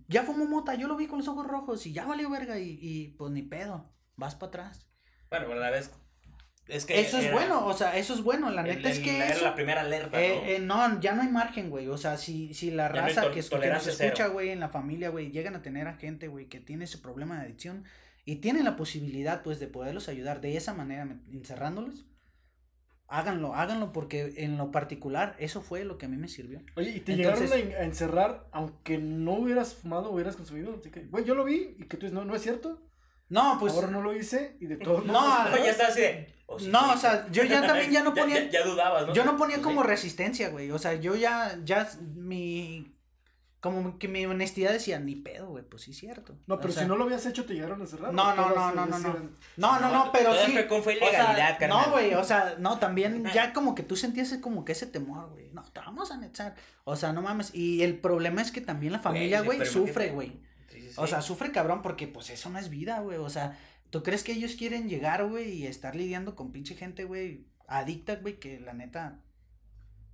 ya 0.08 0.22
fumó 0.22 0.46
mota, 0.46 0.74
yo 0.74 0.86
lo 0.88 0.96
vi 0.96 1.06
con 1.06 1.18
los 1.18 1.28
ojos 1.28 1.46
rojos 1.46 1.86
y 1.86 1.92
ya 1.92 2.04
valió 2.06 2.30
verga 2.30 2.58
y, 2.58 2.78
y 2.80 3.08
pues 3.18 3.32
ni 3.32 3.42
pedo, 3.42 3.92
vas 4.16 4.34
para 4.34 4.48
atrás. 4.48 4.88
Bueno, 5.30 5.54
la 5.54 5.70
vez. 5.70 5.90
Es 6.68 6.84
que. 6.84 7.00
Eso 7.00 7.16
es 7.18 7.32
bueno, 7.32 7.64
o 7.66 7.72
sea, 7.72 7.96
eso 7.96 8.12
es 8.12 8.22
bueno, 8.22 8.50
la 8.50 8.60
el- 8.60 8.76
neta 8.76 8.90
es 8.90 8.98
el- 8.98 9.04
que 9.04 9.16
era 9.16 9.28
eso... 9.30 9.42
la 9.44 9.54
primera 9.54 9.80
alerta, 9.80 10.20
Eh, 10.22 10.60
¿no? 10.60 10.82
eh, 10.84 10.90
no, 10.90 11.00
ya 11.00 11.14
no 11.14 11.22
hay 11.22 11.28
margen, 11.28 11.70
güey. 11.70 11.88
O 11.88 11.96
sea, 11.96 12.18
si, 12.18 12.52
si 12.52 12.70
la 12.70 12.90
no 12.90 12.94
raza 12.96 13.22
tol- 13.24 13.32
que, 13.32 13.40
que 13.42 13.70
nos 13.70 13.86
escucha, 13.86 14.26
güey, 14.26 14.50
en 14.50 14.60
la 14.60 14.68
familia, 14.68 15.08
güey, 15.08 15.30
llegan 15.30 15.56
a 15.56 15.62
tener 15.62 15.88
a 15.88 15.94
gente, 15.94 16.28
güey, 16.28 16.46
que 16.46 16.60
tiene 16.60 16.84
ese 16.84 16.98
problema 16.98 17.36
de 17.38 17.44
adicción 17.46 17.84
y 18.30 18.36
tienen 18.36 18.64
la 18.64 18.76
posibilidad, 18.76 19.42
pues, 19.42 19.58
de 19.60 19.66
poderlos 19.68 20.08
ayudar 20.08 20.40
de 20.40 20.56
esa 20.56 20.74
manera, 20.74 21.20
encerrándolos, 21.32 22.06
háganlo, 23.06 23.54
háganlo, 23.54 23.92
porque 23.92 24.34
en 24.36 24.58
lo 24.58 24.70
particular, 24.70 25.34
eso 25.38 25.62
fue 25.62 25.84
lo 25.84 25.96
que 25.96 26.06
a 26.06 26.08
mí 26.08 26.16
me 26.18 26.28
sirvió. 26.28 26.60
Oye, 26.76 26.90
y 26.90 27.00
te 27.00 27.14
Entonces- 27.14 27.50
llegaron 27.50 27.72
a, 27.72 27.76
en- 27.76 27.82
a 27.82 27.84
encerrar 27.86 28.48
aunque 28.52 28.98
no 28.98 29.32
hubieras 29.34 29.74
fumado 29.74 30.10
o 30.10 30.14
hubieras 30.14 30.36
consumido. 30.36 30.76
Así 30.78 30.90
que, 30.90 31.04
güey, 31.06 31.24
yo 31.24 31.34
lo 31.34 31.44
vi 31.44 31.76
y 31.78 31.84
que 31.88 31.96
tú 31.96 32.04
dices, 32.06 32.12
no, 32.12 32.24
no 32.24 32.34
es 32.34 32.42
cierto. 32.42 32.82
No, 33.30 33.56
pues. 33.60 33.72
Ahora 33.74 33.88
no 33.88 34.02
lo 34.02 34.14
hice 34.16 34.56
y 34.60 34.66
de 34.66 34.76
todos 34.76 35.04
No, 35.06 35.14
ya 35.56 35.70
está 35.70 35.88
así 35.88 36.00
de. 36.00 36.34
oh, 36.46 36.58
sí, 36.58 36.68
No, 36.68 36.84
sí. 36.84 36.90
o 36.94 36.98
sea, 36.98 37.30
yo 37.30 37.44
ya 37.44 37.66
también 37.66 37.90
ya 37.90 38.02
no 38.02 38.12
ponía- 38.14 38.44
ya, 38.44 38.60
ya 38.60 38.64
dudabas, 38.66 39.06
¿no? 39.06 39.14
Yo 39.14 39.24
no 39.24 39.36
ponía 39.36 39.60
como 39.62 39.82
resistencia, 39.82 40.50
güey. 40.50 40.70
O 40.70 40.78
sea, 40.78 40.94
yo 40.94 41.14
ya, 41.16 41.58
ya 41.64 41.88
mi. 42.14 42.94
Como 43.60 43.98
que 43.98 44.06
mi 44.06 44.24
honestidad 44.24 44.72
decía, 44.72 45.00
ni 45.00 45.16
pedo, 45.16 45.48
güey, 45.48 45.64
pues 45.64 45.82
sí 45.82 45.90
es 45.90 45.98
cierto. 45.98 46.36
No, 46.46 46.58
pero 46.58 46.70
O 46.70 46.72
sea, 46.72 46.84
si 46.84 46.88
no 46.88 46.96
lo 46.96 47.04
habías 47.04 47.26
hecho, 47.26 47.44
te 47.44 47.54
llegaron 47.54 47.80
a 47.80 47.84
encerrar. 47.84 48.14
No, 48.14 48.28
¿o 48.28 48.34
no, 48.36 48.50
no, 48.50 48.72
no, 48.72 48.86
no, 48.86 48.98
no. 48.98 49.16
No, 49.56 49.80
no, 49.80 49.90
no, 49.90 50.12
pero 50.12 50.32
sí. 50.44 50.52
fue 50.52 50.68
con 50.68 50.84
fe 50.84 50.94
y 50.94 51.04
o 51.04 51.10
sea, 51.10 51.58
no, 51.68 51.90
güey, 51.90 52.14
o 52.14 52.22
sea, 52.22 52.54
no, 52.58 52.78
también 52.78 53.24
ya 53.34 53.52
como 53.52 53.74
que 53.74 53.82
tú 53.82 53.96
sentías 53.96 54.32
como 54.40 54.64
que 54.64 54.72
ese 54.72 54.86
temor, 54.86 55.30
güey. 55.30 55.50
No, 55.52 55.64
te 55.64 55.80
vamos 55.80 56.12
a 56.12 56.14
anexar. 56.14 56.54
O 56.84 56.94
sea, 56.94 57.12
no 57.12 57.20
mames. 57.20 57.52
Y 57.52 57.82
el 57.82 57.98
problema 57.98 58.42
es 58.42 58.52
que 58.52 58.60
también 58.60 58.92
la 58.92 59.00
familia, 59.00 59.40
güey, 59.40 59.66
sufre, 59.66 60.10
güey. 60.10 60.40
Sí, 60.68 60.80
sí, 60.80 60.94
O 60.96 61.08
sea, 61.08 61.20
sufre 61.20 61.50
cabrón 61.50 61.82
porque 61.82 62.06
pues 62.06 62.30
eso 62.30 62.50
no 62.50 62.60
es 62.60 62.68
vida, 62.68 63.00
güey. 63.00 63.18
O 63.18 63.28
sea, 63.28 63.58
¿tú 63.90 64.02
crees 64.04 64.22
que 64.22 64.32
ellos 64.32 64.54
quieren 64.54 64.88
llegar, 64.88 65.26
güey, 65.26 65.50
y 65.50 65.66
estar 65.66 65.96
lidiando 65.96 66.36
con 66.36 66.52
pinche 66.52 66.74
gente, 66.74 67.04
güey, 67.04 67.46
adicta, 67.66 68.16
güey, 68.16 68.38
que 68.38 68.60
la 68.60 68.72
neta, 68.72 69.20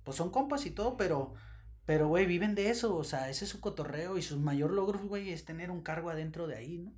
pues 0.03 0.17
son 0.17 0.31
compas 0.31 0.65
y 0.65 0.71
todo, 0.71 0.97
pero, 0.97 1.33
pero, 1.85 2.07
güey, 2.07 2.25
viven 2.25 2.55
de 2.55 2.69
eso. 2.69 2.95
O 2.95 3.03
sea, 3.03 3.29
ese 3.29 3.45
es 3.45 3.51
su 3.51 3.61
cotorreo 3.61 4.17
y 4.17 4.21
su 4.21 4.39
mayor 4.39 4.71
logro, 4.71 4.99
güey, 5.07 5.31
es 5.31 5.45
tener 5.45 5.71
un 5.71 5.81
cargo 5.81 6.09
adentro 6.09 6.47
de 6.47 6.55
ahí, 6.55 6.77
¿no? 6.79 6.93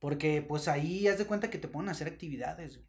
Porque 0.00 0.42
pues 0.42 0.68
ahí 0.68 1.08
haz 1.08 1.18
de 1.18 1.26
cuenta 1.26 1.50
que 1.50 1.58
te 1.58 1.68
ponen 1.68 1.88
a 1.90 1.92
hacer 1.92 2.08
actividades, 2.08 2.78
güey. 2.78 2.88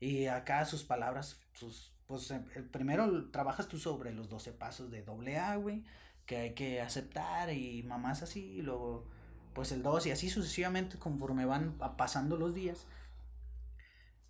Y 0.00 0.26
acá 0.26 0.64
sus 0.66 0.84
palabras, 0.84 1.40
sus, 1.54 1.94
pues 2.06 2.30
em- 2.30 2.44
primero 2.72 3.30
trabajas 3.30 3.68
tú 3.68 3.78
sobre 3.78 4.12
los 4.12 4.28
12 4.28 4.52
pasos 4.52 4.90
de 4.90 5.02
doble 5.02 5.38
A, 5.38 5.56
güey, 5.56 5.84
que 6.26 6.36
hay 6.38 6.54
que 6.54 6.80
aceptar 6.82 7.52
y 7.52 7.82
mamás 7.84 8.22
así, 8.22 8.40
y 8.58 8.62
luego 8.62 9.08
pues 9.54 9.72
el 9.72 9.82
2 9.82 10.06
y 10.06 10.10
así 10.12 10.30
sucesivamente 10.30 10.98
conforme 10.98 11.44
van 11.46 11.78
pasando 11.96 12.36
los 12.36 12.54
días. 12.54 12.86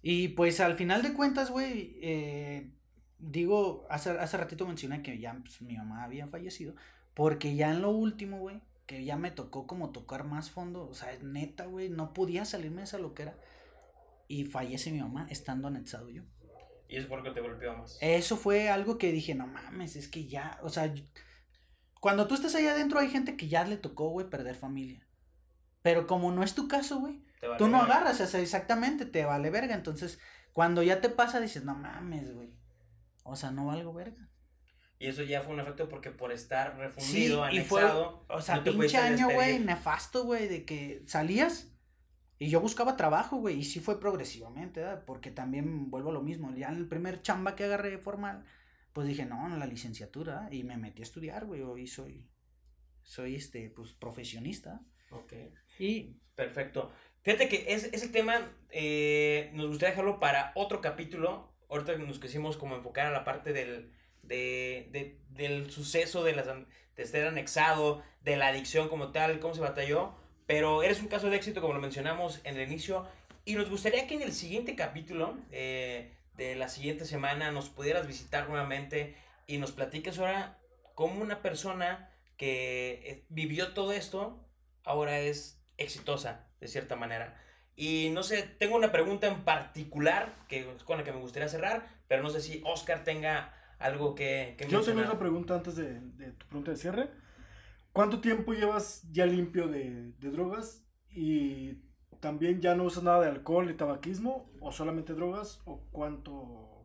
Y 0.03 0.29
pues 0.29 0.61
al 0.61 0.77
final 0.77 1.03
de 1.03 1.13
cuentas, 1.13 1.51
güey, 1.51 1.99
eh, 2.03 2.71
digo, 3.19 3.87
hace, 3.91 4.11
hace 4.11 4.37
ratito 4.37 4.67
mencioné 4.67 5.03
que 5.03 5.19
ya 5.19 5.39
pues, 5.41 5.61
mi 5.63 5.77
mamá 5.77 6.05
había 6.05 6.27
fallecido, 6.27 6.75
porque 7.15 7.57
ya 7.57 7.71
en 7.71 7.83
lo 7.83 7.91
último, 7.91 8.39
güey, 8.39 8.61
que 8.87 9.05
ya 9.05 9.17
me 9.17 9.31
tocó 9.31 9.67
como 9.67 9.91
tocar 9.91 10.25
más 10.25 10.51
fondo, 10.51 10.89
o 10.89 10.95
sea, 10.95 11.11
neta, 11.23 11.67
güey, 11.67 11.91
no 11.91 12.15
podía 12.15 12.45
salirme 12.45 12.79
de 12.79 12.85
esa 12.85 12.99
loquera. 12.99 13.37
Y 14.29 14.45
fallece 14.45 14.93
mi 14.93 15.01
mamá 15.01 15.27
estando 15.31 15.69
anexado 15.69 16.11
yo. 16.11 16.23
Y 16.89 16.97
eso 16.97 17.09
fue 17.09 17.19
lo 17.19 17.23
que 17.23 17.31
te 17.31 17.41
golpeó 17.41 17.77
más. 17.77 17.99
Eso 18.01 18.37
fue 18.37 18.69
algo 18.69 18.99
que 18.99 19.13
dije, 19.13 19.35
no 19.35 19.47
mames, 19.47 19.97
es 19.97 20.09
que 20.09 20.27
ya, 20.27 20.59
o 20.63 20.71
sea, 20.71 20.93
cuando 22.01 22.27
tú 22.27 22.35
estás 22.35 22.55
ahí 22.55 22.67
adentro 22.67 22.99
hay 22.99 23.09
gente 23.09 23.37
que 23.37 23.49
ya 23.49 23.65
le 23.65 23.77
tocó, 23.77 24.09
güey, 24.11 24.29
perder 24.29 24.55
familia. 24.55 25.07
Pero 25.83 26.07
como 26.07 26.33
no 26.33 26.43
es 26.43 26.55
tu 26.55 26.69
caso, 26.69 27.01
güey, 27.01 27.23
vale 27.43 27.57
tú 27.59 27.69
no 27.69 27.79
verga. 27.79 27.95
agarras, 27.95 28.21
o 28.21 28.27
sea, 28.27 28.41
exactamente, 28.41 29.07
te 29.07 29.25
vale 29.25 29.51
verga. 29.51 29.75
Entonces, 29.75 30.19
cuando 30.53 30.83
ya 30.83 31.01
te 31.01 31.09
pasa, 31.09 31.41
dices, 31.41 31.65
no 31.65 31.75
mames, 31.75 32.35
güey. 32.35 32.53
O 33.29 33.37
sea, 33.37 33.51
no 33.51 33.67
valgo 33.67 33.93
verga. 33.93 34.29
Y 34.99 35.07
eso 35.07 35.23
ya 35.23 35.43
fue 35.43 35.55
un 35.55 35.61
efecto 35.61 35.89
porque 35.89 36.11
por 36.11 36.33
estar 36.33 36.73
Sí, 36.73 36.79
refundido, 36.81 37.51
y 37.51 37.61
fue, 37.61 37.81
anexado. 37.83 38.25
o 38.29 38.41
sea, 38.41 38.57
no 38.57 38.65
te 38.65 38.73
pinche 38.73 38.97
año, 38.99 39.31
güey, 39.31 39.61
nefasto, 39.61 40.25
güey, 40.25 40.49
de 40.49 40.65
que 40.65 41.03
salías 41.07 41.73
y 42.41 42.51
yo 42.51 42.61
buscaba 42.61 42.97
trabajo, 42.97 43.37
güey, 43.37 43.59
y 43.61 43.65
sí 43.65 43.79
fue 43.81 44.01
progresivamente, 44.01 44.81
¿verdad? 44.81 45.05
Porque 45.07 45.31
también 45.31 45.91
vuelvo 45.91 46.11
a 46.11 46.15
lo 46.15 46.23
mismo, 46.23 46.53
ya 46.55 46.69
en 46.69 46.77
el 46.77 46.89
primer 46.89 47.23
chamba 47.23 47.55
que 47.55 47.65
agarré 47.65 47.99
formal, 47.99 48.45
pues 48.93 49.07
dije, 49.07 49.25
no, 49.25 49.47
en 49.47 49.59
la 49.61 49.67
licenciatura, 49.67 50.49
y 50.51 50.65
me 50.65 50.77
metí 50.77 51.03
a 51.03 51.05
estudiar, 51.05 51.47
güey, 51.47 51.63
hoy 51.63 51.87
soy, 51.87 52.29
soy, 53.03 53.37
este, 53.37 53.71
pues, 53.71 53.93
profesionista. 53.93 54.81
Ok. 55.11 55.33
Y, 55.79 56.17
Perfecto. 56.35 56.93
Fíjate 57.23 57.49
que 57.49 57.73
es- 57.75 57.91
ese 57.93 58.09
tema 58.09 58.35
eh, 58.71 59.51
nos 59.55 59.67
gustaría 59.69 59.91
dejarlo 59.91 60.21
para 60.21 60.53
otro 60.55 60.81
capítulo. 60.81 61.48
Ahorita 61.69 61.97
nos 61.97 62.19
quisimos 62.19 62.57
como 62.57 62.77
enfocar 62.77 63.07
a 63.07 63.11
la 63.11 63.25
parte 63.25 63.53
del, 63.53 63.93
de, 64.23 64.89
de- 64.93 65.19
del 65.31 65.71
suceso 65.71 66.25
de, 66.25 66.35
las, 66.35 66.47
de 66.47 67.03
estar 67.03 67.27
anexado, 67.27 68.03
de 68.23 68.37
la 68.37 68.49
adicción 68.49 68.89
como 68.89 69.13
tal, 69.13 69.39
cómo 69.41 69.55
se 69.55 69.61
batalló. 69.61 70.13
Pero 70.47 70.83
eres 70.83 71.01
un 71.01 71.09
caso 71.09 71.29
de 71.29 71.37
éxito, 71.37 71.61
como 71.61 71.75
lo 71.75 71.81
mencionamos 71.81 72.41
en 72.45 72.57
el 72.57 72.69
inicio. 72.69 73.07
Y 73.45 73.55
nos 73.55 73.69
gustaría 73.71 74.07
que 74.07 74.15
en 74.15 74.23
el 74.23 74.33
siguiente 74.33 74.75
capítulo 74.77 75.37
eh, 75.53 76.15
de 76.37 76.55
la 76.57 76.69
siguiente 76.69 77.05
semana 77.05 77.51
nos 77.51 77.69
pudieras 77.69 78.07
visitar 78.07 78.49
nuevamente 78.49 79.17
y 79.47 79.59
nos 79.59 79.73
platiques 79.73 80.19
ahora 80.19 80.59
cómo 80.95 81.21
una 81.23 81.43
persona 81.43 82.11
que 82.37 83.03
eh, 83.05 83.25
vivió 83.29 83.73
todo 83.73 83.93
esto 83.93 84.39
ahora 84.85 85.19
es 85.21 85.61
exitosa, 85.77 86.47
de 86.61 86.69
cierta 86.69 86.97
manera. 86.97 87.41
Y 87.81 88.11
no 88.11 88.25
sé, 88.25 88.43
tengo 88.43 88.75
una 88.75 88.91
pregunta 88.91 89.29
en 89.29 89.45
particular 89.45 90.35
que 90.49 90.69
es 90.69 90.83
con 90.83 90.99
la 90.99 91.05
que 91.05 91.13
me 91.13 91.21
gustaría 91.21 91.49
cerrar, 91.49 91.87
pero 92.09 92.25
no 92.25 92.31
sé 92.31 92.41
si 92.41 92.61
Oscar 92.67 93.05
tenga 93.05 93.55
algo 93.79 94.17
que, 94.17 94.57
que 94.59 94.67
Yo 94.67 94.83
tengo 94.83 95.01
otra 95.03 95.17
pregunta 95.21 95.55
antes 95.55 95.77
de, 95.77 96.01
de 96.01 96.33
tu 96.33 96.45
pregunta 96.47 96.73
de 96.73 96.77
cierre. 96.77 97.09
¿Cuánto 97.93 98.21
tiempo 98.21 98.53
llevas 98.53 99.05
ya 99.13 99.27
limpio 99.27 99.69
de, 99.69 100.11
de 100.19 100.31
drogas? 100.33 100.85
Y 101.09 101.75
también 102.19 102.61
ya 102.61 102.75
no 102.75 102.83
usas 102.83 103.05
nada 103.05 103.21
de 103.21 103.29
alcohol 103.31 103.71
y 103.71 103.75
tabaquismo, 103.77 104.51
o 104.61 104.73
solamente 104.73 105.15
drogas, 105.15 105.61
o 105.65 105.87
cuánto, 105.93 106.85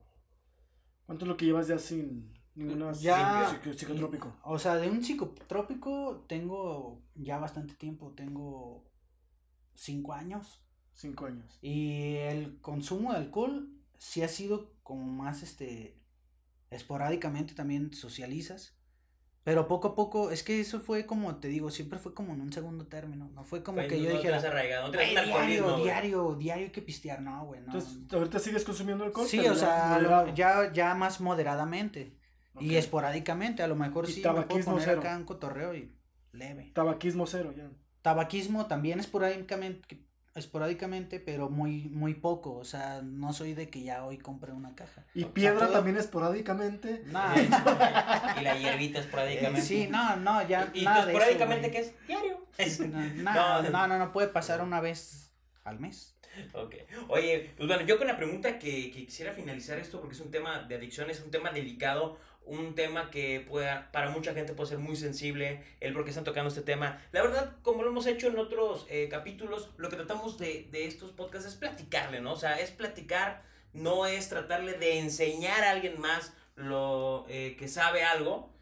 cuánto 1.08 1.26
es 1.26 1.30
lo 1.30 1.38
que 1.38 1.46
llevas 1.46 1.68
ya 1.68 1.80
sin 1.80 2.32
ninguna 2.54 2.92
Ya- 2.94 3.50
psico- 3.50 3.74
psicotrópico. 3.74 4.38
o 4.44 4.60
sea, 4.60 4.76
de 4.76 4.92
un 4.92 5.04
psicotrópico 5.04 6.24
tengo 6.28 7.02
ya 7.16 7.40
bastante 7.40 7.74
tiempo, 7.74 8.14
tengo 8.16 8.86
cinco 9.74 10.14
años. 10.14 10.63
Cinco 10.94 11.26
años. 11.26 11.58
Y 11.62 12.16
el 12.18 12.60
consumo 12.62 13.12
de 13.12 13.18
alcohol 13.18 13.70
sí 13.98 14.22
ha 14.24 14.28
sido 14.28 14.74
como 14.84 15.06
más 15.06 15.44
este 15.44 15.98
esporádicamente 16.70 17.54
también 17.54 17.94
socializas. 17.94 18.76
Pero 19.44 19.68
poco 19.68 19.90
a 19.90 19.96
poco, 19.96 20.32
es 20.32 20.42
que 20.42 20.62
eso 20.62 20.80
fue 20.80 21.06
como, 21.06 21.36
te 21.36 21.50
digo, 21.50 21.70
siempre 21.70 22.00
fue 22.00 22.14
como 22.14 22.34
en 22.34 22.40
un 22.40 22.54
segundo 22.54 22.88
término. 22.88 23.30
No 23.34 23.44
fue 23.44 23.62
como 23.62 23.80
Fue- 23.80 23.88
que 23.90 23.98
no 23.98 24.04
yo 24.04 24.10
te 24.12 24.16
dijera, 24.16 24.38
has 24.38 24.46
arraigado, 24.46 24.86
no 24.88 24.92
te 24.92 24.98
"Güey, 25.00 25.12
un 25.12 25.18
alcoholismo, 25.18 25.48
diario, 25.50 25.74
güey". 25.74 25.84
diario, 25.84 26.36
diario 26.36 26.66
hay 26.68 26.72
que 26.72 26.82
pistear. 26.82 27.22
No, 27.22 27.46
güey, 27.46 27.60
no. 27.60 27.66
Entonces, 27.74 28.14
ahorita 28.14 28.40
sigues 28.40 28.64
consumiendo 28.64 29.04
alcohol. 29.04 29.28
sí, 29.28 29.40
o 29.40 29.54
sea, 29.56 30.00
lo- 30.00 30.34
ya, 30.34 30.72
ya 30.72 30.96
más 30.96 31.20
moderadamente. 31.20 32.18
Y 32.60 32.70
Ok. 32.70 32.76
esporádicamente, 32.76 33.64
a 33.64 33.68
lo 33.68 33.76
mejor 33.76 34.08
Y 34.08 34.14
sí 34.14 34.20
me 34.22 34.24
puedo 34.30 34.36
tabaquismo 34.46 34.74
poner 34.74 34.88
cero. 34.88 35.00
acá 35.02 35.18
un 35.18 35.26
cotorreo 35.26 35.76
y 35.76 35.94
leve. 36.32 36.72
Tabaquismo 36.74 37.28
cero, 37.28 37.54
ya. 37.58 37.70
Tabaquismo 38.02 38.68
también 38.68 39.00
esporádicamente, 39.02 40.06
esporádicamente, 40.36 41.20
pero 41.20 41.50
muy, 41.50 41.90
muy 41.90 42.14
poco. 42.16 42.56
O 42.56 42.64
sea, 42.64 43.02
no 43.04 43.34
soy 43.34 43.54
de 43.54 43.70
que 43.70 43.84
ya 43.84 44.04
hoy 44.06 44.18
compré 44.18 44.52
una 44.52 44.76
caja. 44.76 45.06
Y 45.14 45.22
O 45.22 45.26
sea, 45.28 45.34
piedra 45.34 45.60
todo- 45.68 45.74
también 45.74 45.98
esporádicamente. 45.98 47.04
No, 47.06 47.22
y 48.40 48.44
la 48.44 48.58
hierbita 48.58 49.00
esporádicamente. 49.00 49.62
sí, 49.68 49.88
no, 49.90 50.16
no, 50.18 50.48
ya. 50.48 50.70
¿Y, 50.74 50.80
tú 50.80 50.86
nada 50.86 51.06
esporádicamente 51.06 51.72
qué 51.72 51.80
es? 51.80 51.94
Diario. 52.08 52.46
No, 52.88 53.00
No. 53.34 53.62
no, 53.64 53.70
no, 53.70 53.88
no, 53.88 53.98
no 54.00 54.12
puede 54.12 54.28
pasar 54.28 54.62
una 54.62 54.80
vez 54.82 55.32
al 55.64 55.80
mes. 55.80 56.16
Ok. 56.54 56.76
Oye, 57.10 57.52
pues 57.56 57.68
bueno, 57.68 57.84
yo 57.84 58.00
con 58.00 58.08
la 58.08 58.18
pregunta 58.18 58.58
que, 58.58 58.90
que 58.92 59.06
quisiera 59.06 59.34
finalizar 59.34 59.78
esto, 59.78 60.00
porque 60.00 60.16
es 60.16 60.22
un 60.22 60.32
tema 60.32 60.64
de 60.64 60.76
adicción, 60.76 61.10
es 61.12 61.22
un 61.22 61.30
tema 61.30 61.52
delicado, 61.52 62.18
un 62.46 62.76
tema 62.76 63.10
que 63.10 63.46
pueda, 63.48 63.92
para 63.92 64.10
mucha 64.10 64.34
gente 64.34 64.54
puede 64.54 64.70
ser 64.70 64.80
muy 64.80 64.96
sensible, 64.96 65.64
el 65.80 65.94
por 65.94 66.04
qué 66.04 66.10
están 66.10 66.24
tocando 66.24 66.50
este 66.50 66.62
tema. 66.62 67.02
La 67.12 67.22
verdad, 67.22 67.56
como 67.62 67.84
lo 67.84 67.90
hemos 67.90 68.06
hecho 68.08 68.28
en 68.28 68.38
otros 68.38 68.86
eh, 68.90 69.08
capítulos, 69.10 69.72
lo 69.78 69.90
que 69.90 69.96
tratamos 69.96 70.38
de, 70.38 70.68
de 70.72 70.86
estos 70.86 71.12
podcasts 71.12 71.48
es 71.48 71.56
platicarle, 71.56 72.22
¿no? 72.22 72.34
O 72.34 72.38
sea, 72.38 72.60
es 72.60 72.72
platicar, 72.72 73.44
no 73.74 74.06
es 74.06 74.30
tratarle 74.30 74.74
de 74.74 75.00
enseñar 75.00 75.64
a 75.64 75.72
alguien 75.72 76.00
más 76.00 76.34
lo 76.56 77.26
eh, 77.30 77.56
que 77.58 77.68
sabe 77.68 78.04
algo, 78.04 78.54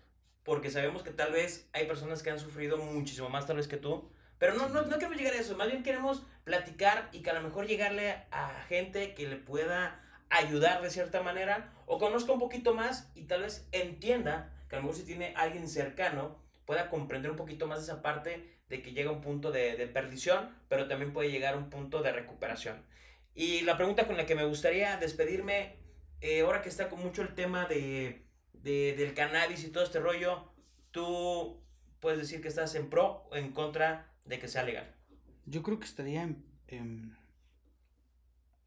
porque 0.44 0.70
sabemos 0.70 1.04
que 1.04 1.12
tal 1.12 1.32
vez 1.32 1.70
hay 1.74 1.86
personas 1.86 2.24
que 2.24 2.30
han 2.30 2.40
sufrido 2.40 2.78
muchísimo 2.78 3.30
más 3.30 3.48
tal 3.48 3.58
vez 3.58 3.68
que 3.68 3.78
tú, 3.78 4.10
pero 4.38 4.56
no, 4.56 4.70
no, 4.70 4.84
no 4.84 4.96
queremos 4.98 5.18
llegar 5.18 5.34
a 5.34 5.40
eso, 5.40 5.56
más 5.56 5.68
bien 5.68 5.84
queremos 5.84 6.24
platicar 6.44 7.10
y 7.12 7.22
que 7.22 7.30
a 7.30 7.34
lo 7.34 7.42
mejor 7.42 7.68
llegarle 7.68 8.24
a 8.32 8.64
gente 8.68 9.14
que 9.14 9.28
le 9.28 9.36
pueda 9.36 10.00
ayudar 10.32 10.82
de 10.82 10.90
cierta 10.90 11.22
manera 11.22 11.74
o 11.86 11.98
conozca 12.00 12.32
un 12.32 12.40
poquito 12.40 12.74
más 12.74 13.12
y 13.16 13.24
tal 13.24 13.42
vez 13.42 13.68
entienda 13.72 14.54
que 14.70 14.76
a 14.76 14.80
lo 14.80 14.84
mejor 14.84 14.98
si 15.00 15.06
tiene 15.06 15.34
alguien 15.36 15.68
cercano 15.68 16.40
pueda 16.66 16.90
comprender 16.90 17.30
un 17.32 17.38
poquito 17.38 17.68
más 17.68 17.82
esa 17.82 18.02
parte 18.02 18.60
de 18.70 18.82
que 18.82 18.94
llega 18.94 19.12
un 19.12 19.22
punto 19.22 19.52
de, 19.52 19.76
de 19.76 19.88
perdición, 19.88 20.56
pero 20.70 20.88
también 20.88 21.12
puede 21.12 21.30
llegar 21.30 21.56
a 21.56 21.58
un 21.58 21.70
punto 21.70 22.02
de 22.02 22.14
recuperación. 22.14 22.86
Y 23.36 23.62
la 23.62 23.76
pregunta 23.76 24.08
con 24.08 24.16
la 24.18 24.26
que 24.26 24.36
me 24.36 24.46
gustaría 24.46 24.96
despedirme, 24.98 25.76
eh, 26.22 26.42
ahora 26.42 26.62
que 26.62 26.70
está 26.70 26.88
con 26.90 27.00
mucho 27.02 27.22
el 27.22 27.36
tema 27.36 27.66
de, 27.66 28.26
de- 28.54 28.94
del 28.98 29.14
cannabis 29.14 29.64
y 29.66 29.72
todo 29.72 29.84
este 29.84 30.00
rollo, 30.00 30.54
tú 30.92 31.62
puedes 32.00 32.20
decir 32.20 32.42
que 32.42 32.48
estás 32.48 32.74
en 32.76 32.90
pro 32.90 33.28
o 33.32 33.36
en 33.36 33.52
contra 33.52 34.14
de 34.26 34.40
que 34.40 34.48
sea 34.48 34.64
legal. 34.64 34.96
Yo 35.46 35.64
creo 35.64 35.80
que 35.80 35.86
estaría 35.86 36.24
en, 36.24 36.46
en, 36.68 37.18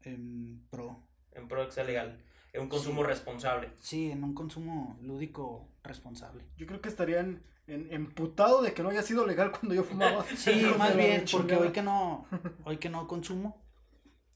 en 0.03 0.67
pro. 0.69 1.07
En 1.35 1.47
pro 1.47 1.61
de 1.61 1.67
que 1.67 1.73
sea 1.73 1.83
legal. 1.83 2.19
En 2.53 2.61
un 2.63 2.69
consumo 2.69 3.01
Sí. 3.01 3.07
responsable. 3.07 3.69
Sí, 3.79 4.11
en 4.11 4.23
un 4.23 4.33
consumo 4.33 4.97
lúdico 5.01 5.69
responsable. 5.83 6.45
Yo 6.57 6.65
creo 6.65 6.81
que 6.81 6.89
estarían 6.89 7.43
en, 7.67 7.91
emputado 7.93 8.61
de 8.61 8.73
que 8.73 8.81
no 8.81 8.89
haya 8.89 9.01
sido 9.03 9.25
legal 9.25 9.51
cuando 9.51 9.75
yo 9.75 9.83
fumaba. 9.83 10.23
Sí, 10.35 10.61
de 10.61 10.71
más 10.75 10.95
bien, 10.95 11.25
porque 11.31 11.55
hoy 11.57 11.71
que 11.71 11.81
no, 11.83 12.25
hoy 12.63 12.77
que 12.77 12.89
no 12.89 13.07
consumo, 13.07 13.61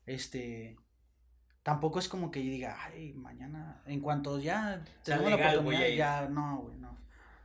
este, 0.06 0.78
tampoco 1.64 2.00
es 2.00 2.10
como 2.10 2.32
que 2.32 2.44
yo 2.44 2.52
diga, 2.52 2.78
ay, 2.84 3.14
mañana, 3.14 3.82
en 3.86 4.02
cuanto 4.02 4.40
ya 4.40 4.84
tengo 5.04 5.30
la 5.30 5.36
oportunidad, 5.36 5.64
voy 5.64 5.76
a 5.76 5.90
ir". 5.90 5.98
ya, 5.98 6.28
no, 6.30 6.58
güey, 6.58 6.78
no. 6.78 6.98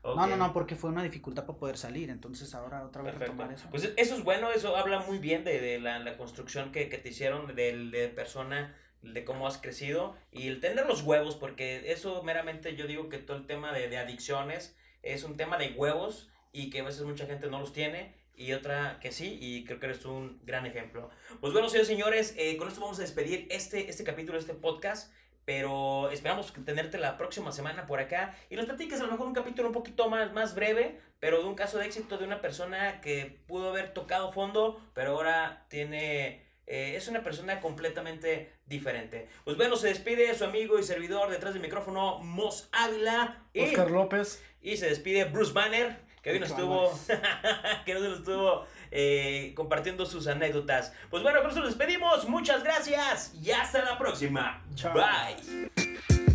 Ok. 0.03 0.17
No, 0.17 0.27
no, 0.27 0.37
no, 0.37 0.53
porque 0.53 0.77
fue 0.77 0.91
una 0.91 1.03
dificultad 1.03 1.47
para 1.47 1.59
poder 1.59 1.79
salir, 1.79 2.11
entonces 2.11 2.55
ahora 2.55 2.85
otra 2.85 3.01
vez 3.03 3.13
Perfecto. 3.13 3.33
retomar 3.33 3.55
eso. 3.55 3.69
Pues 3.71 3.91
eso 3.97 4.15
es 4.17 4.23
bueno, 4.25 4.51
eso 4.51 4.77
habla 4.77 5.01
muy 5.01 5.19
bien 5.19 5.45
de, 5.45 5.61
de 5.61 5.81
la, 5.81 5.99
la 5.99 6.19
construcción 6.19 6.73
que, 6.73 6.91
que 6.91 6.99
te 6.99 7.09
hicieron 7.09 7.55
del- 7.55 7.91
de, 7.91 8.09
persona, 8.09 8.75
de 9.13 9.25
cómo 9.25 9.47
has 9.47 9.59
crecido 9.59 10.17
y 10.33 10.49
el 10.49 10.61
tener 10.61 10.87
los 10.87 11.03
huevos, 11.03 11.37
porque 11.37 11.93
eso 11.93 12.23
meramente 12.23 12.75
yo 12.77 12.87
digo 12.87 13.09
que 13.09 13.19
todo 13.19 13.37
el 13.37 13.47
tema 13.47 13.73
de, 13.73 13.89
de 13.89 13.99
adicciones 13.99 14.77
es 15.03 15.25
un 15.25 15.37
tema 15.37 15.59
de 15.59 15.73
huevos 15.73 16.31
y 16.53 16.71
que 16.71 16.81
a 16.81 16.85
veces 16.85 17.03
mucha 17.03 17.27
gente 17.27 17.49
no 17.49 17.61
los 17.61 17.73
tiene 17.73 18.15
y 18.37 18.53
otra 18.53 18.99
que 19.01 19.13
sí 19.13 19.39
y 19.41 19.65
creo 19.65 19.79
que 19.79 19.87
eres 19.87 20.05
un 20.05 20.41
gran 20.45 20.67
ejemplo. 20.67 21.11
Pues 21.41 21.53
bueno, 21.53 21.69
señores 21.69 21.89
señores, 21.89 22.35
eh, 22.37 22.57
con 22.57 22.69
esto 22.69 22.81
vamos 22.81 22.99
a 22.99 23.03
despedir 23.03 23.47
este, 23.51 23.91
este 23.91 24.05
capítulo, 24.05 24.39
este 24.39 24.55
podcast. 24.55 25.13
Pero 25.45 26.11
esperamos 26.11 26.55
tenerte 26.65 26.97
la 26.97 27.19
próxima 27.19 27.53
semana 27.53 27.87
por 27.87 28.01
acá 28.01 28.35
y 28.49 28.57
nos 28.57 28.65
platiques 28.65 28.99
a 29.01 29.05
lo 29.05 29.13
mejor 29.13 29.27
un 29.27 29.35
capítulo 29.35 29.69
un 29.69 29.75
poquito 29.75 30.09
más, 30.09 30.33
más 30.33 30.55
breve, 30.55 30.99
pero 31.21 31.43
de 31.43 31.45
un 31.45 31.55
caso 31.55 31.79
de 31.79 31.85
éxito 31.85 32.17
de 32.17 32.25
una 32.25 32.41
persona 32.41 33.03
que 33.03 33.41
pudo 33.47 33.69
haber 33.69 33.93
tocado 33.93 34.33
fondo, 34.33 34.81
pero 34.95 35.11
ahora 35.11 35.67
tiene... 35.69 36.44
eh, 36.67 36.95
es 36.97 37.09
una 37.09 37.23
persona 37.23 37.61
completamente 37.61 38.53
diferente. 38.67 39.29
Pues 39.45 39.57
bueno, 39.57 39.77
se 39.77 39.89
despide 39.89 40.35
su 40.35 40.45
amigo 40.45 40.79
y 40.79 40.83
servidor 40.83 41.31
detrás 41.31 41.53
del 41.53 41.63
micrófono, 41.63 42.19
Mos 42.21 42.69
Ávila. 42.73 43.43
Y, 43.53 43.61
Oscar 43.61 43.91
López. 43.91 44.43
y 44.63 44.77
se 44.77 44.89
despide 44.89 45.25
Bruce 45.25 45.53
Banner, 45.53 45.97
que 46.23 46.31
hoy 46.31 46.41
nos 46.41 46.51
estuvo, 46.51 46.99
que 47.85 47.97
hoy 47.97 48.03
nos 48.03 48.19
estuvo 48.19 48.67
eh, 48.91 49.53
compartiendo 49.55 50.07
sus 50.07 50.27
anécdotas. 50.27 50.93
Pues 51.11 51.23
bueno, 51.23 51.43
con 51.43 51.51
eso 51.51 51.61
nos 51.61 51.69
despedimos. 51.69 52.29
Muchas 52.29 52.63
gracias 52.63 53.35
y 53.35 53.51
hasta 53.51 53.85
la 53.85 53.99
próxima. 53.99 54.65
Chao. 54.75 54.95
Bye. 54.95 56.34